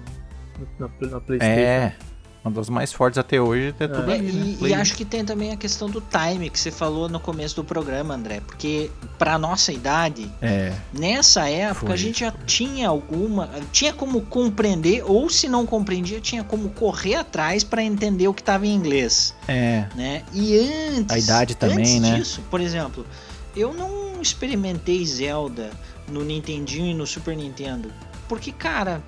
na, 0.80 1.10
na 1.12 1.22
PlayStation. 1.22 1.60
É, 1.60 1.96
uma 2.44 2.52
das 2.52 2.68
mais 2.68 2.92
fortes 2.92 3.18
até 3.18 3.40
hoje 3.40 3.74
é 3.80 3.88
tudo 3.88 4.12
é, 4.12 4.16
ali, 4.16 4.32
né? 4.34 4.58
E, 4.60 4.68
e, 4.68 4.74
acho 4.74 4.96
que 4.96 5.06
tem 5.06 5.24
também 5.24 5.52
a 5.52 5.56
questão 5.56 5.90
do 5.90 6.02
time 6.02 6.50
que 6.50 6.60
você 6.60 6.72
falou 6.72 7.08
no 7.08 7.20
começo 7.20 7.56
do 7.56 7.64
programa, 7.64 8.16
André. 8.16 8.42
Porque 8.42 8.92
pra 9.18 9.38
nossa 9.38 9.72
idade, 9.72 10.30
é, 10.42 10.74
nessa 10.92 11.48
época 11.48 11.86
foi, 11.86 11.94
a 11.94 11.96
gente 11.96 12.20
já 12.20 12.32
foi. 12.32 12.42
tinha 12.46 12.90
alguma. 12.90 13.50
Tinha 13.72 13.94
como 13.94 14.22
compreender, 14.24 15.04
ou 15.06 15.30
se 15.30 15.48
não 15.48 15.66
compreendia, 15.66 16.20
tinha 16.20 16.44
como 16.44 16.70
correr 16.72 17.16
atrás 17.16 17.64
para 17.64 17.82
entender 17.82 18.28
o 18.28 18.34
que 18.34 18.44
tava 18.44 18.68
em 18.68 18.74
inglês. 18.74 19.34
É. 19.48 19.86
Né? 19.96 20.24
E 20.34 20.58
antes. 20.98 21.16
A 21.16 21.20
idade 21.20 21.56
também, 21.56 21.78
antes 21.78 22.00
né? 22.02 22.16
Disso, 22.18 22.42
por 22.52 22.60
exemplo, 22.60 23.06
eu 23.56 23.74
não 23.74 24.22
experimentei 24.22 25.06
Zelda 25.06 25.70
no 26.08 26.24
Nintendinho 26.24 26.88
e 26.88 26.94
no 26.94 27.06
Super 27.06 27.36
Nintendo. 27.36 27.92
Porque, 28.28 28.52
cara, 28.52 29.04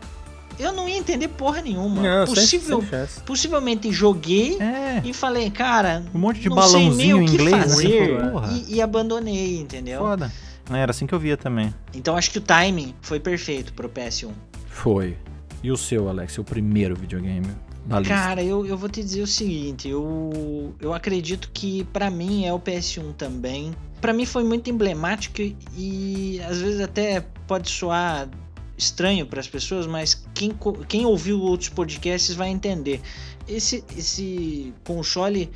eu 0.60 0.72
não 0.72 0.88
ia 0.88 0.98
entender 0.98 1.28
porra 1.30 1.62
nenhuma. 1.62 2.02
Não, 2.02 2.26
Possível, 2.26 2.84
possivelmente 3.26 3.92
joguei 3.92 4.58
é. 4.62 5.02
e 5.04 5.14
falei, 5.14 5.50
cara, 5.50 6.04
um 6.14 6.20
monte 6.20 6.40
de 6.40 6.50
balãozinho 6.50 7.22
em 7.22 7.26
inglês, 7.26 7.58
fazer 7.58 8.20
e, 8.52 8.76
e, 8.76 8.82
abandonei, 8.82 9.60
entendeu? 9.60 10.00
Foda. 10.00 10.32
Era 10.70 10.92
assim 10.92 11.06
que 11.06 11.14
eu 11.14 11.20
via 11.20 11.38
também. 11.38 11.74
Então 11.94 12.16
acho 12.16 12.32
que 12.32 12.40
o 12.40 12.42
timing 12.42 12.96
foi 13.02 13.20
perfeito 13.20 13.74
pro 13.74 13.90
PS1. 13.90 14.32
Foi. 14.68 15.18
E 15.62 15.72
o 15.72 15.78
seu, 15.78 16.10
Alex? 16.10 16.38
O 16.38 16.44
primeiro 16.44 16.96
videogame? 16.96 17.48
Da 17.86 18.02
Cara, 18.02 18.44
eu, 18.44 18.66
eu 18.66 18.76
vou 18.76 18.90
te 18.90 19.04
dizer 19.04 19.22
o 19.22 19.28
seguinte, 19.28 19.88
eu, 19.88 20.74
eu 20.80 20.92
acredito 20.92 21.52
que 21.54 21.84
para 21.86 22.10
mim 22.10 22.44
é 22.46 22.52
o 22.52 22.60
PS1 22.60 23.14
também. 23.14 23.76
Para 24.06 24.14
mim 24.14 24.28
foi 24.28 24.44
muito 24.44 24.70
emblemático 24.70 25.42
e, 25.42 25.58
e 25.76 26.40
às 26.48 26.62
vezes 26.62 26.80
até 26.80 27.22
pode 27.48 27.72
soar 27.72 28.30
estranho 28.78 29.26
para 29.26 29.40
as 29.40 29.48
pessoas, 29.48 29.88
mas 29.88 30.24
quem, 30.32 30.56
quem 30.88 31.08
ouviu 31.08 31.42
outros 31.42 31.70
podcasts 31.70 32.36
vai 32.36 32.50
entender. 32.50 33.02
Esse, 33.48 33.84
esse 33.98 34.72
console 34.84 35.50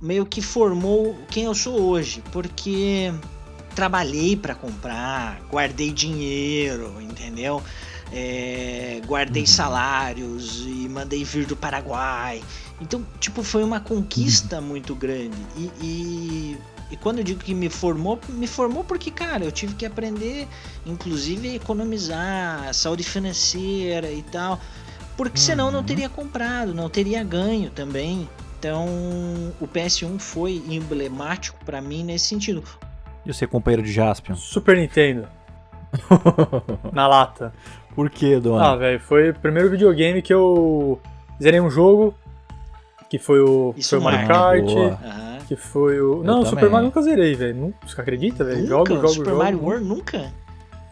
meio 0.00 0.24
que 0.24 0.40
formou 0.40 1.18
quem 1.32 1.46
eu 1.46 1.54
sou 1.56 1.80
hoje, 1.80 2.22
porque 2.30 3.12
trabalhei 3.74 4.36
para 4.36 4.54
comprar, 4.54 5.40
guardei 5.50 5.90
dinheiro, 5.90 7.02
entendeu? 7.02 7.60
É, 8.12 9.02
guardei 9.04 9.42
uhum. 9.42 9.48
salários 9.48 10.64
e 10.64 10.88
mandei 10.88 11.24
vir 11.24 11.44
do 11.44 11.56
Paraguai. 11.56 12.40
Então, 12.80 13.04
tipo, 13.18 13.42
foi 13.42 13.64
uma 13.64 13.80
conquista 13.80 14.60
uhum. 14.60 14.66
muito 14.66 14.94
grande. 14.94 15.36
E, 15.56 15.72
e 15.82 16.58
e 16.90 16.96
quando 16.96 17.18
eu 17.18 17.24
digo 17.24 17.40
que 17.42 17.54
me 17.54 17.68
formou, 17.68 18.18
me 18.28 18.46
formou 18.46 18.84
porque, 18.84 19.10
cara, 19.10 19.44
eu 19.44 19.50
tive 19.50 19.74
que 19.74 19.84
aprender, 19.84 20.46
inclusive, 20.84 21.50
a 21.50 21.54
economizar, 21.54 22.72
saúde 22.72 23.02
financeira 23.02 24.10
e 24.10 24.22
tal. 24.22 24.60
Porque 25.16 25.38
senão 25.38 25.70
não 25.70 25.80
uhum. 25.80 25.86
teria 25.86 26.08
comprado, 26.08 26.74
não 26.74 26.88
teria 26.88 27.24
ganho 27.24 27.70
também. 27.70 28.28
Então, 28.58 28.86
o 29.60 29.66
PS1 29.66 30.18
foi 30.18 30.62
emblemático 30.68 31.58
para 31.64 31.80
mim 31.80 32.04
nesse 32.04 32.26
sentido. 32.26 32.62
E 33.24 33.32
você, 33.32 33.46
companheiro 33.46 33.82
de 33.82 33.92
Jaspion? 33.92 34.36
Super 34.36 34.76
Nintendo. 34.76 35.26
Na 36.92 37.08
lata. 37.08 37.52
Por 37.94 38.10
que, 38.10 38.38
dona? 38.38 38.72
Ah, 38.72 38.76
velho, 38.76 39.00
foi 39.00 39.30
o 39.30 39.34
primeiro 39.34 39.70
videogame 39.70 40.20
que 40.20 40.32
eu 40.32 41.00
zerei 41.42 41.60
um 41.60 41.70
jogo, 41.70 42.14
que 43.08 43.18
foi 43.18 43.40
o, 43.40 43.74
foi 43.82 43.98
o 43.98 44.02
Mario 44.02 44.28
Kart. 44.28 44.64
Uhum. 44.64 45.25
Que 45.46 45.54
foi 45.56 46.00
o. 46.00 46.18
Eu 46.18 46.24
não, 46.24 46.40
o 46.40 46.46
Super 46.46 46.68
Mario 46.68 46.86
nunca 46.86 47.00
zerei, 47.02 47.34
velho. 47.34 47.72
Você 47.86 48.00
acredita, 48.00 48.44
velho? 48.44 48.66
Jogo, 48.66 48.94
jogo, 48.94 49.08
Super 49.08 49.30
jogo. 49.30 49.38
Mario 49.38 49.62
World 49.62 49.84
nunca? 49.84 50.32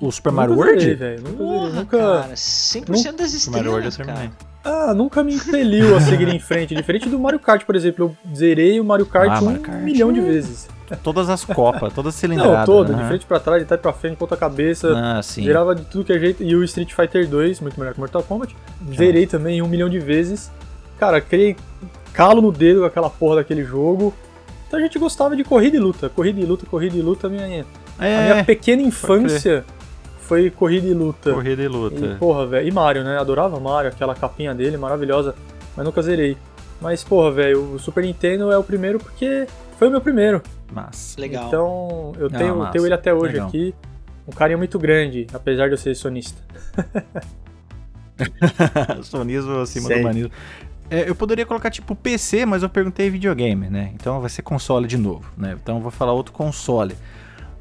O 0.01 0.11
Super 0.11 0.33
Mario 0.33 0.57
World? 0.57 0.95
Véio, 0.95 1.21
nunca 1.23 1.37
Porra, 1.37 1.71
nunca... 1.71 1.99
Cara, 1.99 2.35
100% 2.35 2.89
nunca... 2.89 3.13
das 3.13 3.33
estrelas, 3.33 3.97
terminei. 3.97 4.31
Ah, 4.65 4.95
nunca 4.95 5.23
me 5.23 5.35
impeliu 5.35 5.97
a 5.97 6.01
seguir 6.01 6.29
em 6.29 6.39
frente. 6.39 6.75
Diferente 6.75 7.09
do 7.09 7.19
Mario 7.19 7.39
Kart, 7.39 7.65
por 7.65 7.77
exemplo. 7.77 8.17
Eu 8.29 8.35
zerei 8.35 8.81
o 8.81 8.85
Mario 8.85 9.07
Kart 9.07 9.29
ah, 9.31 9.41
um 9.41 9.45
Mario 9.45 9.61
Kart. 9.61 9.83
milhão 9.83 10.13
de 10.13 10.21
vezes. 10.21 10.69
Todas 11.03 11.29
as 11.29 11.45
copas, 11.45 11.93
todas 11.93 12.15
cilindradas. 12.15 12.59
Não, 12.59 12.65
toda, 12.65 12.95
de 12.95 13.05
frente 13.05 13.27
pra 13.27 13.41
trás, 13.41 13.63
de 13.63 13.69
trás 13.69 13.81
pra 13.81 13.93
frente, 13.93 14.17
ponta 14.17 14.37
cabeça. 14.37 14.93
Ah, 14.97 15.23
sim. 15.23 15.45
Zerava 15.45 15.75
de 15.75 15.85
tudo 15.85 16.05
que 16.05 16.13
é 16.13 16.19
jeito. 16.19 16.43
E 16.43 16.55
o 16.55 16.65
Street 16.65 16.93
Fighter 16.93 17.29
2, 17.29 17.61
muito 17.61 17.79
melhor 17.79 17.93
que 17.93 18.01
Mortal 18.01 18.23
Kombat. 18.23 18.55
Zerei 18.95 19.27
também 19.27 19.61
um 19.61 19.69
milhão 19.69 19.89
de 19.89 19.99
vezes. 19.99 20.51
Cara, 20.99 21.21
criei 21.21 21.57
calo 22.13 22.41
no 22.41 22.53
dedo 22.53 22.81
com 22.81 22.87
aquela 22.87 23.11
porra 23.11 23.37
daquele 23.37 23.65
jogo. 23.65 24.15
Então 24.67 24.79
a 24.79 24.83
gente 24.83 24.99
gostava 24.99 25.37
de 25.37 25.45
corrida 25.45 25.77
e 25.77 25.81
luta. 25.81 26.09
Corrida 26.09 26.41
e 26.41 26.45
luta, 26.45 26.67
corrida 26.67 26.97
e 26.97 27.03
luta. 27.03 27.29
Minha, 27.29 27.65
é, 28.01 28.17
a 28.17 28.33
minha 28.33 28.45
pequena 28.45 28.83
infância 28.83 29.65
foi 30.21 30.51
corrida 30.51 30.87
e 30.87 30.95
luta. 30.95 31.33
Corrida 31.33 31.62
e 31.62 31.69
luta. 31.69 32.05
E, 32.05 32.15
porra, 32.17 32.47
velho. 32.47 32.67
E 32.67 32.73
Mario, 32.73 33.05
né? 33.05 33.19
Adorava 33.19 33.61
Mario, 33.61 33.91
aquela 33.91 34.15
capinha 34.15 34.55
dele, 34.55 34.77
maravilhosa. 34.77 35.35
Mas 35.77 35.85
nunca 35.85 36.01
zerei. 36.03 36.37
Mas, 36.81 37.05
porra, 37.05 37.31
velho, 37.31 37.75
o 37.75 37.79
Super 37.79 38.05
Nintendo 38.05 38.51
é 38.51 38.59
o 38.59 38.65
primeiro 38.65 38.99
porque 38.99 39.47
foi 39.79 39.89
o 39.89 39.91
meu 39.91 40.01
primeiro. 40.01 40.43
Massa. 40.73 41.21
Legal. 41.21 41.47
Então, 41.47 42.12
eu 42.19 42.31
tenho, 42.31 42.57
Não, 42.57 42.71
tenho 42.71 42.87
ele 42.87 42.95
até 42.95 43.12
hoje 43.12 43.35
Legal. 43.35 43.49
aqui. 43.49 43.75
Um 44.27 44.33
carinho 44.33 44.59
muito 44.59 44.79
grande, 44.79 45.27
apesar 45.33 45.67
de 45.67 45.75
eu 45.75 45.79
ser 45.79 45.95
sonista. 45.95 46.43
Sonismo 49.03 49.61
acima 49.61 49.89
Sei. 49.89 49.99
do 49.99 50.03
manismo. 50.03 50.31
É, 50.91 51.09
eu 51.09 51.14
poderia 51.14 51.47
colocar 51.47 51.70
tipo 51.70 51.95
PC, 51.95 52.45
mas 52.45 52.62
eu 52.62 52.68
perguntei 52.68 53.09
videogame, 53.11 53.68
né? 53.68 53.91
Então 53.95 54.20
vai 54.20 54.30
ser 54.30 54.43
console 54.43 54.87
de 54.87 54.97
novo, 54.97 55.24
né? 55.37 55.57
Então 55.61 55.76
eu 55.76 55.82
vou 55.82 55.91
falar 55.91 56.12
outro 56.12 56.32
console. 56.32 56.95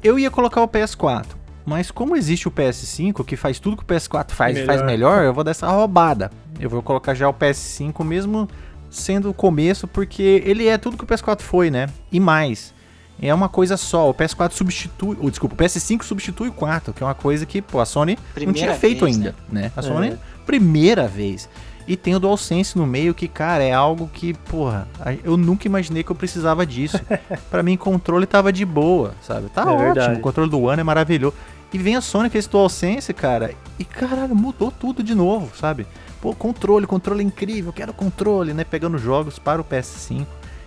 Eu 0.02 0.18
ia 0.18 0.30
colocar 0.30 0.62
o 0.62 0.68
PS4, 0.68 1.28
mas 1.64 1.90
como 1.90 2.14
existe 2.14 2.46
o 2.46 2.50
PS5 2.50 3.24
que 3.24 3.36
faz 3.36 3.58
tudo 3.58 3.76
que 3.76 3.82
o 3.82 3.86
PS4 3.86 4.32
faz 4.32 4.58
e 4.58 4.64
faz 4.64 4.82
melhor, 4.82 5.24
eu 5.24 5.32
vou 5.32 5.42
dar 5.42 5.52
essa 5.52 5.66
roubada. 5.66 6.30
Eu 6.60 6.68
vou 6.68 6.82
colocar 6.82 7.14
já 7.14 7.28
o 7.28 7.34
PS5 7.34 8.04
mesmo 8.04 8.48
sendo 8.90 9.30
o 9.30 9.34
começo, 9.34 9.88
porque 9.88 10.42
ele 10.44 10.68
é 10.68 10.78
tudo 10.78 10.96
que 10.96 11.04
o 11.04 11.06
PS4 11.06 11.40
foi, 11.40 11.70
né? 11.70 11.88
E 12.12 12.20
mais. 12.20 12.72
É 13.20 13.32
uma 13.32 13.48
coisa 13.48 13.76
só, 13.76 14.10
o 14.10 14.14
PS4 14.14 14.52
substitui, 14.52 15.16
ou 15.20 15.30
desculpa, 15.30 15.54
o 15.54 15.58
PS5 15.58 16.02
substitui 16.02 16.48
o 16.48 16.52
4, 16.52 16.92
que 16.92 17.02
é 17.02 17.06
uma 17.06 17.14
coisa 17.14 17.46
que, 17.46 17.62
pô, 17.62 17.80
a 17.80 17.86
Sony 17.86 18.18
primeira 18.34 18.46
não 18.46 18.52
tinha 18.52 18.78
feito 18.78 19.04
vez, 19.04 19.16
ainda, 19.16 19.34
né? 19.48 19.62
né? 19.62 19.72
A 19.76 19.82
Sony, 19.82 20.08
é. 20.08 20.18
primeira 20.44 21.06
vez. 21.06 21.48
E 21.86 21.96
tem 21.96 22.14
o 22.14 22.20
DualSense 22.20 22.78
no 22.78 22.86
meio, 22.86 23.14
que, 23.14 23.28
cara, 23.28 23.62
é 23.62 23.72
algo 23.72 24.08
que, 24.12 24.32
porra, 24.32 24.88
eu 25.22 25.36
nunca 25.36 25.66
imaginei 25.66 26.02
que 26.02 26.10
eu 26.10 26.16
precisava 26.16 26.64
disso. 26.64 26.98
para 27.50 27.62
mim, 27.62 27.76
controle 27.76 28.26
tava 28.26 28.52
de 28.52 28.64
boa, 28.64 29.14
sabe? 29.20 29.48
Tá 29.50 29.62
é 29.62 29.64
ótimo, 29.66 29.78
verdade. 29.78 30.18
o 30.18 30.22
controle 30.22 30.50
do 30.50 30.62
One 30.62 30.80
é 30.80 30.84
maravilhoso. 30.84 31.34
E 31.72 31.78
vem 31.78 31.96
a 31.96 32.00
Sony 32.00 32.30
com 32.30 32.38
esse 32.38 32.48
DualSense, 32.48 33.12
cara, 33.12 33.52
e 33.78 33.84
caralho, 33.84 34.34
mudou 34.34 34.70
tudo 34.70 35.02
de 35.02 35.14
novo, 35.14 35.54
sabe? 35.56 35.86
Pô, 36.22 36.34
controle, 36.34 36.86
controle 36.86 37.22
incrível, 37.22 37.72
quero 37.72 37.92
controle, 37.92 38.54
né? 38.54 38.64
Pegando 38.64 38.96
jogos 38.96 39.38
para 39.38 39.60
o 39.60 39.64
PS5 39.64 40.24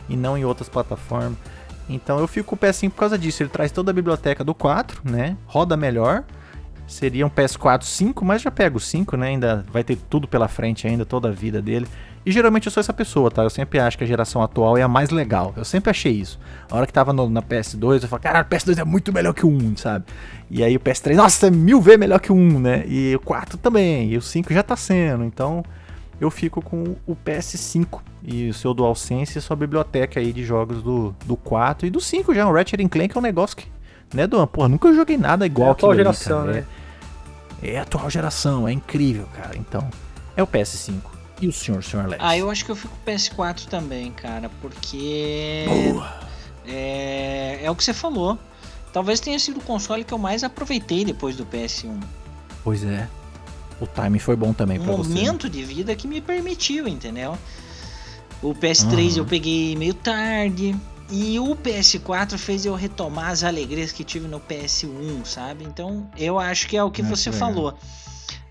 e 0.08 0.16
não 0.16 0.38
em 0.38 0.46
outras 0.46 0.70
plataformas. 0.70 1.38
Então 1.90 2.20
eu 2.20 2.28
fico 2.28 2.50
com 2.50 2.56
o 2.56 2.60
PS5 2.60 2.90
por 2.92 2.98
causa 2.98 3.18
disso. 3.18 3.42
Ele 3.42 3.50
traz 3.50 3.72
toda 3.72 3.90
a 3.92 3.94
biblioteca 3.94 4.44
do 4.44 4.54
4, 4.54 5.02
né? 5.10 5.38
Roda 5.46 5.78
melhor 5.78 6.24
seria 6.88 7.26
um 7.26 7.30
PS4 7.30 7.84
5, 7.84 8.24
mas 8.24 8.42
já 8.42 8.50
pega 8.50 8.78
o 8.78 8.80
5, 8.80 9.18
né? 9.18 9.28
Ainda 9.28 9.66
vai 9.72 9.84
ter 9.84 9.98
tudo 10.10 10.28
pela 10.28 10.48
frente 10.48 10.88
ainda, 10.88 11.06
toda 11.06 11.28
a 11.28 11.32
vida 11.32 11.62
dele. 11.62 11.88
E 12.26 12.32
geralmente 12.32 12.68
eu 12.68 12.72
sou 12.72 12.82
essa 12.82 12.94
pessoa, 12.94 13.30
tá? 13.30 13.44
Eu 13.44 13.50
sempre 13.50 13.80
acho 13.80 13.98
que 13.98 14.04
a 14.04 14.08
geração 14.08 14.42
atual 14.42 14.78
é 14.78 14.82
a 14.82 14.88
mais 14.88 15.10
legal. 15.10 15.54
Eu 15.56 15.64
sempre 15.64 15.90
achei 15.90 16.12
isso. 16.12 16.40
A 16.70 16.76
hora 16.76 16.88
que 16.88 16.92
tava 16.92 17.14
no, 17.14 17.30
na 17.30 17.42
PS2, 17.42 18.04
eu 18.04 18.10
falei, 18.10 18.24
cara, 18.24 18.42
o 18.42 18.46
PS2 18.46 18.80
é 18.80 18.84
muito 18.84 19.14
melhor 19.14 19.34
que 19.34 19.46
o 19.46 19.50
1, 19.50 19.78
sabe? 19.78 20.06
E 20.50 20.64
aí 20.64 20.76
o 20.76 20.80
PS3, 20.80 21.16
nossa, 21.16 21.48
é 21.48 21.52
mil 21.52 21.82
vezes 21.82 22.00
melhor 22.00 22.20
que 22.20 22.32
o 22.32 22.36
1, 22.36 22.60
né? 22.60 22.84
E 22.88 23.16
o 23.16 23.20
4 23.20 23.58
também, 23.58 24.12
e 24.12 24.18
o 24.18 24.22
5 24.22 24.54
já 24.54 24.64
tá 24.64 24.76
sendo. 24.76 25.24
Então 25.24 25.64
eu 26.20 26.32
fico 26.32 26.62
com 26.62 26.96
o 27.06 27.16
PS5 27.16 28.00
e 28.24 28.50
o 28.50 28.54
seu 28.54 28.74
DualSense 28.74 29.38
e 29.38 29.42
sua 29.42 29.56
biblioteca 29.56 30.20
aí 30.20 30.34
de 30.34 30.44
jogos 30.44 30.82
do, 30.82 31.16
do 31.26 31.38
4 31.38 31.88
e 31.88 31.90
do 31.90 32.02
5 32.02 32.34
já. 32.34 32.48
O 32.48 32.54
Ratchet 32.54 32.90
Clank 32.90 33.16
é 33.16 33.20
um 33.20 33.24
negócio 33.24 33.56
que 33.56 33.68
né, 34.14 34.26
Duan? 34.26 34.48
Porra, 34.48 34.70
nunca 34.70 34.94
joguei 34.94 35.18
nada 35.18 35.46
igual 35.46 35.70
é 35.70 35.72
atual 35.72 35.96
geração, 35.96 36.44
ali, 36.44 36.54
né? 36.54 36.66
É, 37.62 37.72
é 37.72 37.80
atual 37.80 38.10
geração, 38.10 38.68
é 38.68 38.72
incrível, 38.72 39.28
cara. 39.36 39.58
Então, 39.58 39.90
é 40.36 40.44
o 40.44 40.48
PS5. 40.48 41.02
E 41.40 41.48
o 41.48 41.54
senhor, 41.54 41.84
senhor 41.84 42.06
Alex? 42.06 42.24
Ah, 42.24 42.38
eu 42.38 42.50
acho 42.50 42.66
que 42.66 42.72
eu 42.72 42.76
fico 42.76 42.96
com 42.96 43.12
o 43.12 43.14
PS4 43.14 43.66
também, 43.66 44.12
cara, 44.12 44.50
porque. 44.62 45.66
Boa! 45.68 46.28
É, 46.66 47.60
é 47.64 47.72
o 47.72 47.76
que 47.76 47.84
você 47.84 47.94
falou. 47.94 48.38
Talvez 48.92 49.20
tenha 49.20 49.38
sido 49.38 49.60
o 49.60 49.64
console 49.64 50.04
que 50.04 50.14
eu 50.14 50.18
mais 50.18 50.44
aproveitei 50.44 51.06
depois 51.06 51.36
do 51.36 51.46
PS1. 51.46 52.02
Pois 52.64 52.84
é. 52.84 53.08
O 53.80 53.86
timing 53.86 54.20
foi 54.20 54.36
bom 54.36 54.54
também 54.54 54.80
um 54.80 54.84
pra 54.84 54.96
você. 54.96 55.10
Um 55.10 55.14
momento 55.14 55.50
de 55.50 55.64
vida 55.64 55.96
que 55.96 56.08
me 56.08 56.20
permitiu, 56.20 56.88
entendeu? 56.88 57.38
O 58.42 58.54
PS3 58.56 59.12
uhum. 59.12 59.18
eu 59.18 59.26
peguei 59.26 59.76
meio 59.76 59.94
tarde. 59.94 60.76
E 61.10 61.40
o 61.40 61.56
PS4 61.56 62.38
fez 62.38 62.66
eu 62.66 62.76
retomar 62.76 63.30
as 63.30 63.44
alegrias 63.44 63.92
que 63.92 64.04
tive 64.04 64.28
no 64.28 64.40
PS1, 64.40 65.26
sabe? 65.26 65.64
Então 65.64 66.10
eu 66.18 66.38
acho 66.38 66.68
que 66.68 66.76
é 66.76 66.84
o 66.84 66.92
que 66.92 67.02
você 67.02 67.32
falou. 67.32 67.74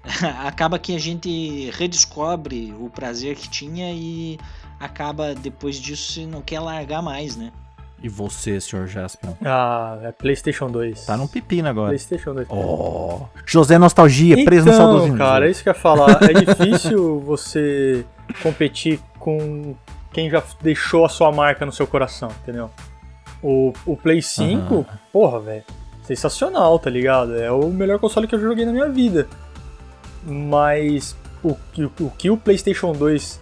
acaba 0.45 0.79
que 0.79 0.95
a 0.95 0.99
gente 0.99 1.71
redescobre 1.71 2.73
o 2.79 2.89
prazer 2.89 3.37
que 3.37 3.49
tinha 3.49 3.93
e 3.93 4.39
acaba 4.79 5.35
depois 5.35 5.77
disso 5.77 6.27
não 6.27 6.41
quer 6.41 6.61
largar 6.61 7.03
mais, 7.03 7.37
né? 7.37 7.53
E 8.03 8.09
você, 8.09 8.61
senhor 8.61 8.87
Jasper? 8.87 9.31
Ah, 9.45 9.99
é 10.03 10.13
PlayStation 10.13 10.71
2. 10.71 11.07
Tá 11.07 11.17
num 11.17 11.27
pepino 11.27 11.69
agora. 11.69 11.89
PlayStation 11.89 12.35
2. 12.35 12.47
Oh, 12.51 13.23
José 13.45 13.79
Nostalgia, 13.79 14.35
então, 14.35 14.45
preso 14.45 14.67
no 14.67 14.73
saudosismo. 14.73 15.17
cara, 15.17 15.49
é 15.49 15.51
isso 15.51 15.63
que 15.63 15.69
eu 15.69 15.73
ia 15.73 15.79
falar. 15.79 16.19
É 16.23 16.33
difícil 16.33 17.21
você 17.25 18.05
competir 18.43 19.01
com 19.19 19.75
quem 20.17 20.31
já 20.31 20.43
deixou 20.63 21.05
a 21.05 21.11
sua 21.11 21.31
marca 21.31 21.67
no 21.67 21.71
seu 21.71 21.87
coração, 21.87 22.31
entendeu? 22.43 22.71
O, 23.43 23.75
o 23.85 23.99
Play 23.99 24.23
5, 24.23 24.75
uhum. 24.75 24.85
porra, 25.13 25.41
velho, 25.41 25.65
sensacional, 26.05 26.79
tá 26.79 26.89
ligado? 26.89 27.37
É 27.37 27.53
o 27.53 27.69
melhor 27.69 27.99
console 27.99 28.27
que 28.27 28.35
eu 28.35 28.41
joguei 28.41 28.65
na 28.65 28.73
minha 28.73 28.89
vida. 28.89 29.29
Mas 30.25 31.15
o, 31.45 31.51
o, 31.51 32.05
o 32.05 32.11
que 32.13 32.31
o 32.31 32.37
PlayStation 32.39 32.95
2 32.95 33.39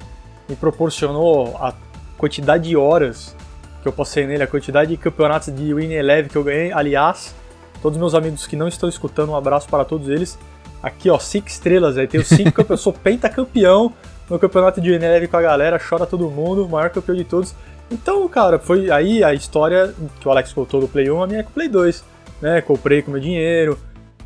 me 0.48 0.56
proporcionou, 0.56 1.56
a 1.58 1.72
quantidade 2.18 2.68
de 2.68 2.76
horas 2.76 3.36
que 3.80 3.86
eu 3.86 3.92
passei 3.92 4.26
nele, 4.26 4.42
a 4.42 4.48
quantidade 4.48 4.90
de 4.90 4.96
campeonatos 4.96 5.54
de 5.54 5.72
Win 5.72 5.92
Eleven 5.92 6.28
que 6.28 6.36
eu 6.36 6.42
ganhei, 6.42 6.72
aliás, 6.72 7.36
todos 7.80 7.96
meus 7.96 8.16
amigos 8.16 8.48
que 8.48 8.56
não 8.56 8.66
estão 8.66 8.88
escutando, 8.88 9.30
um 9.30 9.36
abraço 9.36 9.68
para 9.68 9.84
todos 9.84 10.08
eles. 10.08 10.36
Aqui, 10.82 11.08
ó, 11.08 11.20
5 11.20 11.46
estrelas, 11.46 11.96
aí 11.96 12.08
tenho 12.08 12.24
5 12.24 12.50
campeões, 12.50 12.70
eu 12.80 12.82
sou 12.82 12.92
pentacampeão 12.92 13.92
no 14.28 14.38
campeonato 14.38 14.80
de 14.80 14.98
neve 14.98 15.28
com 15.28 15.36
a 15.36 15.42
galera, 15.42 15.78
chora 15.78 16.06
todo 16.06 16.30
mundo, 16.30 16.68
maior 16.68 16.90
campeão 16.90 17.16
de 17.16 17.24
todos. 17.24 17.54
Então, 17.90 18.26
cara, 18.28 18.58
foi 18.58 18.90
aí 18.90 19.22
a 19.22 19.34
história 19.34 19.94
que 20.20 20.26
o 20.26 20.30
Alex 20.30 20.52
contou 20.52 20.80
do 20.80 20.88
Play 20.88 21.10
1, 21.10 21.22
a 21.22 21.26
minha 21.26 21.40
é 21.40 21.42
com 21.42 21.50
o 21.50 21.52
Play 21.52 21.68
2, 21.68 22.04
né? 22.40 22.60
Comprei 22.60 23.02
com 23.02 23.10
meu 23.10 23.20
dinheiro, 23.20 23.78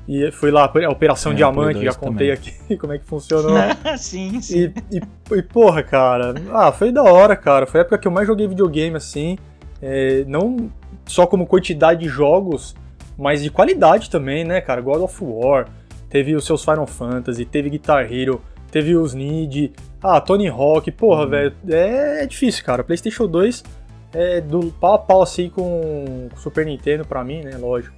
e 0.08 0.30
fui 0.32 0.50
lá, 0.50 0.64
a 0.64 0.90
Operação 0.90 1.32
é, 1.32 1.34
Diamante, 1.34 1.84
já 1.84 1.92
contei 1.92 2.34
também. 2.34 2.52
aqui 2.62 2.76
como 2.78 2.94
é 2.94 2.98
que 2.98 3.04
funcionou. 3.04 3.54
sim, 3.98 4.40
sim. 4.40 4.72
E, 4.90 4.96
e, 4.96 5.02
e, 5.36 5.42
porra, 5.42 5.82
cara, 5.82 6.34
ah, 6.50 6.72
foi 6.72 6.90
da 6.90 7.02
hora, 7.02 7.36
cara. 7.36 7.66
Foi 7.66 7.80
a 7.80 7.82
época 7.82 7.98
que 7.98 8.08
eu 8.08 8.12
mais 8.12 8.26
joguei 8.26 8.48
videogame, 8.48 8.96
assim. 8.96 9.36
É, 9.82 10.24
não 10.26 10.70
só 11.04 11.26
como 11.26 11.46
quantidade 11.46 12.00
de 12.00 12.08
jogos, 12.08 12.74
mas 13.18 13.42
de 13.42 13.50
qualidade 13.50 14.08
também, 14.08 14.44
né, 14.44 14.62
cara? 14.62 14.80
God 14.80 15.02
of 15.02 15.22
War, 15.22 15.68
teve 16.08 16.34
os 16.34 16.46
seus 16.46 16.64
Final 16.64 16.86
Fantasy, 16.86 17.44
teve 17.44 17.68
Guitar 17.68 18.10
Hero, 18.10 18.40
teve 18.70 18.96
os 18.96 19.12
Need, 19.12 19.74
ah, 20.02 20.20
Tony 20.20 20.48
Hawk, 20.48 20.90
porra, 20.92 21.24
uhum. 21.24 21.30
velho, 21.30 21.54
é, 21.68 22.22
é, 22.22 22.26
difícil, 22.26 22.64
cara. 22.64 22.84
PlayStation 22.84 23.26
2 23.26 23.64
é 24.12 24.40
do 24.40 24.72
pau 24.80 24.94
a 24.94 24.98
pau 24.98 25.22
assim 25.22 25.50
com 25.50 26.28
Super 26.36 26.64
Nintendo 26.64 27.04
pra 27.04 27.24
mim, 27.24 27.42
né, 27.42 27.56
lógico. 27.56 27.94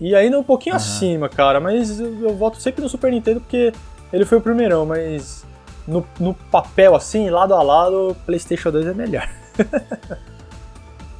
E 0.00 0.14
ainda 0.14 0.38
um 0.38 0.42
pouquinho 0.42 0.74
uhum. 0.74 0.80
acima, 0.80 1.28
cara, 1.28 1.60
mas 1.60 2.00
eu, 2.00 2.22
eu 2.22 2.34
volto 2.34 2.60
sempre 2.60 2.82
no 2.82 2.88
Super 2.88 3.10
Nintendo 3.10 3.40
porque 3.40 3.72
ele 4.12 4.24
foi 4.24 4.38
o 4.38 4.40
primeirão, 4.40 4.84
mas 4.84 5.46
no, 5.86 6.04
no 6.18 6.34
papel 6.34 6.94
assim, 6.94 7.30
lado 7.30 7.54
a 7.54 7.62
lado, 7.62 8.16
PlayStation 8.26 8.70
2 8.70 8.86
é 8.86 8.94
melhor. 8.94 9.28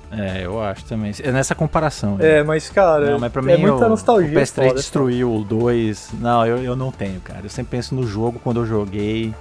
É, 0.08 0.44
eu 0.44 0.62
acho 0.62 0.84
também. 0.84 1.12
É 1.22 1.32
nessa 1.32 1.54
comparação. 1.54 2.16
Né? 2.16 2.38
É, 2.38 2.42
mas, 2.42 2.70
cara, 2.70 3.10
não, 3.10 3.18
mas 3.18 3.32
pra 3.32 3.42
é 3.42 3.44
mim, 3.44 3.52
é 3.52 3.56
muita 3.56 3.86
o, 3.86 3.88
nostalgia. 3.88 4.38
O 4.38 4.40
PS3 4.40 4.54
foda, 4.54 4.74
destruiu 4.74 5.34
o 5.34 5.44
2. 5.44 6.10
Não, 6.20 6.46
eu, 6.46 6.58
eu 6.62 6.76
não 6.76 6.90
tenho, 6.92 7.20
cara. 7.20 7.40
Eu 7.42 7.50
sempre 7.50 7.72
penso 7.72 7.94
no 7.94 8.06
jogo 8.06 8.40
quando 8.42 8.60
eu 8.60 8.66
joguei. 8.66 9.34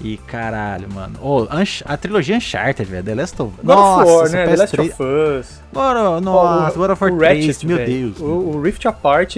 E 0.00 0.16
caralho, 0.16 0.92
mano. 0.92 1.18
Oh, 1.22 1.46
a 1.84 1.96
trilogia 1.96 2.36
Uncharted, 2.36 2.90
velho. 2.90 3.04
The 3.04 3.14
Last 3.14 3.42
of 3.42 3.54
Us. 3.58 3.64
Nossa, 3.64 4.02
of 4.02 4.12
War, 4.12 4.30
né? 4.30 4.46
The 4.46 4.56
Last 4.56 4.80
of 4.80 5.02
Us. 5.02 5.60
Bora, 5.72 6.20
nossa, 6.20 6.76
God 6.78 6.90
of 6.90 7.04
War 7.04 7.16
3, 7.16 7.46
Ratchet, 7.46 7.66
meu 7.66 7.76
Deus. 7.78 8.20
O, 8.20 8.24
o, 8.24 8.62
Rift 8.62 8.86
Apart, 8.86 9.36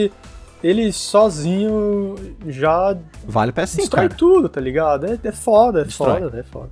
ele 0.63 0.93
sozinho 0.93 2.15
já. 2.47 2.97
Vale 3.27 3.53
PS5, 3.53 3.77
destrói 3.77 4.09
cara. 4.09 4.19
tudo, 4.19 4.49
tá 4.49 4.61
ligado? 4.61 5.07
É, 5.07 5.19
é 5.23 5.33
foda, 5.33 5.83
é 5.83 5.85
destrói. 5.85 6.21
foda, 6.21 6.41
é 6.41 6.43
foda. 6.43 6.71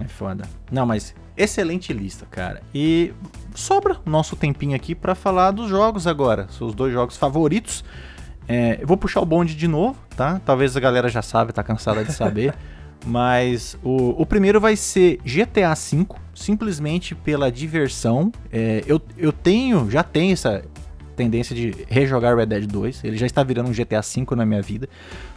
É 0.00 0.08
foda. 0.08 0.44
Não, 0.70 0.86
mas 0.86 1.14
excelente 1.36 1.92
lista, 1.92 2.26
cara. 2.30 2.62
E 2.74 3.12
sobra 3.54 3.96
nosso 4.06 4.36
tempinho 4.36 4.76
aqui 4.76 4.94
para 4.94 5.14
falar 5.14 5.50
dos 5.50 5.68
jogos 5.68 6.06
agora. 6.06 6.46
Seus 6.50 6.74
dois 6.74 6.92
jogos 6.92 7.16
favoritos. 7.16 7.84
é, 8.48 8.78
eu 8.80 8.86
vou 8.86 8.96
puxar 8.96 9.20
o 9.20 9.26
bonde 9.26 9.54
de 9.54 9.68
novo, 9.68 9.96
tá? 10.16 10.40
Talvez 10.44 10.76
a 10.76 10.80
galera 10.80 11.08
já 11.08 11.22
sabe, 11.22 11.52
tá 11.52 11.62
cansada 11.62 12.04
de 12.04 12.12
saber. 12.12 12.54
mas 13.04 13.76
o, 13.82 14.22
o 14.22 14.26
primeiro 14.26 14.60
vai 14.60 14.76
ser 14.76 15.18
GTA 15.24 15.74
V, 15.74 16.06
simplesmente 16.34 17.14
pela 17.14 17.50
diversão. 17.50 18.32
É, 18.52 18.82
eu, 18.86 19.00
eu 19.16 19.32
tenho, 19.32 19.90
já 19.90 20.02
tenho 20.02 20.32
essa 20.32 20.62
tendência 21.16 21.54
de 21.54 21.86
rejogar 21.88 22.36
Red 22.36 22.46
Dead 22.46 22.66
2. 22.66 23.04
Ele 23.04 23.16
já 23.16 23.26
está 23.26 23.42
virando 23.42 23.68
um 23.68 23.72
GTA 23.72 24.00
V 24.00 24.36
na 24.36 24.46
minha 24.46 24.62
vida. 24.62 24.88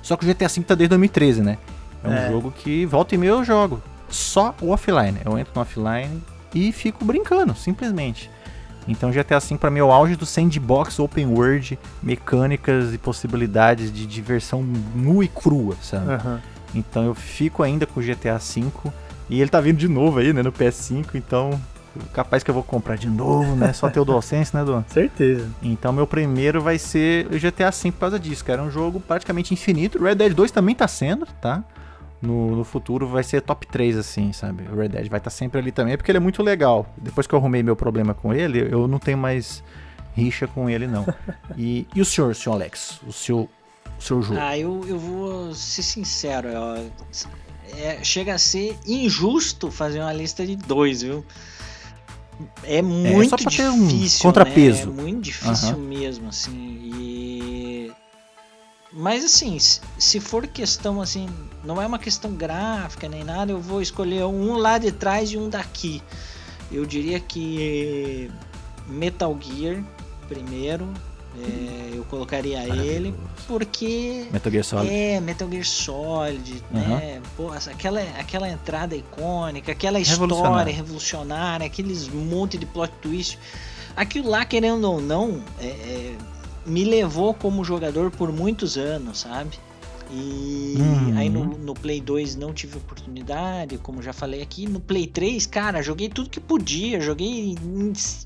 Só 0.01 0.15
que 0.15 0.25
o 0.25 0.27
GTA 0.27 0.47
V 0.47 0.61
tá 0.61 0.75
desde 0.75 0.89
2013, 0.89 1.41
né? 1.41 1.57
É 2.03 2.07
um 2.07 2.13
é. 2.13 2.29
jogo 2.29 2.51
que 2.51 2.85
volta 2.85 3.15
e 3.15 3.17
meia 3.17 3.31
eu 3.31 3.43
jogo. 3.43 3.81
Só 4.09 4.55
o 4.61 4.69
offline. 4.69 5.17
Eu 5.25 5.37
entro 5.37 5.53
no 5.55 5.61
offline 5.61 6.21
e 6.53 6.71
fico 6.71 7.03
brincando, 7.03 7.55
simplesmente. 7.55 8.29
Então 8.87 9.11
GTA 9.11 9.39
V 9.39 9.57
para 9.57 9.71
mim 9.71 9.79
é 9.79 9.83
o 9.83 9.91
auge 9.91 10.15
do 10.15 10.25
sandbox 10.25 10.99
open 10.99 11.25
world, 11.27 11.77
mecânicas 12.03 12.93
e 12.93 12.97
possibilidades 12.97 13.91
de 13.91 14.05
diversão 14.05 14.61
nua 14.95 15.25
e 15.25 15.27
crua, 15.27 15.75
sabe? 15.81 16.11
Uhum. 16.11 16.39
Então 16.75 17.03
eu 17.03 17.15
fico 17.15 17.63
ainda 17.63 17.85
com 17.85 17.99
o 17.99 18.03
GTA 18.03 18.37
V 18.37 18.71
e 19.29 19.41
ele 19.41 19.49
tá 19.49 19.59
vindo 19.59 19.77
de 19.77 19.87
novo 19.87 20.19
aí, 20.19 20.31
né, 20.33 20.43
no 20.43 20.51
PS5, 20.51 21.15
então 21.15 21.59
capaz 22.13 22.43
que 22.43 22.49
eu 22.49 22.53
vou 22.53 22.63
comprar 22.63 22.97
de 22.97 23.09
novo, 23.09 23.55
né? 23.55 23.71
Só 23.73 23.89
ter 23.89 23.99
o 23.99 24.05
DualSense, 24.05 24.55
né, 24.55 24.63
Duan? 24.63 24.83
Certeza. 24.89 25.49
Então 25.61 25.93
meu 25.93 26.05
primeiro 26.05 26.61
vai 26.61 26.77
ser 26.77 27.27
o 27.27 27.39
GTA 27.39 27.71
V 27.71 27.91
por 27.91 27.99
causa 27.99 28.19
disso, 28.19 28.43
cara. 28.43 28.61
É 28.61 28.65
um 28.65 28.71
jogo 28.71 28.99
praticamente 28.99 29.53
infinito. 29.53 30.01
Red 30.01 30.15
Dead 30.15 30.33
2 30.33 30.51
também 30.51 30.75
tá 30.75 30.87
sendo, 30.87 31.25
tá? 31.41 31.63
No, 32.21 32.55
no, 32.55 32.63
futuro 32.63 33.07
vai 33.07 33.23
ser 33.23 33.41
top 33.41 33.67
3, 33.67 33.97
assim, 33.97 34.33
sabe? 34.33 34.63
O 34.71 34.75
Red 34.75 34.89
Dead 34.89 35.09
vai 35.09 35.19
estar 35.19 35.19
tá 35.19 35.29
sempre 35.29 35.59
ali 35.59 35.71
também, 35.71 35.95
porque 35.95 36.11
ele 36.11 36.17
é 36.17 36.21
muito 36.21 36.41
legal. 36.41 36.85
Depois 36.97 37.27
que 37.27 37.33
eu 37.33 37.39
arrumei 37.39 37.61
meu 37.61 37.75
problema 37.75 38.13
com 38.13 38.33
ele, 38.33 38.67
eu 38.71 38.87
não 38.87 38.99
tenho 38.99 39.17
mais 39.17 39.63
rixa 40.15 40.47
com 40.47 40.69
ele, 40.69 40.87
não. 40.87 41.05
E, 41.57 41.87
e 41.95 42.01
o 42.01 42.05
senhor, 42.05 42.35
senhor 42.35 42.55
Alex? 42.55 42.99
O 43.07 43.13
seu, 43.13 43.49
seu 44.05 44.21
jogo? 44.21 44.39
Ah, 44.39 44.57
eu, 44.57 44.83
eu 44.87 44.99
vou 44.99 45.53
ser 45.53 45.83
sincero, 45.83 46.49
ó, 46.55 46.77
é, 47.77 48.03
chega 48.03 48.35
a 48.35 48.37
ser 48.37 48.77
injusto 48.85 49.71
fazer 49.71 49.99
uma 49.99 50.13
lista 50.13 50.45
de 50.45 50.55
dois, 50.55 51.01
viu? 51.01 51.25
É, 52.63 52.81
muito 52.81 53.33
é, 53.33 53.37
difícil. 53.37 54.19
Um 54.19 54.21
contrapeso. 54.23 54.91
Né? 54.91 54.99
É 54.99 55.01
muito 55.03 55.21
difícil 55.21 55.75
uhum. 55.75 55.81
mesmo, 55.81 56.29
assim. 56.29 56.91
E... 56.93 57.91
Mas 58.91 59.23
assim, 59.25 59.57
se 59.59 60.19
for 60.19 60.47
questão 60.47 61.01
assim, 61.01 61.27
não 61.63 61.81
é 61.81 61.85
uma 61.85 61.99
questão 61.99 62.31
gráfica 62.33 63.09
nem 63.09 63.23
nada, 63.23 63.51
eu 63.51 63.59
vou 63.59 63.81
escolher 63.81 64.23
um 64.25 64.55
lá 64.57 64.77
de 64.77 64.91
trás 64.91 65.31
e 65.31 65.37
um 65.37 65.49
daqui. 65.49 66.01
Eu 66.71 66.85
diria 66.85 67.19
que 67.19 68.31
Metal 68.87 69.37
Gear 69.39 69.83
primeiro, 70.27 70.91
é, 71.37 71.97
eu 71.97 72.03
colocaria 72.05 72.63
ele 72.63 73.13
porque 73.47 74.27
Metal 74.31 74.51
Gear 74.51 74.63
Solid. 74.63 74.93
É, 74.93 75.19
Metal 75.19 75.49
Gear 75.49 75.65
Solid, 75.65 76.63
uhum. 76.71 76.79
né? 76.79 77.21
Pô, 77.35 77.51
aquela, 77.51 78.01
aquela 78.17 78.49
entrada 78.49 78.95
icônica, 78.95 79.71
aquela 79.71 79.99
história 79.99 80.73
revolucionária, 80.73 81.65
aqueles 81.65 82.07
monte 82.07 82.57
de 82.57 82.65
plot 82.65 82.91
twist. 83.01 83.37
Aquilo 83.95 84.29
lá, 84.29 84.45
querendo 84.45 84.89
ou 84.89 84.99
não, 84.99 85.41
é, 85.59 85.67
é, 85.67 86.15
me 86.65 86.83
levou 86.83 87.33
como 87.33 87.63
jogador 87.63 88.11
por 88.11 88.31
muitos 88.31 88.77
anos, 88.77 89.19
sabe? 89.19 89.57
E 90.11 90.75
uhum. 90.77 91.17
aí 91.17 91.29
no, 91.29 91.45
no, 91.45 91.73
Play 91.73 91.99
2 91.99 92.35
não 92.35 92.53
tive 92.53 92.77
oportunidade, 92.77 93.77
como 93.79 94.01
já 94.01 94.13
falei 94.13 94.41
aqui. 94.41 94.67
No 94.67 94.79
Play 94.79 95.07
3, 95.07 95.45
cara, 95.47 95.81
joguei 95.81 96.09
tudo 96.09 96.29
que 96.29 96.39
podia, 96.39 96.99
joguei 97.01 97.55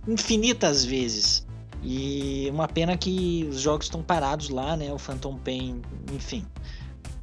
infinitas 0.07 0.83
vezes. 0.83 1.45
E 1.81 2.49
uma 2.51 2.67
pena 2.67 2.97
que 2.97 3.47
os 3.49 3.61
jogos 3.61 3.85
estão 3.85 4.01
parados 4.01 4.49
lá, 4.49 4.75
né? 4.75 4.91
O 4.91 4.97
Phantom 4.97 5.37
Pain, 5.37 5.81
enfim. 6.13 6.45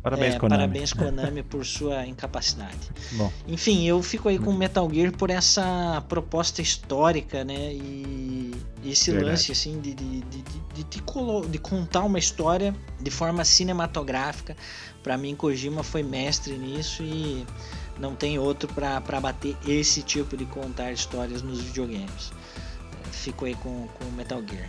Parabéns, 0.03 0.37
é, 0.37 0.39
Konami. 0.39 0.61
Parabéns, 0.61 0.93
Konami, 0.95 1.43
por 1.43 1.67
sua 1.67 2.07
incapacidade. 2.07 2.91
Bom. 3.13 3.33
Enfim, 3.49 3.85
eu 3.87 4.01
fico 4.03 4.29
aí 4.29 4.39
com 4.39 4.53
Metal 4.53 4.89
Gear 4.93 5.13
por 5.13 5.31
essa 5.31 6.03
proposta 6.09 6.63
histórica, 6.63 7.45
né? 7.45 7.73
E 7.75 8.55
esse 8.85 9.11
Verdade. 9.11 9.31
lance, 9.33 9.53
assim, 9.53 9.81
de, 9.81 9.95
de, 9.95 10.21
de, 10.21 10.43
de, 10.43 10.85
de, 10.85 11.49
de 11.51 11.59
contar 11.59 12.05
uma 12.05 12.19
história 12.19 12.75
de 13.01 13.11
forma 13.11 13.45
cinematográfica. 13.45 14.57
Para 15.03 15.19
mim, 15.19 15.35
Kojima 15.35 15.83
foi 15.83 16.03
mestre 16.03 16.57
nisso 16.57 17.03
e 17.03 17.45
não 17.99 18.15
tem 18.15 18.39
outro 18.39 18.69
para 18.73 19.21
bater 19.21 19.57
esse 19.67 20.03
tipo 20.03 20.37
de 20.37 20.45
contar 20.47 20.93
histórias 20.93 21.43
nos 21.43 21.61
videogames. 21.61 22.33
Fico 23.17 23.45
aí 23.45 23.55
com, 23.55 23.87
com 23.99 24.05
Metal 24.17 24.41
Gear. 24.49 24.69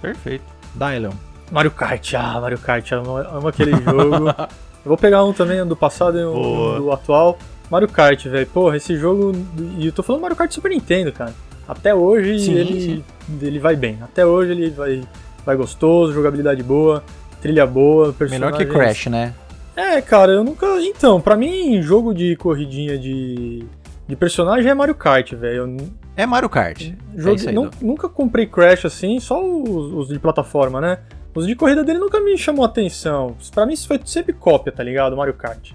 Perfeito. 0.00 0.44
Dylan. 0.74 1.12
Mario 1.50 1.70
Kart, 1.70 2.14
ah, 2.14 2.40
Mario 2.40 2.58
Kart, 2.58 2.90
amo, 2.92 3.16
amo 3.16 3.48
aquele 3.48 3.72
jogo. 3.72 4.28
Eu 4.84 4.88
vou 4.88 4.98
pegar 4.98 5.24
um 5.24 5.32
também 5.32 5.64
do 5.66 5.76
passado 5.76 6.18
e 6.18 6.24
um 6.24 6.78
do 6.78 6.92
atual. 6.92 7.38
Mario 7.70 7.88
Kart, 7.88 8.26
velho. 8.26 8.46
Porra, 8.46 8.76
esse 8.76 8.96
jogo. 8.96 9.32
E 9.78 9.86
eu 9.86 9.92
tô 9.92 10.02
falando 10.02 10.20
Mario 10.20 10.36
Kart 10.36 10.52
Super 10.52 10.70
Nintendo, 10.70 11.10
cara. 11.10 11.32
Até 11.66 11.94
hoje 11.94 12.38
sim, 12.38 12.52
ele, 12.52 12.80
sim. 12.80 13.04
ele 13.40 13.58
vai 13.58 13.74
bem. 13.74 13.98
Até 14.02 14.26
hoje 14.26 14.50
ele 14.50 14.68
vai, 14.68 15.02
vai 15.46 15.56
gostoso, 15.56 16.12
jogabilidade 16.12 16.62
boa, 16.62 17.02
trilha 17.40 17.66
boa, 17.66 18.12
personagens... 18.12 18.58
Melhor 18.58 18.72
que 18.72 18.78
Crash, 18.78 19.06
né? 19.06 19.34
É, 19.74 20.02
cara, 20.02 20.32
eu 20.32 20.44
nunca. 20.44 20.66
Então, 20.82 21.18
pra 21.18 21.34
mim, 21.34 21.80
jogo 21.80 22.12
de 22.12 22.36
corridinha 22.36 22.98
de, 22.98 23.64
de 24.06 24.16
personagem 24.16 24.70
é 24.70 24.74
Mario 24.74 24.94
Kart, 24.94 25.32
velho. 25.32 25.76
É 26.16 26.26
Mario 26.26 26.48
Kart. 26.48 26.92
Joguei, 27.16 27.46
é 27.46 27.50
aí, 27.50 27.70
nunca 27.82 28.08
comprei 28.08 28.46
Crash 28.46 28.84
assim, 28.84 29.18
só 29.18 29.44
os, 29.44 29.92
os 29.92 30.08
de 30.08 30.18
plataforma, 30.18 30.80
né? 30.80 30.98
Os 31.34 31.46
de 31.46 31.56
corrida 31.56 31.82
dele 31.82 31.98
nunca 31.98 32.20
me 32.20 32.38
chamou 32.38 32.64
atenção. 32.64 33.36
Pra 33.52 33.66
mim 33.66 33.72
isso 33.72 33.88
foi 33.88 34.00
sempre 34.04 34.32
cópia, 34.32 34.72
tá 34.72 34.84
ligado? 34.84 35.16
Mario 35.16 35.34
Kart. 35.34 35.72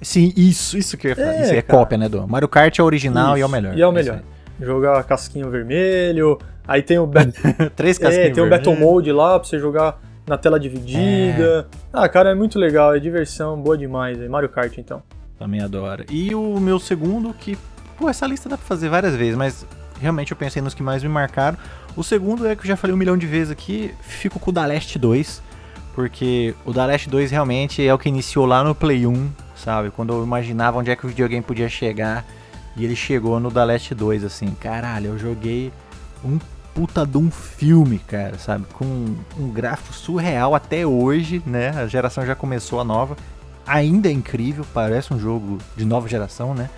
Sim, 0.00 0.32
isso, 0.36 0.78
isso 0.78 0.96
que 0.96 1.08
eu 1.08 1.10
ia 1.10 1.16
falar. 1.16 1.34
É, 1.34 1.42
isso 1.42 1.54
é 1.54 1.62
cópia, 1.62 1.98
né, 1.98 2.08
do 2.08 2.26
Mario 2.28 2.48
Kart 2.48 2.78
é 2.78 2.82
o 2.82 2.86
original 2.86 3.30
isso, 3.30 3.38
e 3.38 3.40
é 3.42 3.46
o 3.46 3.48
melhor. 3.48 3.76
E 3.76 3.82
é 3.82 3.86
o 3.86 3.92
melhor. 3.92 4.22
É 4.60 4.64
jogar 4.64 5.02
casquinho 5.02 5.50
vermelho, 5.50 6.38
aí 6.66 6.82
tem 6.82 6.98
o... 6.98 7.10
Três 7.74 7.98
casquinhos 7.98 8.28
É, 8.28 8.30
tem 8.30 8.44
o 8.44 8.48
Battle 8.48 8.76
Mode 8.76 9.10
lá 9.10 9.40
pra 9.40 9.48
você 9.48 9.58
jogar 9.58 10.00
na 10.24 10.38
tela 10.38 10.60
dividida. 10.60 11.68
É. 11.72 11.76
Ah, 11.92 12.08
cara, 12.08 12.30
é 12.30 12.34
muito 12.34 12.56
legal, 12.56 12.94
é 12.94 13.00
diversão, 13.00 13.60
boa 13.60 13.76
demais. 13.76 14.20
É 14.20 14.28
Mario 14.28 14.48
Kart, 14.48 14.78
então. 14.78 15.02
Também 15.36 15.60
adoro. 15.60 16.04
E 16.08 16.32
o 16.32 16.60
meu 16.60 16.78
segundo, 16.78 17.34
que... 17.34 17.58
Pô, 17.96 18.08
essa 18.08 18.26
lista 18.26 18.48
dá 18.48 18.56
pra 18.56 18.66
fazer 18.66 18.88
várias 18.88 19.14
vezes, 19.14 19.36
mas 19.36 19.66
realmente 20.00 20.32
eu 20.32 20.36
pensei 20.36 20.60
nos 20.60 20.74
que 20.74 20.82
mais 20.82 21.02
me 21.02 21.08
marcaram. 21.08 21.56
O 21.96 22.02
segundo 22.02 22.46
é 22.46 22.56
que 22.56 22.62
eu 22.62 22.66
já 22.66 22.76
falei 22.76 22.94
um 22.94 22.98
milhão 22.98 23.16
de 23.16 23.26
vezes 23.26 23.50
aqui, 23.50 23.94
fico 24.00 24.38
com 24.38 24.50
o 24.50 24.52
Da 24.52 24.66
Last 24.66 24.98
2, 24.98 25.42
porque 25.94 26.54
o 26.64 26.72
Da 26.72 26.86
Last 26.86 27.08
2 27.08 27.30
realmente 27.30 27.86
é 27.86 27.92
o 27.92 27.98
que 27.98 28.08
iniciou 28.08 28.46
lá 28.46 28.64
no 28.64 28.74
Play 28.74 29.06
1, 29.06 29.30
sabe? 29.54 29.90
Quando 29.90 30.12
eu 30.12 30.24
imaginava 30.24 30.78
onde 30.78 30.90
é 30.90 30.96
que 30.96 31.04
o 31.04 31.08
videogame 31.08 31.42
podia 31.42 31.68
chegar, 31.68 32.24
e 32.74 32.84
ele 32.84 32.96
chegou 32.96 33.38
no 33.38 33.50
Da 33.50 33.64
Last 33.64 33.94
2, 33.94 34.24
assim, 34.24 34.50
caralho, 34.58 35.08
eu 35.08 35.18
joguei 35.18 35.72
um 36.24 36.38
puta 36.74 37.06
de 37.06 37.18
um 37.18 37.30
filme, 37.30 37.98
cara, 37.98 38.38
sabe? 38.38 38.64
Com 38.72 39.14
um 39.38 39.48
gráfico 39.50 39.92
surreal 39.92 40.54
até 40.54 40.86
hoje, 40.86 41.42
né? 41.46 41.68
A 41.70 41.86
geração 41.86 42.24
já 42.24 42.34
começou 42.34 42.80
a 42.80 42.84
nova. 42.84 43.16
Ainda 43.66 44.08
é 44.08 44.12
incrível, 44.12 44.64
parece 44.72 45.12
um 45.12 45.18
jogo 45.18 45.58
de 45.76 45.84
nova 45.84 46.08
geração, 46.08 46.54
né? 46.54 46.70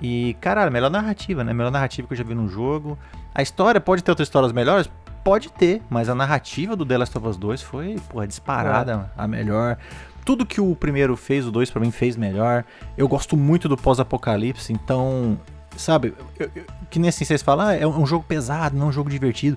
E, 0.00 0.36
caralho, 0.40 0.72
melhor 0.72 0.90
narrativa, 0.90 1.44
né? 1.44 1.52
Melhor 1.52 1.70
narrativa 1.70 2.06
que 2.06 2.14
eu 2.14 2.18
já 2.18 2.24
vi 2.24 2.34
num 2.34 2.48
jogo. 2.48 2.98
A 3.34 3.42
história 3.42 3.80
pode 3.80 4.02
ter 4.02 4.10
outras 4.10 4.28
histórias 4.28 4.52
melhores? 4.52 4.90
Pode 5.22 5.50
ter, 5.50 5.80
mas 5.88 6.08
a 6.08 6.14
narrativa 6.14 6.76
do 6.76 6.84
The 6.84 6.98
Last 6.98 7.16
of 7.16 7.26
Us 7.26 7.36
2 7.36 7.62
foi, 7.62 7.96
porra, 8.10 8.26
disparada, 8.26 9.10
é. 9.16 9.22
a 9.22 9.26
melhor. 9.26 9.78
Tudo 10.24 10.44
que 10.44 10.60
o 10.60 10.74
primeiro 10.76 11.16
fez, 11.16 11.46
o 11.46 11.50
2 11.50 11.70
para 11.70 11.80
mim 11.80 11.90
fez 11.90 12.16
melhor. 12.16 12.64
Eu 12.96 13.08
gosto 13.08 13.36
muito 13.36 13.68
do 13.68 13.76
pós-apocalipse, 13.76 14.72
então, 14.72 15.38
sabe, 15.76 16.14
eu, 16.38 16.50
eu, 16.54 16.64
que 16.90 16.98
nem 16.98 17.08
assim 17.08 17.24
vocês 17.24 17.42
falam, 17.42 17.68
ah, 17.68 17.74
é 17.74 17.86
um 17.86 18.06
jogo 18.06 18.24
pesado, 18.26 18.76
não 18.76 18.86
é 18.86 18.88
um 18.90 18.92
jogo 18.92 19.08
divertido. 19.08 19.56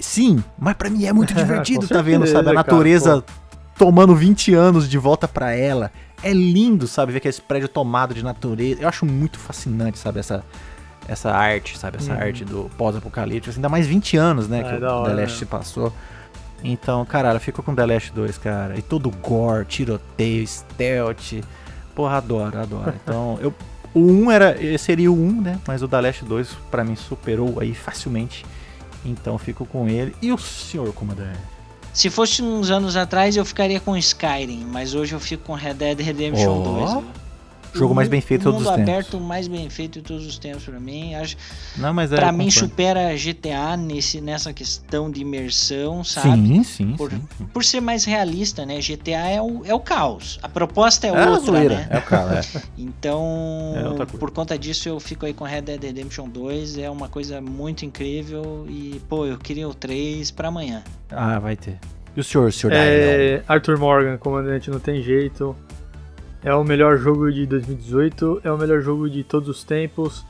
Sim, 0.00 0.42
mas 0.58 0.74
para 0.74 0.90
mim 0.90 1.04
é 1.06 1.12
muito 1.12 1.32
divertido, 1.34 1.86
tá 1.86 2.02
vendo, 2.02 2.26
sabe? 2.26 2.50
A 2.50 2.52
natureza 2.52 3.22
cara, 3.22 3.24
tomando 3.78 4.14
20 4.14 4.54
anos 4.54 4.88
de 4.88 4.98
volta 4.98 5.28
para 5.28 5.52
ela. 5.52 5.92
É 6.22 6.32
lindo, 6.32 6.86
sabe, 6.86 7.12
ver 7.12 7.18
aquele 7.18 7.34
prédio 7.46 7.68
tomado 7.68 8.14
de 8.14 8.22
natureza. 8.22 8.82
Eu 8.82 8.88
acho 8.88 9.04
muito 9.04 9.38
fascinante, 9.38 9.98
sabe, 9.98 10.18
essa 10.18 10.44
essa 11.08 11.30
arte, 11.30 11.78
sabe? 11.78 11.98
Essa 11.98 12.12
uhum. 12.12 12.20
arte 12.20 12.44
do 12.44 12.70
pós-apocalipse. 12.76 13.50
Assim, 13.50 13.58
ainda 13.58 13.68
mais 13.68 13.86
20 13.86 14.16
anos, 14.16 14.48
né? 14.48 14.60
É, 14.60 14.62
que 14.64 14.84
o 14.84 14.88
hora, 14.88 15.10
The 15.10 15.20
Last 15.20 15.34
né? 15.34 15.38
se 15.38 15.46
passou. 15.46 15.92
Então, 16.64 17.04
caralho, 17.04 17.38
ficou 17.38 17.64
com 17.64 17.74
The 17.74 17.86
Last 17.86 18.12
2, 18.12 18.38
cara. 18.38 18.78
E 18.78 18.82
todo 18.82 19.10
gore, 19.10 19.64
tiroteio, 19.66 20.46
stealth. 20.46 21.44
Porra, 21.94 22.16
adoro, 22.16 22.58
adoro. 22.58 22.94
Então, 23.02 23.38
eu, 23.40 23.54
o 23.94 24.00
1 24.00 24.30
era, 24.30 24.78
seria 24.78 25.10
o 25.10 25.14
1, 25.14 25.42
né? 25.42 25.60
Mas 25.66 25.82
o 25.82 25.88
The 25.88 26.00
Last 26.00 26.24
2 26.24 26.56
pra 26.70 26.84
mim 26.84 26.96
superou 26.96 27.60
aí 27.60 27.74
facilmente. 27.74 28.44
Então, 29.04 29.38
fico 29.38 29.64
com 29.64 29.88
ele. 29.88 30.14
E 30.20 30.32
o 30.32 30.38
senhor 30.38 30.92
comandante? 30.92 31.55
Se 31.96 32.10
fosse 32.10 32.42
uns 32.42 32.68
anos 32.70 32.94
atrás, 32.94 33.38
eu 33.38 33.44
ficaria 33.46 33.80
com 33.80 33.96
Skyrim. 33.96 34.66
Mas 34.70 34.94
hoje 34.94 35.14
eu 35.14 35.18
fico 35.18 35.44
com 35.44 35.54
Red 35.54 35.72
Dead 35.72 35.98
Redemption 35.98 36.60
oh. 36.60 36.78
2. 36.80 36.92
Viu? 36.92 37.04
Jogo 37.76 37.94
mais 37.94 38.08
bem 38.08 38.20
feito 38.20 38.40
de 38.40 38.44
todos 38.44 38.60
os 38.60 38.66
tempos. 38.66 38.80
mundo 38.80 38.90
aberto 38.90 39.20
mais 39.20 39.48
bem 39.48 39.70
feito 39.70 40.00
de 40.00 40.02
todos 40.02 40.26
os 40.26 40.38
tempos 40.38 40.64
para 40.64 40.80
mim. 40.80 41.14
Acho, 41.14 41.36
Não, 41.76 41.92
mas 41.92 42.12
é, 42.12 42.16
pra 42.16 42.32
mim 42.32 42.50
supera 42.50 43.14
GTA 43.14 43.76
nesse, 43.76 44.20
nessa 44.20 44.52
questão 44.52 45.10
de 45.10 45.20
imersão, 45.20 46.02
sabe? 46.02 46.28
Sim, 46.30 46.62
sim, 46.62 46.96
por, 46.96 47.10
sim. 47.10 47.22
por 47.52 47.64
ser 47.64 47.80
mais 47.80 48.04
realista, 48.04 48.64
né? 48.64 48.80
GTA 48.80 49.28
é 49.28 49.40
o, 49.40 49.62
é 49.64 49.74
o 49.74 49.80
caos. 49.80 50.38
A 50.42 50.48
proposta 50.48 51.06
é, 51.06 51.10
é 51.10 51.28
outra, 51.28 51.60
né? 51.68 51.88
É 51.90 51.98
o 51.98 52.02
caos, 52.02 52.54
é. 52.54 52.62
Então, 52.76 53.74
é 54.00 54.06
por 54.06 54.30
conta 54.30 54.58
disso 54.58 54.88
eu 54.88 54.98
fico 55.00 55.26
aí 55.26 55.32
com 55.32 55.44
Red 55.44 55.62
Dead 55.62 55.82
Redemption 55.82 56.28
2, 56.28 56.78
é 56.78 56.90
uma 56.90 57.08
coisa 57.08 57.40
muito 57.40 57.84
incrível 57.84 58.66
e, 58.68 59.00
pô, 59.08 59.26
eu 59.26 59.38
queria 59.38 59.68
o 59.68 59.74
3 59.74 60.30
para 60.30 60.48
amanhã. 60.48 60.82
Ah, 61.10 61.38
vai 61.38 61.56
ter. 61.56 61.78
E 62.16 62.20
o 62.20 62.24
senhor, 62.24 62.50
senhor 62.52 62.72
é, 62.72 63.42
Arthur 63.46 63.78
Morgan, 63.78 64.16
comandante, 64.16 64.70
não 64.70 64.80
tem 64.80 65.02
jeito. 65.02 65.54
É 66.46 66.54
o 66.54 66.62
melhor 66.62 66.96
jogo 66.96 67.32
de 67.32 67.44
2018, 67.44 68.42
é 68.44 68.52
o 68.52 68.56
melhor 68.56 68.80
jogo 68.80 69.10
de 69.10 69.24
todos 69.24 69.48
os 69.48 69.64
tempos. 69.64 70.24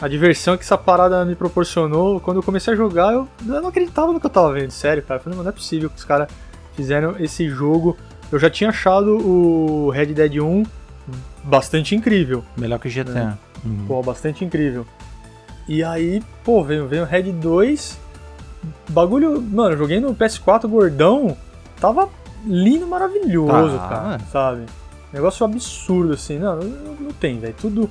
A 0.00 0.08
diversão 0.08 0.56
que 0.56 0.62
essa 0.62 0.78
parada 0.78 1.22
me 1.22 1.34
proporcionou, 1.34 2.18
quando 2.18 2.38
eu 2.38 2.42
comecei 2.42 2.72
a 2.72 2.76
jogar, 2.76 3.12
eu, 3.12 3.28
eu 3.46 3.60
não 3.60 3.68
acreditava 3.68 4.10
no 4.10 4.18
que 4.18 4.24
eu 4.24 4.30
tava 4.30 4.54
vendo, 4.54 4.70
sério, 4.70 5.02
cara. 5.02 5.20
Eu 5.20 5.24
falei, 5.24 5.38
não 5.38 5.46
é 5.46 5.52
possível 5.52 5.90
que 5.90 5.96
os 5.96 6.04
caras 6.04 6.28
fizeram 6.74 7.16
esse 7.20 7.46
jogo. 7.46 7.94
Eu 8.32 8.38
já 8.38 8.48
tinha 8.48 8.70
achado 8.70 9.18
o 9.18 9.90
Red 9.90 10.14
Dead 10.14 10.36
1 10.36 10.64
bastante 11.44 11.94
incrível. 11.94 12.42
Melhor 12.56 12.78
que 12.78 12.88
o 12.88 12.90
GTA. 12.90 13.12
Né? 13.12 13.38
Uhum. 13.66 13.84
Pô, 13.86 14.02
bastante 14.02 14.46
incrível. 14.46 14.86
E 15.68 15.84
aí, 15.84 16.22
pô, 16.42 16.64
veio, 16.64 16.88
veio 16.88 17.02
o 17.02 17.06
Red 17.06 17.30
2. 17.32 18.00
Bagulho, 18.88 19.42
mano, 19.42 19.74
eu 19.74 19.78
joguei 19.78 20.00
no 20.00 20.14
PS4 20.14 20.66
gordão, 20.66 21.36
tava 21.78 22.08
lindo, 22.46 22.86
maravilhoso, 22.86 23.76
ah, 23.76 23.88
cara, 23.88 24.18
sabe? 24.32 24.62
Negócio 25.14 25.46
absurdo, 25.46 26.14
assim. 26.14 26.40
Não, 26.40 26.56
não, 26.56 26.94
não 26.94 27.12
tem, 27.12 27.38
velho. 27.38 27.54
Tudo. 27.56 27.88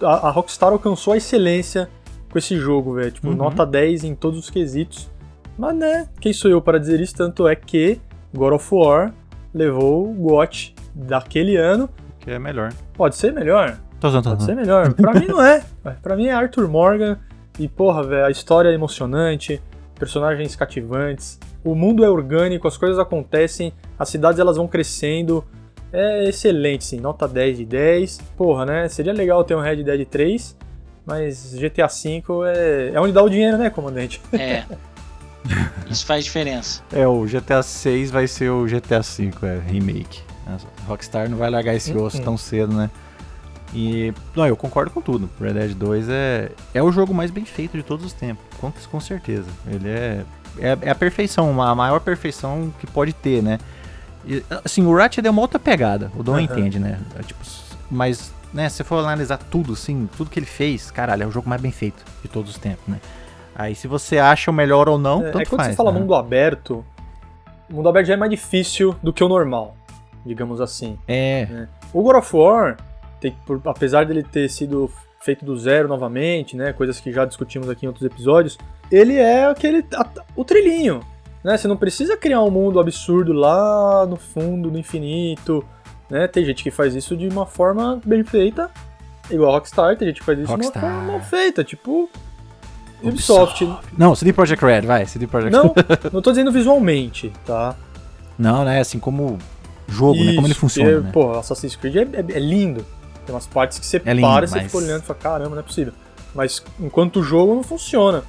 A, 0.00 0.28
a, 0.28 0.30
Rockstar 0.30 0.72
alcançou 0.72 1.12
a 1.12 1.18
excelência 1.18 1.88
com 2.30 2.38
esse 2.38 2.56
jogo, 2.56 2.94
velho. 2.94 3.10
Tipo, 3.10 3.28
uhum. 3.28 3.36
nota 3.36 3.66
10 3.66 4.04
em 4.04 4.14
todos 4.14 4.38
os 4.38 4.48
quesitos. 4.48 5.10
Mas, 5.58 5.76
né, 5.76 6.08
quem 6.18 6.32
sou 6.32 6.50
eu 6.50 6.62
para 6.62 6.78
dizer 6.78 6.98
isso? 6.98 7.14
Tanto 7.14 7.46
é 7.46 7.54
que 7.54 8.00
God 8.34 8.54
of 8.54 8.74
War 8.74 9.12
levou 9.52 10.10
o 10.10 10.14
GOT 10.14 10.74
daquele 10.94 11.56
ano. 11.56 11.90
Que 12.20 12.30
é 12.30 12.38
melhor. 12.38 12.72
Pode 12.94 13.16
ser 13.16 13.34
melhor. 13.34 13.78
Tô 14.00 14.08
usando, 14.08 14.24
Pode 14.24 14.42
ser 14.42 14.56
melhor. 14.56 14.92
Pra 14.96 15.12
mim 15.12 15.26
não 15.26 15.44
é. 15.44 15.62
Pra 16.02 16.16
mim 16.16 16.26
é 16.26 16.32
Arthur 16.32 16.68
Morgan. 16.68 17.18
E, 17.58 17.68
porra, 17.68 18.02
velho, 18.02 18.24
a 18.24 18.30
história 18.30 18.70
é 18.70 18.72
emocionante, 18.72 19.60
personagens 19.98 20.56
cativantes, 20.56 21.38
o 21.62 21.74
mundo 21.74 22.02
é 22.02 22.08
orgânico, 22.08 22.66
as 22.66 22.78
coisas 22.78 22.98
acontecem, 22.98 23.74
as 23.98 24.08
cidades 24.08 24.40
elas 24.40 24.56
vão 24.56 24.66
crescendo, 24.66 25.44
é 25.92 26.28
excelente, 26.28 26.84
sim. 26.84 27.00
Nota 27.00 27.28
10 27.28 27.58
de 27.58 27.64
10. 27.64 28.20
Porra, 28.36 28.64
né? 28.64 28.88
Seria 28.88 29.12
legal 29.12 29.44
ter 29.44 29.54
um 29.54 29.60
Red 29.60 29.82
Dead 29.82 30.06
3, 30.06 30.56
mas 31.04 31.54
GTA 31.54 31.86
V 31.86 32.22
é, 32.46 32.92
é 32.94 33.00
onde 33.00 33.12
dá 33.12 33.22
o 33.22 33.28
dinheiro, 33.28 33.58
né, 33.58 33.70
comandante? 33.70 34.20
É. 34.32 34.64
Isso 35.90 36.06
faz 36.06 36.24
diferença. 36.24 36.82
É, 36.92 37.06
o 37.06 37.24
GTA 37.24 37.62
6 37.62 38.10
vai 38.10 38.26
ser 38.26 38.50
o 38.50 38.64
GTA 38.64 39.00
V, 39.00 39.30
é 39.42 39.60
remake. 39.70 40.22
A 40.46 40.56
Rockstar 40.86 41.28
não 41.28 41.36
vai 41.36 41.50
largar 41.50 41.74
esse 41.74 41.96
osso 41.96 42.18
uhum. 42.18 42.24
tão 42.24 42.36
cedo, 42.36 42.72
né? 42.72 42.90
E. 43.74 44.12
Não, 44.34 44.46
eu 44.46 44.56
concordo 44.56 44.90
com 44.90 45.00
tudo. 45.00 45.28
Red 45.40 45.54
Dead 45.54 45.74
2 45.74 46.08
é, 46.08 46.50
é 46.74 46.82
o 46.82 46.90
jogo 46.92 47.14
mais 47.14 47.30
bem 47.30 47.44
feito 47.44 47.76
de 47.76 47.82
todos 47.82 48.04
os 48.04 48.12
tempos. 48.12 48.44
Com, 48.58 48.70
com 48.70 49.00
certeza. 49.00 49.48
Ele 49.66 49.88
é, 49.88 50.24
é. 50.58 50.78
É 50.82 50.90
a 50.90 50.94
perfeição, 50.94 51.60
a 51.60 51.74
maior 51.74 52.00
perfeição 52.00 52.72
que 52.78 52.86
pode 52.86 53.12
ter, 53.12 53.42
né? 53.42 53.58
E, 54.26 54.42
assim, 54.64 54.84
o 54.84 54.94
Ratchet 54.96 55.26
é 55.26 55.30
uma 55.30 55.42
outra 55.42 55.58
pegada, 55.58 56.10
o 56.16 56.22
Dom 56.22 56.32
uhum. 56.32 56.40
entende, 56.40 56.78
né? 56.78 56.98
É, 57.18 57.22
tipo, 57.22 57.40
mas, 57.90 58.32
né, 58.52 58.68
se 58.68 58.82
for 58.84 58.98
analisar 58.98 59.38
tudo, 59.38 59.72
assim, 59.72 60.08
tudo 60.16 60.30
que 60.30 60.38
ele 60.38 60.46
fez, 60.46 60.90
caralho, 60.90 61.24
é 61.24 61.26
o 61.26 61.30
jogo 61.30 61.48
mais 61.48 61.60
bem 61.60 61.72
feito 61.72 62.04
de 62.22 62.28
todos 62.28 62.52
os 62.52 62.58
tempos, 62.58 62.86
né? 62.86 63.00
Aí 63.54 63.74
se 63.74 63.86
você 63.86 64.18
acha 64.18 64.50
o 64.50 64.54
melhor 64.54 64.88
ou 64.88 64.98
não, 64.98 65.20
é, 65.20 65.30
tanto 65.30 65.40
é 65.40 65.44
quando 65.44 65.60
faz, 65.60 65.70
você 65.70 65.76
fala 65.76 65.92
né? 65.92 66.00
mundo 66.00 66.14
aberto, 66.14 66.84
o 67.70 67.74
mundo 67.74 67.88
aberto 67.88 68.06
já 68.06 68.14
é 68.14 68.16
mais 68.16 68.30
difícil 68.30 68.96
do 69.02 69.12
que 69.12 69.22
o 69.22 69.28
normal, 69.28 69.76
digamos 70.24 70.60
assim. 70.60 70.98
É. 71.06 71.46
Né? 71.46 71.68
O 71.92 72.02
God 72.02 72.16
of 72.16 72.34
War, 72.34 72.76
tem, 73.20 73.36
por, 73.46 73.60
apesar 73.66 74.06
dele 74.06 74.22
ter 74.22 74.48
sido 74.48 74.90
feito 75.20 75.44
do 75.44 75.56
zero 75.56 75.86
novamente, 75.86 76.56
né, 76.56 76.72
coisas 76.72 76.98
que 76.98 77.12
já 77.12 77.24
discutimos 77.24 77.68
aqui 77.68 77.86
em 77.86 77.88
outros 77.88 78.04
episódios, 78.04 78.58
ele 78.90 79.16
é 79.16 79.44
aquele 79.44 79.84
a, 79.94 80.06
o 80.34 80.44
trilhinho, 80.44 81.00
né? 81.42 81.56
Você 81.56 81.66
não 81.68 81.76
precisa 81.76 82.16
criar 82.16 82.42
um 82.42 82.50
mundo 82.50 82.78
absurdo 82.78 83.32
lá 83.32 84.06
no 84.06 84.16
fundo, 84.16 84.70
no 84.70 84.78
infinito. 84.78 85.64
Né? 86.08 86.26
Tem 86.28 86.44
gente 86.44 86.62
que 86.62 86.70
faz 86.70 86.94
isso 86.94 87.16
de 87.16 87.28
uma 87.28 87.46
forma 87.46 88.00
bem 88.04 88.22
feita, 88.22 88.70
igual 89.30 89.50
a 89.50 89.54
Rockstar, 89.54 89.96
tem 89.96 90.08
gente 90.08 90.20
que 90.20 90.26
faz 90.26 90.38
isso 90.38 90.50
Rockstar. 90.50 90.82
de 90.82 90.88
uma 90.88 90.94
forma 90.94 91.12
mal 91.12 91.20
feita, 91.20 91.64
tipo 91.64 92.10
Ubisoft. 93.02 93.64
Ubisoft. 93.64 93.96
Não, 93.98 94.14
CD 94.14 94.32
Projekt 94.32 94.64
Red, 94.64 94.82
vai, 94.82 95.06
CD 95.06 95.26
Projekt 95.26 95.52
Não, 95.52 95.74
não 96.12 96.22
tô 96.22 96.30
dizendo 96.30 96.52
visualmente, 96.52 97.32
tá? 97.44 97.74
Não, 98.38 98.64
né? 98.64 98.80
Assim 98.80 98.98
como 98.98 99.38
jogo, 99.88 100.16
isso, 100.16 100.26
né? 100.26 100.34
Como 100.34 100.46
ele 100.46 100.54
funciona. 100.54 100.90
É, 100.90 101.00
né? 101.00 101.10
Pô, 101.12 101.32
Assassin's 101.32 101.76
Creed 101.76 101.96
é, 101.96 102.00
é, 102.00 102.36
é, 102.36 102.38
lindo. 102.38 102.84
Tem 103.26 103.34
umas 103.34 103.46
partes 103.46 103.78
que 103.78 103.86
você 103.86 104.02
é 104.04 104.14
lindo, 104.14 104.26
para 104.26 104.44
e 104.44 104.48
você 104.48 104.60
fica 104.60 104.76
olhando 104.76 105.02
e 105.02 105.06
fala, 105.06 105.18
caramba, 105.18 105.50
não 105.50 105.60
é 105.60 105.62
possível. 105.62 105.92
Mas 106.34 106.62
enquanto 106.80 107.20
o 107.20 107.22
jogo 107.22 107.54
não 107.54 107.62
funciona. 107.62 108.22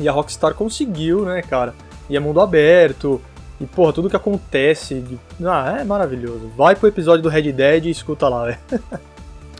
E 0.00 0.08
a 0.08 0.12
Rockstar 0.12 0.54
conseguiu, 0.54 1.24
né, 1.24 1.42
cara? 1.42 1.74
E 2.12 2.16
é 2.16 2.20
mundo 2.20 2.40
aberto. 2.40 3.20
E, 3.60 3.66
porra, 3.66 3.92
tudo 3.92 4.10
que 4.10 4.16
acontece. 4.16 5.00
De... 5.00 5.18
Ah, 5.44 5.78
é 5.80 5.84
maravilhoso. 5.84 6.50
Vai 6.56 6.76
pro 6.76 6.88
episódio 6.88 7.22
do 7.22 7.28
Red 7.28 7.52
Dead 7.52 7.86
e 7.86 7.90
escuta 7.90 8.28
lá, 8.28 8.46
velho. 8.46 8.58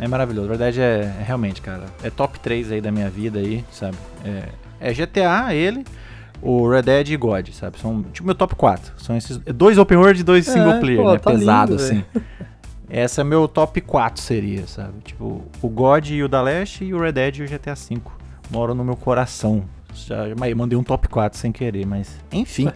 É 0.01 0.09
maravilhoso. 0.09 0.49
Na 0.49 0.57
verdade, 0.57 0.81
é, 0.81 1.15
é, 1.21 1.23
realmente, 1.25 1.63
cara. 1.63 1.85
É 2.03 2.11
top 2.11 2.41
3 2.41 2.73
aí 2.73 2.81
da 2.81 2.91
minha 2.91 3.09
vida 3.09 3.39
aí, 3.39 3.65
sabe? 3.71 3.97
É, 4.25 4.49
é 4.81 4.93
GTA, 4.93 5.55
ele, 5.55 5.85
o 6.41 6.69
Red 6.69 6.83
Dead 6.83 7.11
e 7.11 7.17
God, 7.17 7.51
sabe? 7.51 7.79
São 7.79 8.03
tipo 8.05 8.27
meu 8.27 8.35
top 8.35 8.57
4. 8.57 8.95
São 8.97 9.17
esses. 9.17 9.39
Dois 9.39 9.79
open 9.79 9.99
world 9.99 10.21
e 10.21 10.25
dois 10.25 10.49
é, 10.49 10.53
single 10.53 10.81
player, 10.81 11.03
pô, 11.03 11.13
né? 11.13 11.19
Tá 11.19 11.31
Pesado, 11.31 11.73
lindo, 11.73 11.83
assim. 11.83 12.05
Essa 12.91 13.21
é 13.21 13.25
meu 13.25 13.47
top 13.47 13.81
4 13.81 14.21
seria, 14.21 14.67
sabe? 14.67 14.95
Tipo, 15.05 15.43
o 15.63 15.69
God 15.69 16.09
e 16.09 16.23
o 16.23 16.29
da 16.29 16.43
Leste 16.43 16.85
e 16.85 16.93
o 16.93 17.01
Red 17.01 17.13
Dead 17.13 17.37
e 17.37 17.43
o 17.43 17.47
GTA 17.47 17.75
V. 17.75 18.01
Moram 18.51 18.75
no 18.75 18.85
meu 18.85 18.97
coração, 18.97 19.65
já 19.95 20.25
mandei 20.57 20.79
um 20.79 20.83
top 20.83 21.09
4 21.09 21.39
sem 21.39 21.53
querer, 21.53 21.87
mas 21.87 22.19
enfim. 22.33 22.71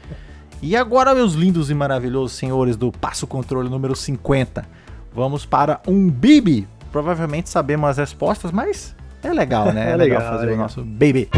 e 0.62 0.76
agora, 0.76 1.14
meus 1.14 1.34
lindos 1.34 1.70
e 1.70 1.74
maravilhosos 1.74 2.32
senhores 2.32 2.76
do 2.76 2.92
Passo 2.92 3.26
Controle 3.26 3.68
número 3.68 3.94
50, 3.94 4.66
vamos 5.14 5.44
para 5.46 5.80
um 5.86 6.10
Bibi. 6.10 6.66
Provavelmente 6.92 7.48
sabemos 7.48 7.90
as 7.90 7.98
respostas, 7.98 8.50
mas 8.52 8.94
é 9.22 9.32
legal, 9.32 9.72
né? 9.72 9.90
É, 9.90 9.92
é 9.92 9.96
legal, 9.96 10.18
legal, 10.18 10.32
fazer 10.32 10.46
é 10.46 10.50
legal. 10.50 10.58
o 10.58 10.62
nosso 10.62 10.84
Baby. 10.84 11.28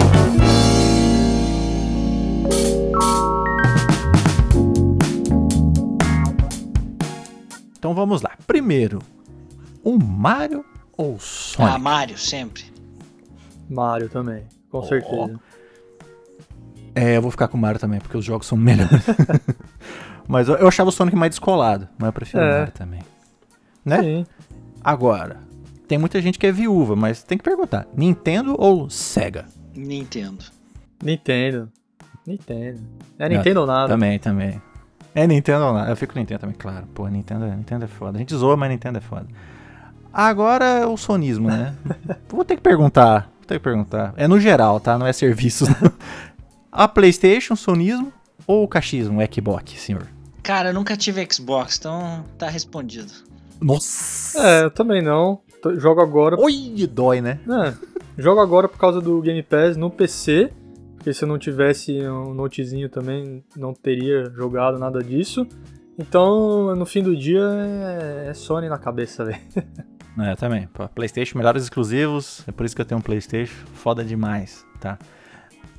Então 7.78 7.94
vamos 7.94 8.22
lá. 8.22 8.32
Primeiro, 8.46 8.98
o 9.82 9.96
Mario 9.96 10.64
ou 10.96 11.18
Sonic? 11.18 11.76
Ah, 11.76 11.78
Mario, 11.78 12.18
sempre. 12.18 12.64
Mario 13.70 14.08
também, 14.08 14.44
com 14.70 14.78
oh. 14.78 14.82
certeza. 14.82 15.40
É, 16.98 17.16
eu 17.16 17.22
vou 17.22 17.30
ficar 17.30 17.46
com 17.46 17.56
o 17.56 17.60
Mario 17.60 17.80
também, 17.80 18.00
porque 18.00 18.16
os 18.16 18.24
jogos 18.24 18.46
são 18.46 18.58
melhores. 18.58 18.90
mas 20.26 20.48
eu, 20.48 20.56
eu, 20.56 20.66
achava 20.66 20.88
o 20.88 20.92
Sonic 20.92 21.16
mais 21.16 21.30
descolado, 21.30 21.88
mas 21.96 22.08
eu 22.08 22.12
prefiro 22.12 22.42
é. 22.42 22.48
o 22.48 22.58
Mario 22.58 22.72
também. 22.72 23.00
Né? 23.84 24.02
Sim. 24.02 24.26
Agora, 24.82 25.36
tem 25.86 25.96
muita 25.96 26.20
gente 26.20 26.40
que 26.40 26.46
é 26.46 26.50
viúva, 26.50 26.96
mas 26.96 27.22
tem 27.22 27.38
que 27.38 27.44
perguntar: 27.44 27.86
Nintendo 27.96 28.56
ou 28.58 28.90
Sega? 28.90 29.44
Nintendo. 29.76 30.44
Nintendo. 31.00 31.70
Nintendo. 32.26 32.80
É 33.16 33.28
Nintendo 33.28 33.60
ou 33.60 33.66
nada. 33.66 33.88
Também, 33.88 34.18
também. 34.18 34.60
É 35.14 35.24
Nintendo 35.24 35.66
ou 35.66 35.72
nada. 35.72 35.90
Eu 35.90 35.96
fico 35.96 36.14
com 36.14 36.18
Nintendo 36.18 36.40
também, 36.40 36.56
claro. 36.56 36.84
Pô, 36.94 37.06
Nintendo, 37.06 37.44
é, 37.44 37.54
Nintendo 37.54 37.84
é 37.84 37.88
foda. 37.88 38.18
A 38.18 38.20
gente 38.20 38.34
zoa, 38.34 38.56
mas 38.56 38.70
Nintendo 38.70 38.98
é 38.98 39.00
foda. 39.00 39.26
Agora 40.12 40.64
é 40.64 40.86
o 40.86 40.96
sonismo, 40.96 41.48
né? 41.48 41.76
vou 42.28 42.44
ter 42.44 42.56
que 42.56 42.62
perguntar. 42.62 43.30
Vou 43.38 43.46
ter 43.46 43.54
que 43.54 43.60
perguntar. 43.60 44.14
É 44.16 44.26
no 44.26 44.40
geral, 44.40 44.80
tá? 44.80 44.98
Não 44.98 45.06
é 45.06 45.12
serviços. 45.12 45.68
A 46.78 46.86
PlayStation, 46.86 47.56
sonismo 47.56 48.12
ou 48.46 48.62
o 48.62 48.68
cachismo, 48.68 49.18
Xbox, 49.34 49.72
senhor? 49.80 50.06
Cara, 50.44 50.68
eu 50.68 50.72
nunca 50.72 50.96
tive 50.96 51.26
Xbox, 51.28 51.76
então 51.76 52.24
tá 52.38 52.48
respondido. 52.48 53.12
Nossa! 53.60 54.38
É, 54.40 54.62
eu 54.62 54.70
também 54.70 55.02
não. 55.02 55.40
Jogo 55.76 56.00
agora. 56.00 56.40
Oi, 56.40 56.86
dói, 56.88 57.20
né? 57.20 57.40
É, 57.50 57.74
jogo 58.16 58.40
agora 58.40 58.68
por 58.68 58.78
causa 58.78 59.00
do 59.00 59.20
Game 59.20 59.42
Pass 59.42 59.76
no 59.76 59.90
PC. 59.90 60.52
Porque 60.94 61.12
se 61.12 61.24
eu 61.24 61.26
não 61.26 61.36
tivesse 61.36 62.00
um 62.06 62.32
notezinho 62.32 62.88
também, 62.88 63.42
não 63.56 63.74
teria 63.74 64.30
jogado 64.36 64.78
nada 64.78 65.02
disso. 65.02 65.48
Então, 65.98 66.76
no 66.76 66.86
fim 66.86 67.02
do 67.02 67.16
dia, 67.16 67.42
é, 67.42 68.28
é 68.28 68.34
Sony 68.34 68.68
na 68.68 68.78
cabeça, 68.78 69.24
velho. 69.26 69.40
É, 70.16 70.36
também. 70.36 70.68
PlayStation, 70.94 71.38
melhores 71.38 71.64
exclusivos. 71.64 72.44
É 72.46 72.52
por 72.52 72.64
isso 72.64 72.76
que 72.76 72.80
eu 72.80 72.86
tenho 72.86 73.00
um 73.00 73.02
PlayStation. 73.02 73.66
Foda 73.74 74.04
demais, 74.04 74.64
tá? 74.78 74.96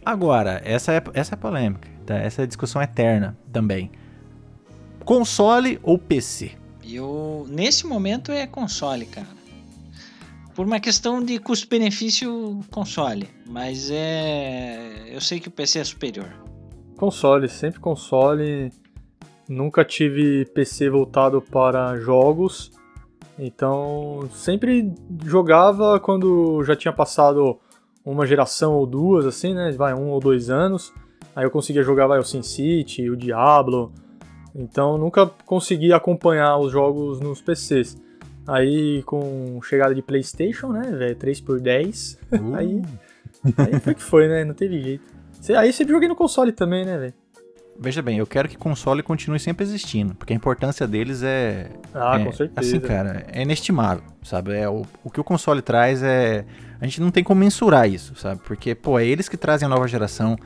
Agora, 0.05 0.61
essa 0.63 0.93
é, 0.93 1.03
essa 1.13 1.35
é 1.35 1.37
polêmica, 1.37 1.87
tá? 2.05 2.15
essa 2.15 2.43
é 2.43 2.45
discussão 2.47 2.81
eterna 2.81 3.37
também. 3.51 3.91
Console 5.05 5.79
ou 5.83 5.97
PC? 5.97 6.51
Eu, 6.83 7.45
nesse 7.49 7.85
momento 7.85 8.31
é 8.31 8.47
console, 8.47 9.05
cara. 9.05 9.27
por 10.55 10.65
uma 10.65 10.79
questão 10.79 11.23
de 11.23 11.39
custo-benefício 11.39 12.59
console, 12.71 13.29
mas 13.45 13.89
é. 13.91 15.07
Eu 15.13 15.21
sei 15.21 15.39
que 15.39 15.47
o 15.47 15.51
PC 15.51 15.79
é 15.79 15.83
superior. 15.83 16.29
Console, 16.97 17.47
sempre 17.47 17.79
console. 17.79 18.71
Nunca 19.47 19.85
tive 19.85 20.45
PC 20.53 20.89
voltado 20.89 21.41
para 21.41 21.97
jogos. 21.97 22.71
Então, 23.37 24.29
sempre 24.33 24.93
jogava 25.25 25.99
quando 25.99 26.61
já 26.65 26.75
tinha 26.75 26.91
passado 26.91 27.57
uma 28.05 28.25
geração 28.25 28.73
ou 28.73 28.85
duas, 28.85 29.25
assim, 29.25 29.53
né? 29.53 29.71
Vai, 29.71 29.93
um 29.93 30.09
ou 30.09 30.19
dois 30.19 30.49
anos. 30.49 30.93
Aí 31.35 31.45
eu 31.45 31.51
conseguia 31.51 31.83
jogar 31.83 32.07
vai, 32.07 32.19
o 32.19 32.23
SimCity, 32.23 33.09
o 33.09 33.15
Diablo. 33.15 33.91
Então, 34.55 34.97
nunca 34.97 35.27
consegui 35.45 35.93
acompanhar 35.93 36.57
os 36.57 36.71
jogos 36.71 37.19
nos 37.19 37.41
PCs. 37.41 37.97
Aí 38.47 39.03
com 39.03 39.59
chegada 39.61 39.93
de 39.93 40.01
PlayStation, 40.01 40.69
né, 40.69 40.89
velho? 40.91 41.15
3x10. 41.15 42.17
Uh. 42.31 42.55
aí, 42.55 42.81
aí 43.57 43.79
foi 43.79 43.93
que 43.93 44.01
foi, 44.01 44.27
né? 44.27 44.43
Não 44.43 44.53
teve 44.53 44.81
jeito. 44.81 45.03
Aí 45.55 45.71
sempre 45.71 45.93
joguei 45.93 46.09
no 46.09 46.15
console 46.15 46.51
também, 46.51 46.85
né, 46.85 46.97
velho? 46.97 47.13
Veja 47.81 48.01
bem, 48.01 48.17
eu 48.17 48.27
quero 48.27 48.49
que 48.49 48.57
console 48.57 49.01
continue 49.01 49.39
sempre 49.39 49.63
existindo, 49.63 50.13
porque 50.13 50.33
a 50.33 50.35
importância 50.35 50.85
deles 50.85 51.23
é. 51.23 51.69
Ah, 51.93 52.19
é, 52.19 52.25
com 52.25 52.31
certeza. 52.33 52.59
Assim, 52.59 52.79
cara, 52.81 53.25
é 53.31 53.41
inestimável, 53.41 54.03
sabe? 54.21 54.53
É, 54.53 54.67
o, 54.67 54.81
o 55.01 55.09
que 55.09 55.21
o 55.21 55.23
console 55.23 55.61
traz 55.61 56.03
é. 56.03 56.43
A 56.81 56.85
gente 56.85 57.01
não 57.01 57.11
tem 57.11 57.23
como 57.23 57.39
mensurar 57.39 57.89
isso, 57.89 58.15
sabe? 58.15 58.41
Porque, 58.45 58.73
pô, 58.73 58.97
é 58.97 59.05
eles 59.05 59.27
que 59.27 59.35
trazem 59.35 59.65
a 59.65 59.69
nova 59.69 59.87
geração, 59.87 60.37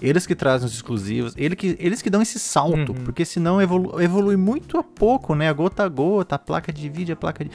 eles 0.00 0.26
que 0.26 0.34
trazem 0.34 0.66
os 0.66 0.74
exclusivos, 0.74 1.34
eles 1.36 1.56
que, 1.56 1.76
eles 1.78 2.02
que 2.02 2.10
dão 2.10 2.20
esse 2.20 2.38
salto, 2.38 2.92
uhum. 2.92 3.04
porque 3.04 3.24
senão 3.24 3.60
evolu 3.62 4.00
evolui 4.00 4.36
muito 4.36 4.78
a 4.78 4.82
pouco, 4.82 5.34
né? 5.34 5.48
A 5.48 5.52
gota 5.52 5.84
a 5.84 5.88
gota, 5.88 6.34
a 6.34 6.38
placa 6.38 6.72
de 6.72 6.88
vídeo, 6.88 7.12
a 7.12 7.16
placa 7.16 7.44
de. 7.44 7.50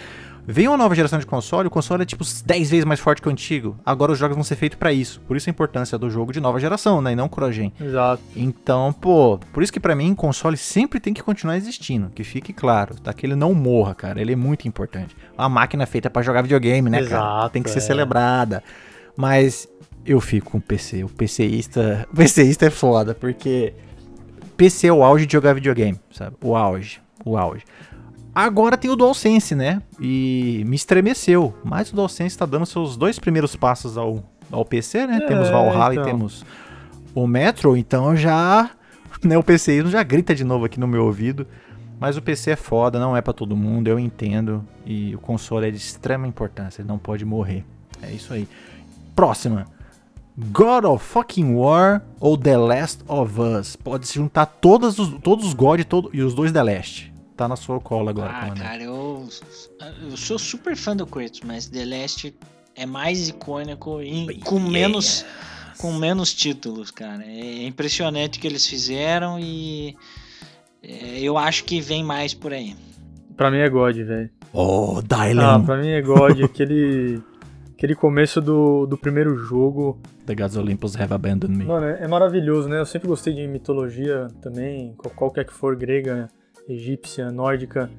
Veio 0.50 0.72
uma 0.72 0.78
nova 0.78 0.96
geração 0.96 1.20
de 1.20 1.26
console, 1.26 1.68
o 1.68 1.70
console 1.70 2.04
é 2.04 2.06
tipo 2.06 2.24
10 2.24 2.70
vezes 2.70 2.86
mais 2.86 3.02
forte 3.02 3.22
que 3.22 3.28
o 3.28 3.32
antigo. 3.32 3.78
Agora 3.86 4.14
os 4.14 4.18
jogos 4.18 4.34
vão 4.34 4.46
ser 4.46 4.56
feitos 4.56 4.80
para 4.80 4.94
isso. 4.94 5.20
Por 5.28 5.36
isso 5.36 5.50
a 5.50 5.52
importância 5.52 5.98
do 5.98 6.10
jogo 6.10 6.32
de 6.32 6.40
nova 6.40 6.58
geração, 6.58 7.02
né? 7.02 7.12
E 7.12 7.16
não 7.18 7.28
crogen. 7.28 7.74
Exato. 7.80 8.24
Então, 8.34 8.94
pô, 8.94 9.38
por 9.52 9.62
isso 9.62 9.74
que 9.74 9.80
para 9.80 9.94
mim 9.94 10.16
console 10.16 10.56
sempre 10.56 11.02
tem 11.02 11.14
que 11.14 11.22
continuar 11.22 11.58
existindo. 11.58 12.10
Que 12.16 12.24
fique 12.24 12.54
claro, 12.54 12.96
tá? 12.96 13.12
Que 13.14 13.26
ele 13.26 13.36
não 13.36 13.54
morra, 13.54 13.94
cara. 13.94 14.22
Ele 14.22 14.32
é 14.32 14.36
muito 14.38 14.70
importante. 14.70 15.18
A 15.38 15.50
máquina 15.50 15.84
é 15.84 15.86
feita 15.86 16.10
para 16.10 16.22
jogar 16.22 16.44
videogame, 16.44 16.90
né, 16.90 17.02
Exato, 17.02 17.22
cara? 17.22 17.50
Tem 17.50 17.62
que 17.62 17.70
ser 17.70 17.80
é. 17.80 17.82
celebrada. 17.82 18.64
Mas 19.18 19.68
eu 20.06 20.22
fico 20.22 20.52
com 20.52 20.60
o 20.60 20.62
PC. 20.62 21.04
O 21.04 21.10
PCista, 21.10 22.08
o 22.12 22.16
PCista 22.16 22.68
é 22.68 22.70
foda, 22.70 23.14
porque 23.14 23.74
PC 24.56 24.88
é 24.88 24.94
o 24.94 25.04
auge 25.04 25.26
de 25.26 25.34
jogar 25.34 25.54
videogame, 25.54 26.00
sabe? 26.10 26.38
O 26.42 26.56
auge, 26.56 27.02
o 27.26 27.38
auge. 27.38 27.66
Agora 28.38 28.78
tem 28.78 28.92
o 28.92 28.96
DualSense, 28.96 29.56
né? 29.56 29.82
E 30.00 30.64
me 30.68 30.76
estremeceu. 30.76 31.56
Mas 31.64 31.92
o 31.92 31.96
DualSense 31.96 32.36
está 32.36 32.46
dando 32.46 32.68
seus 32.68 32.96
dois 32.96 33.18
primeiros 33.18 33.56
passos 33.56 33.98
ao, 33.98 34.24
ao 34.52 34.64
PC, 34.64 35.08
né? 35.08 35.18
É, 35.24 35.26
temos 35.26 35.50
Valhalla 35.50 35.96
então. 35.96 36.04
e 36.04 36.06
temos 36.06 36.46
o 37.16 37.26
Metro, 37.26 37.76
então 37.76 38.16
já. 38.16 38.70
Né, 39.24 39.36
o 39.36 39.42
PC 39.42 39.84
já 39.88 40.04
grita 40.04 40.36
de 40.36 40.44
novo 40.44 40.66
aqui 40.66 40.80
no 40.80 40.88
meu 40.88 41.06
ouvido. 41.06 41.48
Mas 42.00 42.16
o 42.18 42.22
PC 42.22 42.52
é 42.52 42.56
foda, 42.56 43.00
não 43.00 43.18
é 43.18 43.22
para 43.22 43.34
todo 43.34 43.58
mundo, 43.58 43.88
eu 43.88 43.98
entendo. 43.98 44.64
E 44.86 45.16
o 45.16 45.18
console 45.18 45.68
é 45.68 45.72
de 45.72 45.78
extrema 45.78 46.28
importância, 46.28 46.84
ele 46.84 46.88
não 46.88 47.00
pode 47.00 47.26
morrer. 47.26 47.66
É 48.04 48.12
isso 48.12 48.32
aí. 48.32 48.48
Próxima. 49.16 49.66
God 50.38 50.84
of 50.86 51.04
fucking 51.04 51.56
War 51.56 52.04
ou 52.20 52.38
The 52.38 52.56
Last 52.56 53.04
of 53.08 53.42
Us? 53.42 53.76
Pode 53.76 54.08
se 54.08 54.14
juntar 54.14 54.46
todos 54.46 55.00
os, 55.00 55.20
todos 55.24 55.48
os 55.48 55.56
God 55.56 55.82
todo, 55.86 56.12
e 56.14 56.22
os 56.22 56.36
dois 56.36 56.52
The 56.52 56.62
Last. 56.62 57.17
Tá 57.38 57.48
na 57.48 57.56
sua 57.56 57.80
cola 57.80 58.10
agora, 58.10 58.30
Ah, 58.32 58.50
cara, 58.56 58.82
eu, 58.84 59.30
eu 60.10 60.18
sou 60.18 60.40
super 60.40 60.76
fã 60.76 60.96
do 60.96 61.06
Kratos, 61.06 61.42
mas 61.46 61.68
The 61.70 61.86
Last 61.86 62.36
é 62.76 62.86
mais 62.86 63.30
icônico 63.30 64.02
e 64.02 64.40
com 64.40 64.60
menos 64.60 65.24
com 65.78 65.94
menos 65.94 66.34
títulos, 66.34 66.90
cara. 66.90 67.24
É 67.24 67.64
impressionante 67.68 68.40
o 68.40 68.42
que 68.42 68.48
eles 68.48 68.66
fizeram 68.66 69.40
e 69.40 69.96
é, 70.82 71.20
eu 71.20 71.38
acho 71.38 71.64
que 71.66 71.80
vem 71.80 72.04
mais 72.04 72.34
por 72.34 72.52
aí. 72.52 72.76
Pra 73.36 73.52
mim 73.52 73.58
é 73.58 73.70
God, 73.70 73.96
velho. 73.96 74.30
Oh, 74.52 74.98
Ah, 74.98 75.26
Dylan. 75.28 75.64
pra 75.64 75.78
mim 75.78 75.90
é 75.90 76.02
God. 76.02 76.42
aquele, 76.44 77.22
aquele 77.76 77.94
começo 77.94 78.42
do, 78.42 78.88
do 78.88 78.98
primeiro 78.98 79.36
jogo. 79.38 80.00
The 80.26 80.34
Gods 80.34 80.58
Olympus 80.58 80.96
Have 81.00 81.14
Abandoned 81.14 81.56
Me. 81.56 81.66
Mano, 81.66 81.86
é, 81.86 82.04
é 82.04 82.08
maravilhoso, 82.08 82.68
né? 82.68 82.80
Eu 82.80 82.86
sempre 82.88 83.08
gostei 83.08 83.34
de 83.36 83.46
mitologia 83.48 84.28
também, 84.42 84.96
qual- 84.98 85.14
qualquer 85.14 85.46
que 85.46 85.54
for, 85.54 85.76
grega, 85.76 86.28
egípcia, 86.68 87.32
nórdica. 87.32 87.90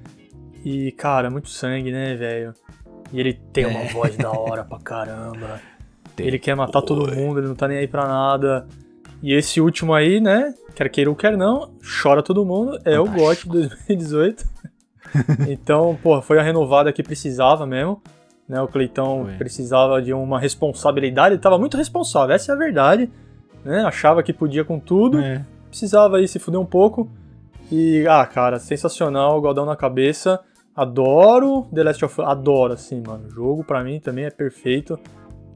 E, 0.65 0.93
cara, 0.93 1.31
muito 1.31 1.49
sangue, 1.49 1.91
né, 1.93 2.15
velho? 2.17 2.53
E 3.13 3.19
ele 3.21 3.35
tem 3.53 3.65
uma 3.67 3.81
É. 3.81 3.89
voz 3.89 4.17
da 4.17 4.31
hora 4.31 4.65
pra 4.65 4.79
caramba. 4.79 5.61
Tem. 6.15 6.27
Ele 6.27 6.39
quer 6.39 6.57
matar 6.57 6.83
todo 6.83 7.15
mundo, 7.15 7.39
ele 7.39 7.47
não 7.47 7.55
tá 7.55 7.69
nem 7.69 7.79
aí 7.79 7.87
pra 7.87 8.07
nada. 8.07 8.67
E 9.23 9.33
esse 9.33 9.61
último 9.61 9.95
aí, 9.95 10.21
né? 10.21 10.53
Quer 10.75 10.89
queira 10.89 11.09
ou 11.09 11.15
quer 11.15 11.37
não, 11.37 11.71
chora 12.03 12.23
todo 12.25 12.45
mundo. 12.45 12.77
É 12.85 12.99
o 12.99 13.05
GOT 13.05 13.19
Fantástico. 13.45 13.53
2018. 13.53 14.45
então, 15.49 15.97
porra, 16.03 16.21
foi 16.23 16.39
a 16.39 16.43
renovada 16.43 16.93
que 16.93 17.03
precisava 17.05 17.65
mesmo. 17.67 18.03
Né, 18.49 18.61
o 18.63 18.67
Cleitão 18.67 19.29
precisava 19.37 20.01
de 20.01 20.13
uma 20.13 20.41
responsabilidade, 20.41 21.35
ele 21.35 21.41
tava 21.43 21.59
muito 21.59 21.77
responsável, 21.77 22.35
essa 22.35 22.51
é 22.51 22.55
a 22.55 22.59
verdade. 22.59 23.11
Né? 23.63 23.83
Achava 23.85 24.23
que 24.23 24.33
podia 24.33 24.65
com 24.65 24.81
tudo, 24.81 25.21
É. 25.21 25.45
precisava 25.69 26.17
aí 26.17 26.27
se 26.27 26.39
fuder 26.39 26.59
um 26.59 26.65
pouco. 26.65 27.11
E, 27.71 28.07
ah, 28.09 28.25
cara, 28.27 28.59
sensacional, 28.59 29.41
Godão 29.41 29.65
na 29.67 29.77
cabeça. 29.77 30.41
Adoro 30.75 31.67
The 31.75 31.83
Last 31.83 32.05
of 32.05 32.21
Us, 32.21 32.27
adoro, 32.27 32.73
assim, 32.73 33.03
mano. 33.05 33.27
O 33.27 33.31
jogo 33.31 33.65
pra 33.65 33.83
mim 33.83 33.99
também 34.01 34.25
é 34.25 34.31
perfeito. 34.31 34.99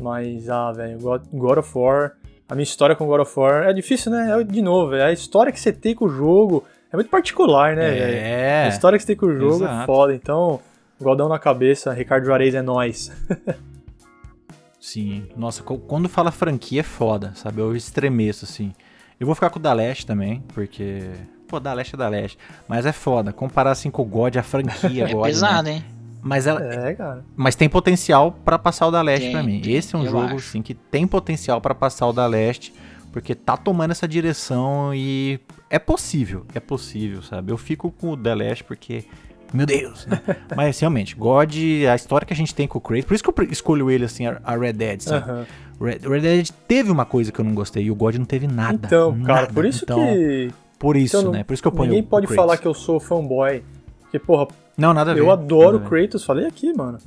Mas, 0.00 0.48
ah, 0.50 0.72
velho, 0.72 0.98
God 0.98 1.22
God 1.32 1.58
of 1.58 1.78
War, 1.78 2.12
a 2.48 2.54
minha 2.54 2.64
história 2.64 2.96
com 2.96 3.06
God 3.06 3.20
of 3.20 3.38
War 3.38 3.68
é 3.68 3.72
difícil, 3.72 4.10
né? 4.10 4.40
É, 4.40 4.42
de 4.44 4.60
novo, 4.60 4.94
é 4.94 5.04
a 5.04 5.12
história 5.12 5.52
que 5.52 5.60
você 5.60 5.72
tem 5.72 5.94
com 5.94 6.06
o 6.06 6.08
jogo 6.08 6.64
é 6.92 6.96
muito 6.96 7.08
particular, 7.08 7.74
né, 7.76 7.90
velho? 7.90 8.02
A 8.02 8.66
É. 8.66 8.68
história 8.68 8.98
que 8.98 9.02
você 9.04 9.06
tem 9.06 9.16
com 9.16 9.26
o 9.26 9.34
jogo 9.34 9.62
é 9.64 9.68
Exato. 9.68 9.86
foda. 9.86 10.14
Então, 10.14 10.60
Godão 11.00 11.28
na 11.28 11.38
cabeça, 11.38 11.92
Ricardo 11.92 12.26
Juarez 12.26 12.54
é 12.54 12.60
nós. 12.62 13.10
Sim. 14.78 15.26
Nossa, 15.36 15.62
quando 15.62 16.08
fala 16.08 16.30
franquia 16.32 16.80
é 16.80 16.82
foda, 16.82 17.32
sabe? 17.34 17.60
Eu 17.60 17.74
estremeço, 17.76 18.44
assim. 18.44 18.72
Eu 19.18 19.26
vou 19.26 19.34
ficar 19.34 19.48
com 19.50 19.58
o 19.58 19.62
da 19.62 19.72
Leste 19.72 20.04
também, 20.04 20.42
porque. 20.52 21.08
Pô, 21.53 21.61
da 21.61 21.74
Leste 21.74 21.94
é 21.94 21.98
da 21.98 22.09
Leste. 22.09 22.38
Mas 22.66 22.86
é 22.86 22.92
foda. 22.92 23.30
Comparar 23.30 23.72
assim 23.72 23.90
com 23.90 24.00
o 24.00 24.05
God, 24.07 24.36
a 24.36 24.42
franquia 24.42 25.05
É 25.07 25.12
God. 25.12 25.26
pesado, 25.26 25.64
né? 25.64 25.74
hein? 25.74 25.84
Mas 26.22 26.46
ela, 26.46 26.62
É, 26.64 26.94
cara. 26.94 27.22
Mas 27.36 27.55
tem 27.55 27.68
potencial 27.68 28.32
pra 28.44 28.59
passar 28.59 28.86
o 28.86 28.90
da 28.90 29.03
Leste 29.03 29.30
pra 29.30 29.42
mim. 29.42 29.61
tem, 29.61 29.74
Esse 29.74 29.94
é 29.94 29.98
um 29.98 30.07
jogo, 30.07 30.36
acho. 30.36 30.48
sim, 30.48 30.62
que 30.62 30.72
tem 30.72 31.07
potencial 31.07 31.61
pra 31.61 31.74
passar 31.74 32.07
o 32.07 32.12
da 32.12 32.26
Leste, 32.26 32.72
porque 33.12 33.34
tá 33.34 33.55
tomando 33.57 33.90
essa 33.90 34.09
direção 34.09 34.94
e 34.94 35.38
é 35.68 35.78
possível, 35.78 36.46
é 36.55 36.61
possível, 36.61 37.20
sabe? 37.22 37.53
Eu 37.53 37.59
fico 37.59 37.90
com 37.90 38.12
o 38.12 38.16
The 38.16 38.34
Leste 38.34 38.64
porque, 38.64 39.05
meu 39.53 39.66
Deus, 39.66 40.07
né? 40.07 40.22
Mas 40.57 40.78
realmente, 40.80 41.14
God, 41.14 41.55
a 41.90 41.94
história 41.94 42.24
que 42.26 42.32
a 42.32 42.36
gente 42.36 42.55
tem 42.55 42.66
com 42.66 42.78
o 42.78 42.80
Kratos, 42.80 43.05
por 43.05 43.14
isso 43.14 43.22
que 43.24 43.28
eu 43.28 43.44
escolho 43.50 43.90
ele 43.90 44.05
assim, 44.07 44.24
a 44.26 44.57
Red 44.57 44.72
Dead, 44.72 45.00
sabe? 45.03 45.46
Red, 45.80 45.98
Red 46.09 46.20
Dead 46.20 46.48
teve 46.68 46.90
uma 46.92 47.05
coisa 47.05 47.32
que 47.32 47.40
eu 47.40 47.44
não 47.44 47.53
gostei 47.55 47.82
e 47.84 47.90
o 47.90 47.94
God 47.96 48.14
não 48.14 48.24
teve 48.24 48.46
nada. 48.46 48.78
Então, 48.86 49.12
cara, 49.22 49.40
nada. 49.42 49.53
por 49.53 49.64
isso 49.66 49.82
Então, 49.84 49.98
que 49.98 50.53
Por 50.83 50.97
isso, 50.97 51.16
Então, 51.16 51.30
né? 51.30 51.45
Por 51.45 51.55
isso 51.55 51.62
que 51.62 51.68
eu 51.68 51.72
ponho 51.72 51.91
ninguém 51.91 52.03
pode 52.03 52.26
falar 52.26 52.57
que 52.59 52.66
eu 52.66 52.74
sou 52.74 52.99
fanboy. 52.99 53.62
Porque, 54.01 54.18
porra, 54.18 54.49
Não, 54.76 54.93
nada 54.93 55.12
a 55.12 55.14
ver. 55.14 55.20
eu 55.20 55.30
adoro 55.30 55.78
nada. 55.78 55.89
Kratos, 55.89 56.24
falei 56.24 56.45
aqui, 56.45 56.72
mano. 56.76 56.99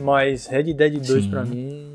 Mas 0.00 0.46
Red 0.46 0.72
Dead 0.72 0.94
2 1.06 1.24
Sim. 1.24 1.30
pra 1.30 1.44
mim 1.44 1.92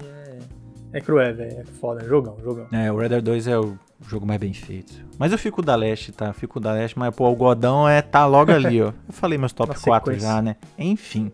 é, 0.93 0.97
é 0.97 1.01
cruel, 1.01 1.35
velho. 1.35 1.59
É 1.59 1.63
foda, 1.79 2.05
jogão, 2.07 2.37
jogão. 2.43 2.67
É, 2.71 2.91
o 2.91 2.97
Red 2.97 3.09
Dead 3.09 3.23
2 3.23 3.47
é 3.47 3.57
o 3.57 3.75
jogo 4.07 4.27
mais 4.27 4.39
bem 4.39 4.53
feito. 4.53 4.93
Mas 5.17 5.31
eu 5.31 5.37
fico 5.39 5.61
da 5.63 5.75
Leste, 5.75 6.11
tá? 6.11 6.27
Eu 6.27 6.33
fico 6.35 6.59
da 6.59 6.71
Leste, 6.73 6.99
mas 6.99 7.15
pô, 7.15 7.27
o 7.27 7.35
Godão 7.35 7.89
é 7.89 8.01
tá 8.03 8.27
logo 8.27 8.51
ali, 8.53 8.79
ó. 8.81 8.87
Eu 8.89 8.93
falei 9.09 9.35
meus 9.37 9.53
top 9.53 9.69
Na 9.73 9.79
4 9.79 10.11
sequência. 10.13 10.29
já, 10.35 10.41
né? 10.41 10.55
Enfim. 10.77 11.31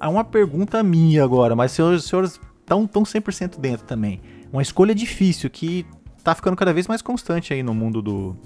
Há 0.00 0.08
uma 0.08 0.24
pergunta 0.24 0.82
minha 0.82 1.22
agora, 1.22 1.54
mas 1.54 1.70
os 1.70 1.76
senhores, 1.76 2.04
senhores 2.04 2.40
estão 2.60 2.86
tão 2.88 3.04
100% 3.04 3.60
dentro 3.60 3.86
também. 3.86 4.20
Uma 4.52 4.62
escolha 4.62 4.94
difícil 4.94 5.48
que 5.48 5.86
tá 6.24 6.34
ficando 6.34 6.56
cada 6.56 6.72
vez 6.72 6.86
mais 6.88 7.00
constante 7.02 7.52
aí 7.54 7.62
no 7.62 7.72
mundo 7.74 8.00
do, 8.02 8.36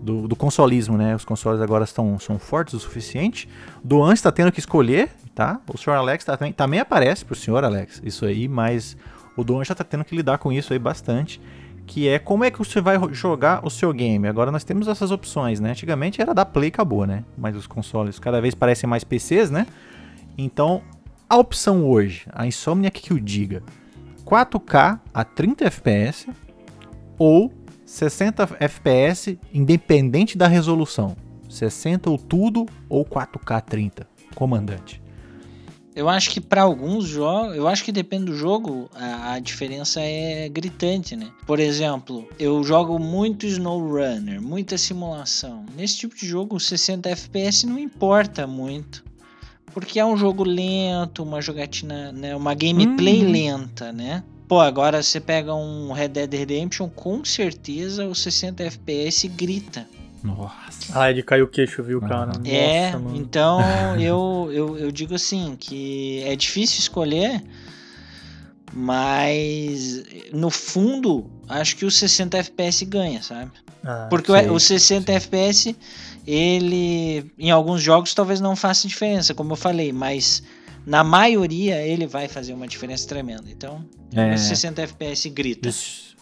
do, 0.00 0.28
do 0.28 0.36
consolismo, 0.36 0.96
né? 0.96 1.14
Os 1.14 1.24
consoles 1.24 1.60
agora 1.60 1.84
estão, 1.84 2.18
são 2.18 2.38
fortes 2.38 2.74
o 2.74 2.80
suficiente. 2.80 3.48
Doan 3.82 4.12
está 4.12 4.30
tendo 4.30 4.52
que 4.52 4.60
escolher, 4.60 5.10
tá? 5.34 5.60
O 5.72 5.76
senhor 5.76 5.96
Alex 5.96 6.24
tá, 6.24 6.36
também, 6.36 6.52
também 6.52 6.80
aparece 6.80 7.24
pro 7.24 7.34
senhor 7.34 7.64
Alex, 7.64 8.00
isso 8.04 8.24
aí, 8.24 8.48
mas 8.48 8.96
o 9.36 9.44
Doan 9.44 9.64
já 9.64 9.74
tá 9.74 9.84
tendo 9.84 10.04
que 10.04 10.16
lidar 10.16 10.38
com 10.38 10.52
isso 10.52 10.72
aí 10.72 10.78
bastante. 10.78 11.40
Que 11.86 12.06
é 12.06 12.18
como 12.18 12.44
é 12.44 12.50
que 12.50 12.58
você 12.58 12.82
vai 12.82 12.98
jogar 13.12 13.64
o 13.64 13.70
seu 13.70 13.90
game. 13.94 14.28
Agora 14.28 14.52
nós 14.52 14.62
temos 14.62 14.88
essas 14.88 15.10
opções, 15.10 15.58
né? 15.58 15.70
Antigamente 15.70 16.20
era 16.20 16.34
da 16.34 16.44
Play 16.44 16.68
acabou, 16.68 17.06
né? 17.06 17.24
Mas 17.36 17.56
os 17.56 17.66
consoles 17.66 18.18
cada 18.18 18.42
vez 18.42 18.54
parecem 18.54 18.88
mais 18.88 19.04
PCs, 19.04 19.50
né? 19.50 19.66
Então, 20.36 20.82
a 21.30 21.38
opção 21.38 21.86
hoje, 21.86 22.26
a 22.30 22.46
Insomniac 22.46 23.00
que 23.00 23.14
o 23.14 23.20
diga, 23.20 23.62
4K 24.24 25.00
a 25.14 25.24
30 25.24 25.64
FPS 25.64 26.28
ou 27.18 27.50
60 27.88 28.58
FPS 28.60 29.38
independente 29.52 30.36
da 30.36 30.46
resolução. 30.46 31.16
60 31.48 32.10
ou 32.10 32.18
tudo 32.18 32.66
ou 32.86 33.02
4K 33.02 33.62
30. 33.62 34.06
Comandante. 34.34 35.00
Eu 35.96 36.06
acho 36.06 36.30
que 36.30 36.38
para 36.38 36.62
alguns 36.62 37.06
jogos, 37.06 37.56
eu 37.56 37.66
acho 37.66 37.82
que 37.82 37.90
depende 37.90 38.26
do 38.26 38.36
jogo, 38.36 38.90
a, 38.94 39.32
a, 39.32 39.38
diferença 39.38 40.02
é 40.02 40.50
gritante, 40.50 41.16
né? 41.16 41.30
Por 41.46 41.58
exemplo, 41.58 42.28
eu 42.38 42.62
jogo 42.62 42.98
muito 42.98 43.46
SnowRunner, 43.46 44.40
muita 44.40 44.76
simulação. 44.76 45.64
Nesse 45.74 45.96
tipo 45.96 46.14
de 46.14 46.26
jogo, 46.26 46.60
60 46.60 47.08
FPS 47.08 47.66
não 47.66 47.78
importa 47.78 48.46
muito. 48.46 49.02
Porque 49.72 49.98
é 49.98 50.04
um 50.04 50.16
jogo 50.16 50.44
lento, 50.44 51.22
uma 51.22 51.40
jogatina, 51.40 52.12
né? 52.12 52.36
Uma 52.36 52.54
gameplay 52.54 53.24
hum. 53.24 53.30
lenta, 53.30 53.92
né? 53.92 54.22
Pô, 54.48 54.60
agora 54.60 55.02
você 55.02 55.20
pega 55.20 55.54
um 55.54 55.92
Red 55.92 56.08
Dead 56.08 56.32
Redemption, 56.32 56.88
com 56.88 57.22
certeza 57.22 58.06
o 58.06 58.14
60 58.14 58.62
FPS 58.62 59.28
grita. 59.28 59.86
Nossa. 60.22 60.98
Ah, 60.98 61.10
ele 61.10 61.22
caiu 61.22 61.44
o 61.44 61.48
queixo, 61.48 61.82
viu, 61.82 62.00
cara? 62.00 62.26
Nossa, 62.26 62.48
é, 62.48 62.92
mano. 62.92 63.14
então 63.14 63.60
eu, 64.00 64.48
eu, 64.50 64.78
eu 64.78 64.90
digo 64.90 65.14
assim, 65.14 65.54
que 65.54 66.22
é 66.24 66.34
difícil 66.34 66.78
escolher, 66.80 67.42
mas 68.72 70.02
no 70.32 70.50
fundo, 70.50 71.30
acho 71.46 71.76
que 71.76 71.84
o 71.84 71.90
60 71.90 72.38
FPS 72.38 72.84
ganha, 72.86 73.22
sabe? 73.22 73.50
Ah, 73.84 74.06
Porque 74.10 74.32
sei, 74.32 74.48
o 74.48 74.58
60 74.58 75.06
sei. 75.06 75.14
FPS, 75.16 75.76
ele 76.26 77.30
em 77.38 77.50
alguns 77.50 77.82
jogos 77.82 78.14
talvez 78.14 78.40
não 78.40 78.56
faça 78.56 78.88
diferença, 78.88 79.34
como 79.34 79.52
eu 79.52 79.56
falei, 79.56 79.92
mas 79.92 80.42
na 80.88 81.04
maioria 81.04 81.82
ele 81.86 82.06
vai 82.06 82.28
fazer 82.28 82.54
uma 82.54 82.66
diferença 82.66 83.06
tremenda. 83.06 83.44
Então, 83.46 83.84
é. 84.14 84.36
60 84.36 84.80
FPS 84.82 85.28
grita. 85.28 85.68
Isso. 85.68 86.16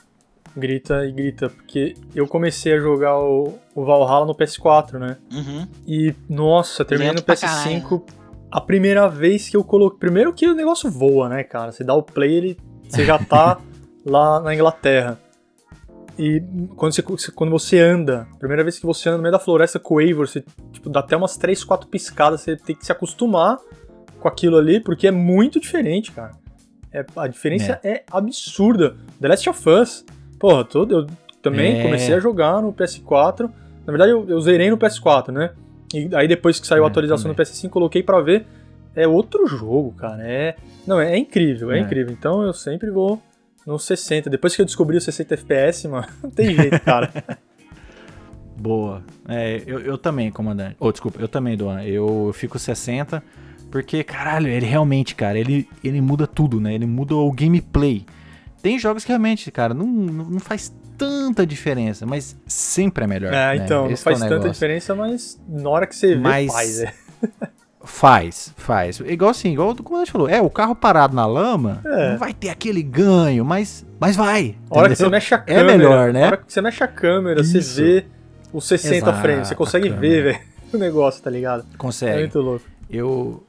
Grita 0.57 1.07
e 1.07 1.13
grita, 1.13 1.49
porque 1.49 1.95
eu 2.15 2.27
comecei 2.27 2.75
a 2.75 2.81
jogar 2.81 3.17
o, 3.19 3.59
o 3.75 3.85
Valhalla 3.85 4.27
no 4.27 4.35
PS4, 4.35 4.99
né? 4.99 5.19
Uhum. 5.31 5.69
E, 5.87 6.15
nossa, 6.29 6.85
terminei 6.85 7.13
no 7.13 7.23
PS5. 7.23 8.03
A 8.51 8.61
primeira 8.61 9.07
vez 9.09 9.49
que 9.49 9.57
eu 9.57 9.63
coloquei. 9.63 10.01
Primeiro 10.01 10.33
que 10.33 10.49
o 10.49 10.55
negócio 10.55 10.91
voa, 10.91 11.29
né, 11.29 11.45
cara? 11.45 11.71
Você 11.71 11.85
dá 11.85 11.95
o 11.95 12.03
play, 12.03 12.35
ele, 12.35 12.59
você 12.89 13.05
já 13.05 13.19
tá 13.19 13.61
lá 14.05 14.41
na 14.41 14.55
Inglaterra. 14.55 15.21
E 16.19 16.43
quando 16.75 16.93
você, 16.95 17.03
quando 17.33 17.51
você 17.51 17.79
anda, 17.79 18.27
primeira 18.39 18.65
vez 18.65 18.79
que 18.79 18.87
você 18.87 19.11
anda 19.11 19.19
no 19.19 19.23
meio 19.23 19.33
da 19.33 19.39
floresta 19.39 19.79
com 19.79 19.97
o 19.97 20.01
Eivor, 20.01 20.27
você 20.27 20.43
tipo, 20.73 20.89
dá 20.89 21.01
até 21.01 21.15
umas 21.15 21.37
3, 21.37 21.63
4 21.63 21.87
piscadas, 21.89 22.41
você 22.41 22.57
tem 22.57 22.75
que 22.75 22.87
se 22.87 22.91
acostumar 22.91 23.59
com 24.27 24.29
aquilo 24.29 24.57
ali, 24.57 24.81
porque 24.81 25.07
é 25.07 25.13
muito 25.13 25.61
diferente, 25.61 26.11
cara. 26.11 26.33
É, 26.93 27.05
a 27.17 27.29
diferença 27.29 27.79
é. 27.85 27.91
é 27.91 28.05
absurda. 28.11 28.97
The 29.21 29.29
Last 29.29 29.49
of 29.49 29.69
Us, 29.69 30.05
porra, 30.39 30.65
todo, 30.65 31.01
eu 31.01 31.07
também 31.41 31.79
é. 31.79 31.83
comecei 31.83 32.15
a 32.15 32.19
jogar 32.19 32.61
no 32.61 32.73
PS4. 32.73 33.49
Na 33.87 33.93
verdade, 33.93 34.11
eu, 34.11 34.29
eu 34.29 34.41
zerei 34.41 34.69
no 34.69 34.77
PS4, 34.77 35.31
né? 35.31 35.53
E 35.95 36.11
aí 36.15 36.27
depois 36.27 36.59
que 36.59 36.67
saiu 36.67 36.83
a 36.83 36.87
é, 36.87 36.91
atualização 36.91 37.33
também. 37.33 37.47
no 37.47 37.53
PS5, 37.53 37.71
coloquei 37.71 38.03
para 38.03 38.21
ver. 38.21 38.47
É 38.97 39.07
outro 39.07 39.47
jogo, 39.47 39.93
cara. 39.93 40.23
É, 40.27 40.57
não, 40.87 41.01
é, 41.01 41.17
incrível, 41.17 41.71
é, 41.71 41.79
é, 41.79 41.83
incrível. 41.83 42.13
Então 42.13 42.43
eu 42.43 42.53
sempre 42.53 42.91
vou 42.91 43.23
no 43.65 43.79
60. 43.79 44.29
Depois 44.31 44.57
que 44.57 44.63
eu 44.63 44.67
descobri 44.67 44.97
o 44.97 45.01
60 45.01 45.35
FPS, 45.35 45.87
mano, 45.87 46.07
não 46.23 46.31
tem 46.31 46.55
jeito, 46.55 46.81
cara. 46.81 47.13
Boa. 48.59 49.05
É, 49.29 49.63
eu, 49.67 49.81
eu 49.81 49.99
também, 49.99 50.31
comandante. 50.33 50.77
Oh, 50.81 50.91
desculpa, 50.91 51.21
eu 51.21 51.29
também, 51.29 51.57
Duan. 51.57 51.85
Eu 51.85 52.33
fico 52.33 52.59
60. 52.59 53.23
Porque, 53.77 54.03
caralho, 54.03 54.49
ele 54.49 54.65
realmente, 54.65 55.15
cara, 55.15 55.39
ele, 55.39 55.69
ele 55.85 56.01
muda 56.01 56.27
tudo, 56.27 56.59
né? 56.59 56.73
Ele 56.73 56.87
muda 56.87 57.15
o 57.15 57.31
gameplay. 57.31 58.07
Tem 58.63 58.79
jogos 58.79 59.05
que 59.05 59.11
realmente, 59.11 59.51
cara, 59.51 59.75
não, 59.75 59.87
não 59.87 60.41
faz 60.41 60.75
tanta 60.97 61.47
diferença, 61.47 62.07
mas 62.07 62.35
sempre 62.47 63.05
é 63.05 63.07
melhor. 63.07 63.35
É, 63.35 63.59
né? 63.59 63.65
então, 63.65 63.91
Esse 63.91 64.07
não 64.07 64.17
faz 64.17 64.23
é 64.23 64.29
tanta 64.31 64.49
diferença, 64.49 64.95
mas 64.95 65.39
na 65.47 65.69
hora 65.69 65.87
que 65.87 65.95
você 65.95 66.15
vê, 66.15 66.17
mas... 66.17 66.51
faz. 66.51 66.81
É. 66.81 66.93
Faz, 67.87 68.53
faz. 68.57 68.99
Igual 68.99 69.31
assim, 69.31 69.53
igual 69.53 69.71
o 69.71 69.81
comandante 69.81 70.11
falou. 70.11 70.29
É, 70.29 70.41
o 70.41 70.51
carro 70.51 70.75
parado 70.75 71.15
na 71.15 71.25
lama 71.25 71.81
é. 71.85 72.11
não 72.11 72.19
vai 72.19 72.35
ter 72.35 72.49
aquele 72.49 72.83
ganho, 72.83 73.45
mas, 73.45 73.87
mas 74.01 74.17
vai. 74.17 74.57
A 74.69 74.79
hora 74.79 74.89
que 74.89 74.97
você 74.97 75.09
mexe 75.09 75.33
a 75.33 75.39
câmera. 75.39 75.73
É 75.73 75.77
melhor, 75.79 76.13
né? 76.13 76.25
A 76.25 76.27
hora 76.27 76.37
que 76.39 76.53
você 76.53 76.61
mexe 76.61 76.83
a 76.83 76.89
câmera, 76.89 77.43
Isso. 77.43 77.63
você 77.63 77.83
vê 77.83 78.07
os 78.53 78.67
60 78.67 78.97
Exato, 78.97 79.21
frames. 79.21 79.47
Você 79.47 79.55
consegue 79.55 79.89
ver, 79.89 80.25
velho, 80.25 80.41
o 80.75 80.77
negócio, 80.77 81.23
tá 81.23 81.31
ligado? 81.31 81.65
Consegue. 81.79 82.13
É 82.13 82.19
muito 82.19 82.41
louco. 82.41 82.65
Eu, 82.91 83.46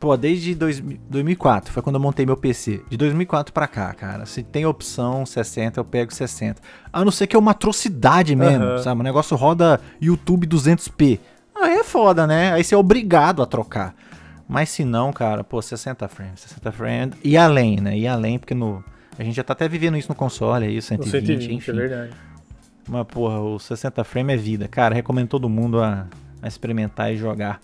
Pô, 0.00 0.16
desde 0.16 0.54
dois, 0.54 0.80
2004, 0.80 1.70
foi 1.70 1.82
quando 1.82 1.96
eu 1.96 2.00
montei 2.00 2.24
meu 2.24 2.36
PC. 2.36 2.82
De 2.88 2.96
2004 2.96 3.52
pra 3.52 3.68
cá, 3.68 3.92
cara. 3.92 4.24
Se 4.24 4.42
tem 4.42 4.64
opção 4.64 5.26
60, 5.26 5.78
eu 5.78 5.84
pego 5.84 6.10
60. 6.10 6.62
A 6.90 7.04
não 7.04 7.12
ser 7.12 7.26
que 7.26 7.36
é 7.36 7.38
uma 7.38 7.50
atrocidade 7.50 8.34
mesmo, 8.34 8.64
uhum. 8.64 8.78
sabe? 8.78 9.02
O 9.02 9.04
negócio 9.04 9.36
roda 9.36 9.78
YouTube 10.00 10.46
200p. 10.46 11.20
Aí 11.54 11.74
é 11.74 11.84
foda, 11.84 12.26
né? 12.26 12.50
Aí 12.54 12.64
você 12.64 12.74
é 12.74 12.78
obrigado 12.78 13.42
a 13.42 13.46
trocar. 13.46 13.94
Mas 14.48 14.70
se 14.70 14.86
não, 14.86 15.12
cara, 15.12 15.44
pô, 15.44 15.60
60 15.60 16.08
frames, 16.08 16.40
60 16.40 16.72
frames. 16.72 17.16
E 17.22 17.36
além, 17.36 17.78
né? 17.78 17.98
E 17.98 18.08
além, 18.08 18.38
porque 18.38 18.54
no, 18.54 18.82
a 19.18 19.22
gente 19.22 19.36
já 19.36 19.44
tá 19.44 19.52
até 19.52 19.68
vivendo 19.68 19.98
isso 19.98 20.08
no 20.08 20.14
console 20.14 20.64
aí, 20.64 20.80
120, 20.80 21.10
120 21.10 21.54
enfim. 21.54 21.70
É 21.72 21.74
verdade. 21.74 22.10
Mas, 22.88 23.06
porra, 23.06 23.38
o 23.38 23.58
60 23.58 24.02
frames 24.04 24.34
é 24.34 24.42
vida. 24.42 24.66
Cara, 24.66 24.94
recomendo 24.94 25.28
todo 25.28 25.46
mundo 25.46 25.78
a, 25.82 26.06
a 26.40 26.48
experimentar 26.48 27.12
e 27.12 27.18
jogar. 27.18 27.60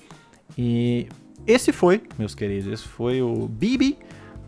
E 0.57 1.09
esse 1.47 1.73
foi, 1.73 2.03
meus 2.19 2.35
queridos, 2.35 2.73
esse 2.73 2.89
foi 2.89 3.23
o 3.23 3.47
Bibi, 3.49 3.99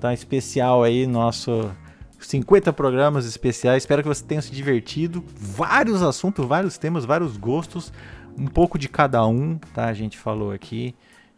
tá 0.01 0.13
especial 0.13 0.83
aí, 0.83 1.07
nosso 1.07 1.71
50 2.19 2.73
programas 2.73 3.25
especiais. 3.25 3.83
Espero 3.83 4.03
que 4.03 4.09
você 4.09 4.25
tenha 4.25 4.43
se 4.43 4.51
divertido. 4.51 5.25
Vários 5.37 6.03
assuntos, 6.03 6.45
vários 6.47 6.77
temas, 6.79 7.05
vários 7.05 7.37
gostos, 7.37 7.93
um 8.37 8.47
pouco 8.47 8.79
de 8.79 8.89
cada 8.89 9.25
um, 9.27 9.59
tá? 9.75 9.87
A 9.87 9.95
gente 9.95 10.19
falou 10.19 10.53
aqui. 10.53 10.95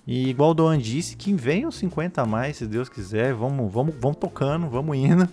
E 0.06 0.30
igual 0.30 0.50
o 0.50 0.54
Doan 0.54 0.78
disse, 0.78 1.16
que 1.16 1.32
venham 1.32 1.70
50 1.70 2.22
a 2.22 2.26
mais, 2.26 2.56
se 2.56 2.66
Deus 2.66 2.88
quiser. 2.88 3.34
Vamos, 3.34 3.70
vamos, 3.72 3.94
vamos 4.00 4.16
tocando, 4.18 4.68
vamos 4.68 4.96
indo. 4.96 5.28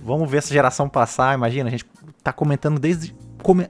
Vamos 0.00 0.30
ver 0.30 0.38
essa 0.38 0.52
geração 0.52 0.88
passar. 0.88 1.34
Imagina, 1.34 1.68
a 1.68 1.70
gente 1.70 1.86
tá 2.22 2.32
comentando 2.32 2.78
desde 2.78 3.14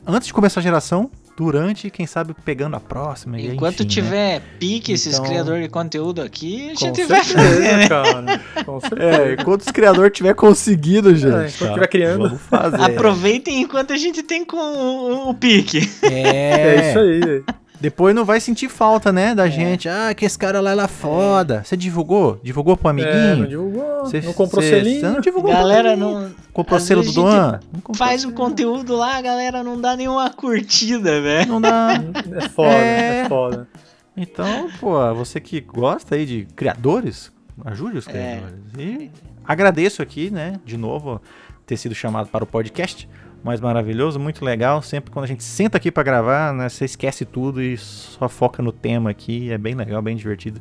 antes 0.06 0.26
de 0.26 0.34
começar 0.34 0.60
a 0.60 0.62
geração, 0.62 1.10
durante, 1.40 1.88
quem 1.88 2.06
sabe, 2.06 2.34
pegando 2.44 2.76
a 2.76 2.80
próxima. 2.80 3.40
Enquanto 3.40 3.82
enfim, 3.82 3.84
né? 3.84 3.88
tiver 3.88 4.40
né? 4.40 4.42
pique 4.58 4.92
esses 4.92 5.14
então, 5.14 5.24
criadores 5.24 5.62
de 5.62 5.70
conteúdo 5.70 6.20
aqui, 6.20 6.70
a 6.70 6.74
gente 6.74 7.02
vai 7.04 7.24
fazer, 7.24 7.76
né? 7.78 7.88
cara. 7.88 8.40
Com 8.66 8.78
É, 8.98 9.32
enquanto 9.40 9.62
os 9.62 9.72
criadores 9.72 10.12
tiver 10.14 10.34
conseguido, 10.34 11.14
gente. 11.14 11.32
É, 11.32 11.48
enquanto 11.48 11.68
estiver 11.68 11.88
criando. 11.88 12.24
Vamos 12.24 12.42
fazer. 12.42 12.82
Aproveitem 12.82 13.62
enquanto 13.62 13.94
a 13.94 13.96
gente 13.96 14.22
tem 14.22 14.44
com 14.44 14.58
o, 14.58 15.30
o 15.30 15.34
pique. 15.34 15.80
É, 16.02 16.20
é 16.20 16.90
isso 16.90 16.98
aí. 16.98 17.42
Depois 17.80 18.14
não 18.14 18.26
vai 18.26 18.40
sentir 18.40 18.68
falta, 18.68 19.10
né, 19.10 19.34
da 19.34 19.46
é. 19.46 19.50
gente. 19.50 19.88
Ah, 19.88 20.12
que 20.14 20.24
esse 20.24 20.38
cara 20.38 20.60
lá 20.60 20.72
é 20.72 20.74
lá 20.74 20.86
foda. 20.86 21.62
Você 21.64 21.76
divulgou? 21.76 22.38
Divulgou 22.42 22.76
pro 22.76 22.90
amiguinho? 22.90 23.14
É, 23.14 23.34
não 23.34 23.46
divulgou. 23.46 24.00
Você 24.00 24.20
não 24.20 24.34
comprou 24.34 24.62
cê, 24.62 24.68
selinho? 24.68 25.00
Você 25.00 25.08
não 25.08 25.20
divulgou 25.20 25.50
Galera 25.50 25.96
não... 25.96 26.30
Comprou 26.52 26.78
selo 26.78 27.02
do 27.02 27.12
Duan? 27.12 27.60
Faz 27.96 28.24
o 28.24 28.32
conteúdo 28.32 28.94
lá, 28.94 29.16
a 29.16 29.22
galera 29.22 29.62
não 29.62 29.80
dá 29.80 29.96
nenhuma 29.96 30.28
curtida, 30.30 31.22
velho. 31.22 31.48
Não 31.48 31.60
dá. 31.60 31.90
É 32.36 32.48
foda, 32.48 32.74
é... 32.74 33.20
é 33.20 33.28
foda. 33.28 33.68
Então, 34.16 34.68
pô, 34.78 35.14
você 35.14 35.40
que 35.40 35.60
gosta 35.60 36.14
aí 36.14 36.26
de 36.26 36.46
criadores, 36.54 37.32
ajude 37.64 37.98
os 37.98 38.08
é. 38.08 38.10
criadores. 38.10 38.54
É. 38.76 38.82
E 38.82 39.10
agradeço 39.44 40.02
aqui, 40.02 40.30
né, 40.30 40.60
de 40.64 40.76
novo, 40.76 41.20
ter 41.64 41.76
sido 41.76 41.94
chamado 41.94 42.28
para 42.28 42.44
o 42.44 42.46
podcast 42.46 43.08
mais 43.42 43.60
maravilhoso, 43.60 44.18
muito 44.18 44.44
legal. 44.44 44.82
Sempre 44.82 45.10
quando 45.10 45.24
a 45.24 45.28
gente 45.28 45.42
senta 45.42 45.78
aqui 45.78 45.90
para 45.90 46.02
gravar, 46.02 46.52
né, 46.52 46.68
você 46.68 46.84
esquece 46.84 47.24
tudo 47.24 47.62
e 47.62 47.76
só 47.76 48.28
foca 48.28 48.62
no 48.62 48.72
tema 48.72 49.10
aqui. 49.10 49.50
É 49.50 49.58
bem 49.58 49.74
legal, 49.74 50.00
bem 50.02 50.16
divertido. 50.16 50.60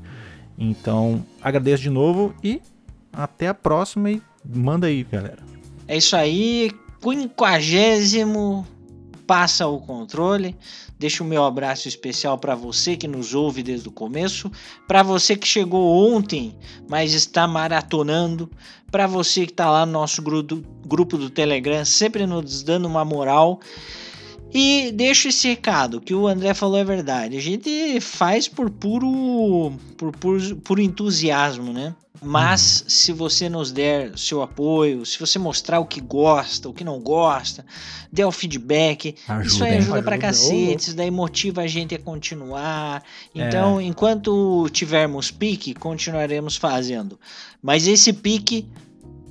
Então, 0.57 1.25
agradeço 1.41 1.83
de 1.83 1.89
novo 1.89 2.33
e 2.43 2.61
até 3.11 3.47
a 3.47 3.53
próxima 3.53 4.11
e 4.11 4.21
manda 4.43 4.87
aí, 4.87 5.03
galera. 5.03 5.39
É 5.87 5.97
isso 5.97 6.15
aí, 6.15 6.71
quinquagésimo 7.01 8.65
passa 9.29 9.67
o 9.67 9.79
controle. 9.79 10.55
Deixo 10.97 11.23
o 11.23 11.27
meu 11.27 11.43
abraço 11.43 11.87
especial 11.87 12.35
para 12.39 12.55
você 12.55 12.97
que 12.97 13.07
nos 13.07 13.35
ouve 13.35 13.61
desde 13.61 13.87
o 13.87 13.91
começo, 13.91 14.51
para 14.87 15.03
você 15.03 15.35
que 15.35 15.47
chegou 15.47 16.11
ontem, 16.11 16.57
mas 16.89 17.13
está 17.13 17.47
maratonando, 17.47 18.49
para 18.89 19.05
você 19.05 19.45
que 19.45 19.51
está 19.51 19.69
lá 19.69 19.85
no 19.85 19.91
nosso 19.91 20.19
grupo, 20.23 21.15
do 21.15 21.29
Telegram, 21.29 21.85
sempre 21.85 22.25
nos 22.25 22.63
dando 22.63 22.87
uma 22.87 23.05
moral. 23.05 23.59
E 24.51 24.91
deixo 24.91 25.27
esse 25.27 25.47
recado, 25.47 26.01
que 26.01 26.13
o 26.13 26.27
André 26.27 26.53
falou 26.53 26.77
é 26.77 26.83
verdade. 26.83 27.37
A 27.37 27.41
gente 27.41 28.01
faz 28.01 28.47
por 28.47 28.69
puro, 28.69 29.73
por, 29.95 30.11
por, 30.17 30.55
por 30.63 30.79
entusiasmo, 30.79 31.71
né? 31.71 31.93
Mas 32.21 32.81
uhum. 32.81 32.89
se 32.89 33.13
você 33.13 33.47
nos 33.47 33.71
der 33.71 34.17
seu 34.17 34.41
apoio, 34.41 35.05
se 35.05 35.17
você 35.19 35.39
mostrar 35.39 35.79
o 35.79 35.85
que 35.85 36.01
gosta, 36.01 36.67
o 36.67 36.73
que 36.73 36.83
não 36.83 36.99
gosta, 36.99 37.65
der 38.11 38.25
o 38.25 38.31
feedback, 38.31 39.15
ajuda, 39.27 39.47
isso 39.47 39.63
aí 39.63 39.77
ajuda, 39.77 39.93
ajuda 39.93 40.03
pra 40.03 40.17
cacete, 40.17 40.81
isso 40.81 40.95
daí 40.95 41.11
motiva 41.11 41.61
a 41.61 41.67
gente 41.67 41.95
a 41.95 41.99
continuar. 41.99 43.03
Então, 43.33 43.79
é. 43.79 43.83
enquanto 43.83 44.67
tivermos 44.71 45.31
pique, 45.31 45.73
continuaremos 45.73 46.57
fazendo. 46.57 47.17
Mas 47.61 47.87
esse 47.87 48.11
pique, 48.11 48.67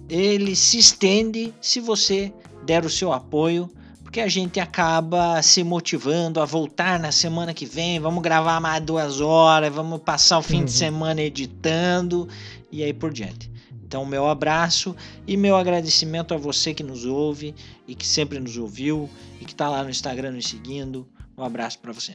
ele 0.09 0.57
se 0.57 0.79
estende 0.79 1.53
se 1.61 1.81
você 1.81 2.33
der 2.65 2.87
o 2.87 2.91
seu 2.91 3.13
apoio 3.13 3.71
porque 4.09 4.23
a 4.23 4.27
gente 4.27 4.59
acaba 4.59 5.43
se 5.43 5.63
motivando 5.63 6.41
a 6.41 6.47
voltar 6.47 6.99
na 6.99 7.13
semana 7.13 7.53
que 7.53 7.67
vem, 7.67 8.01
vamos 8.01 8.23
gravar 8.23 8.59
mais 8.59 8.83
duas 8.83 9.21
horas, 9.21 9.71
vamos 9.71 10.01
passar 10.01 10.39
o 10.39 10.43
fim 10.43 10.61
uhum. 10.61 10.65
de 10.65 10.73
semana 10.73 11.21
editando 11.21 12.27
e 12.73 12.83
aí 12.83 12.95
por 12.95 13.13
diante. 13.13 13.53
Então, 13.85 14.07
meu 14.07 14.27
abraço 14.27 14.97
e 15.27 15.37
meu 15.37 15.57
agradecimento 15.57 16.33
a 16.33 16.39
você 16.39 16.73
que 16.73 16.83
nos 16.83 17.05
ouve 17.05 17.55
e 17.87 17.95
que 17.95 18.07
sempre 18.07 18.41
nos 18.41 18.57
ouviu 18.57 19.11
e 19.43 19.45
que 19.45 19.53
está 19.53 19.69
lá 19.69 19.85
no 19.85 19.91
Instagram 19.91 20.31
nos 20.31 20.49
seguindo. 20.49 21.07
Um 21.37 21.45
abraço 21.45 21.79
para 21.79 21.93
você. 21.93 22.15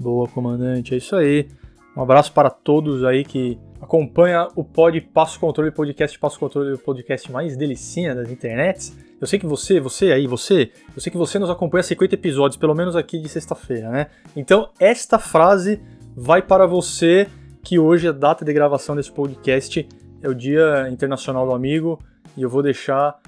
Boa, 0.00 0.26
comandante. 0.26 0.94
É 0.94 0.96
isso 0.96 1.14
aí. 1.14 1.50
Um 1.94 2.00
abraço 2.00 2.32
para 2.32 2.48
todos 2.48 3.04
aí 3.04 3.26
que 3.26 3.58
acompanha 3.78 4.48
o 4.56 4.64
Pod 4.64 4.98
Passo 5.02 5.38
Controle 5.38 5.70
Podcast, 5.70 6.18
Passo 6.18 6.38
Controle, 6.40 6.72
o 6.72 6.78
podcast 6.78 7.30
mais 7.30 7.58
delicinha 7.58 8.14
das 8.14 8.30
internets. 8.30 8.96
Eu 9.20 9.26
sei 9.26 9.38
que 9.38 9.46
você, 9.46 9.80
você 9.80 10.12
aí, 10.12 10.26
você, 10.26 10.70
eu 10.94 11.00
sei 11.00 11.10
que 11.10 11.18
você 11.18 11.38
nos 11.38 11.50
acompanha 11.50 11.82
50 11.82 12.14
episódios, 12.14 12.56
pelo 12.56 12.74
menos 12.74 12.94
aqui 12.94 13.18
de 13.18 13.28
sexta-feira, 13.28 13.90
né? 13.90 14.06
Então, 14.36 14.68
esta 14.78 15.18
frase 15.18 15.80
vai 16.16 16.40
para 16.40 16.66
você 16.66 17.26
que 17.62 17.78
hoje 17.78 18.08
a 18.08 18.12
data 18.12 18.44
de 18.44 18.52
gravação 18.52 18.94
desse 18.94 19.10
podcast 19.10 19.88
é 20.22 20.28
o 20.28 20.34
Dia 20.34 20.88
Internacional 20.90 21.46
do 21.46 21.52
Amigo 21.52 21.98
e 22.36 22.42
eu 22.42 22.48
vou 22.48 22.62
deixar 22.62 23.18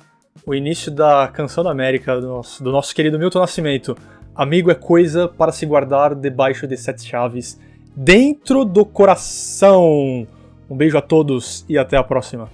o 0.47 0.55
início 0.55 0.93
da 0.93 1.29
canção 1.29 1.65
da 1.65 1.71
América 1.71 2.21
do 2.21 2.29
nosso, 2.29 2.63
do 2.63 2.71
nosso 2.71 2.95
querido 2.95 3.19
Milton 3.19 3.41
Nascimento. 3.41 3.97
Amigo 4.35 4.71
é 4.71 4.75
coisa 4.75 5.27
para 5.27 5.51
se 5.51 5.67
guardar 5.67 6.15
debaixo 6.15 6.67
de 6.67 6.77
sete 6.77 7.05
chaves, 7.05 7.61
dentro 7.97 8.65
do 8.65 8.85
coração. 8.85 10.27
Um 10.71 10.77
beijo 10.77 10.97
a 10.97 11.03
todos 11.03 11.65
e 11.69 11.77
até 11.77 11.97
a 11.97 12.05
próxima. 12.05 12.49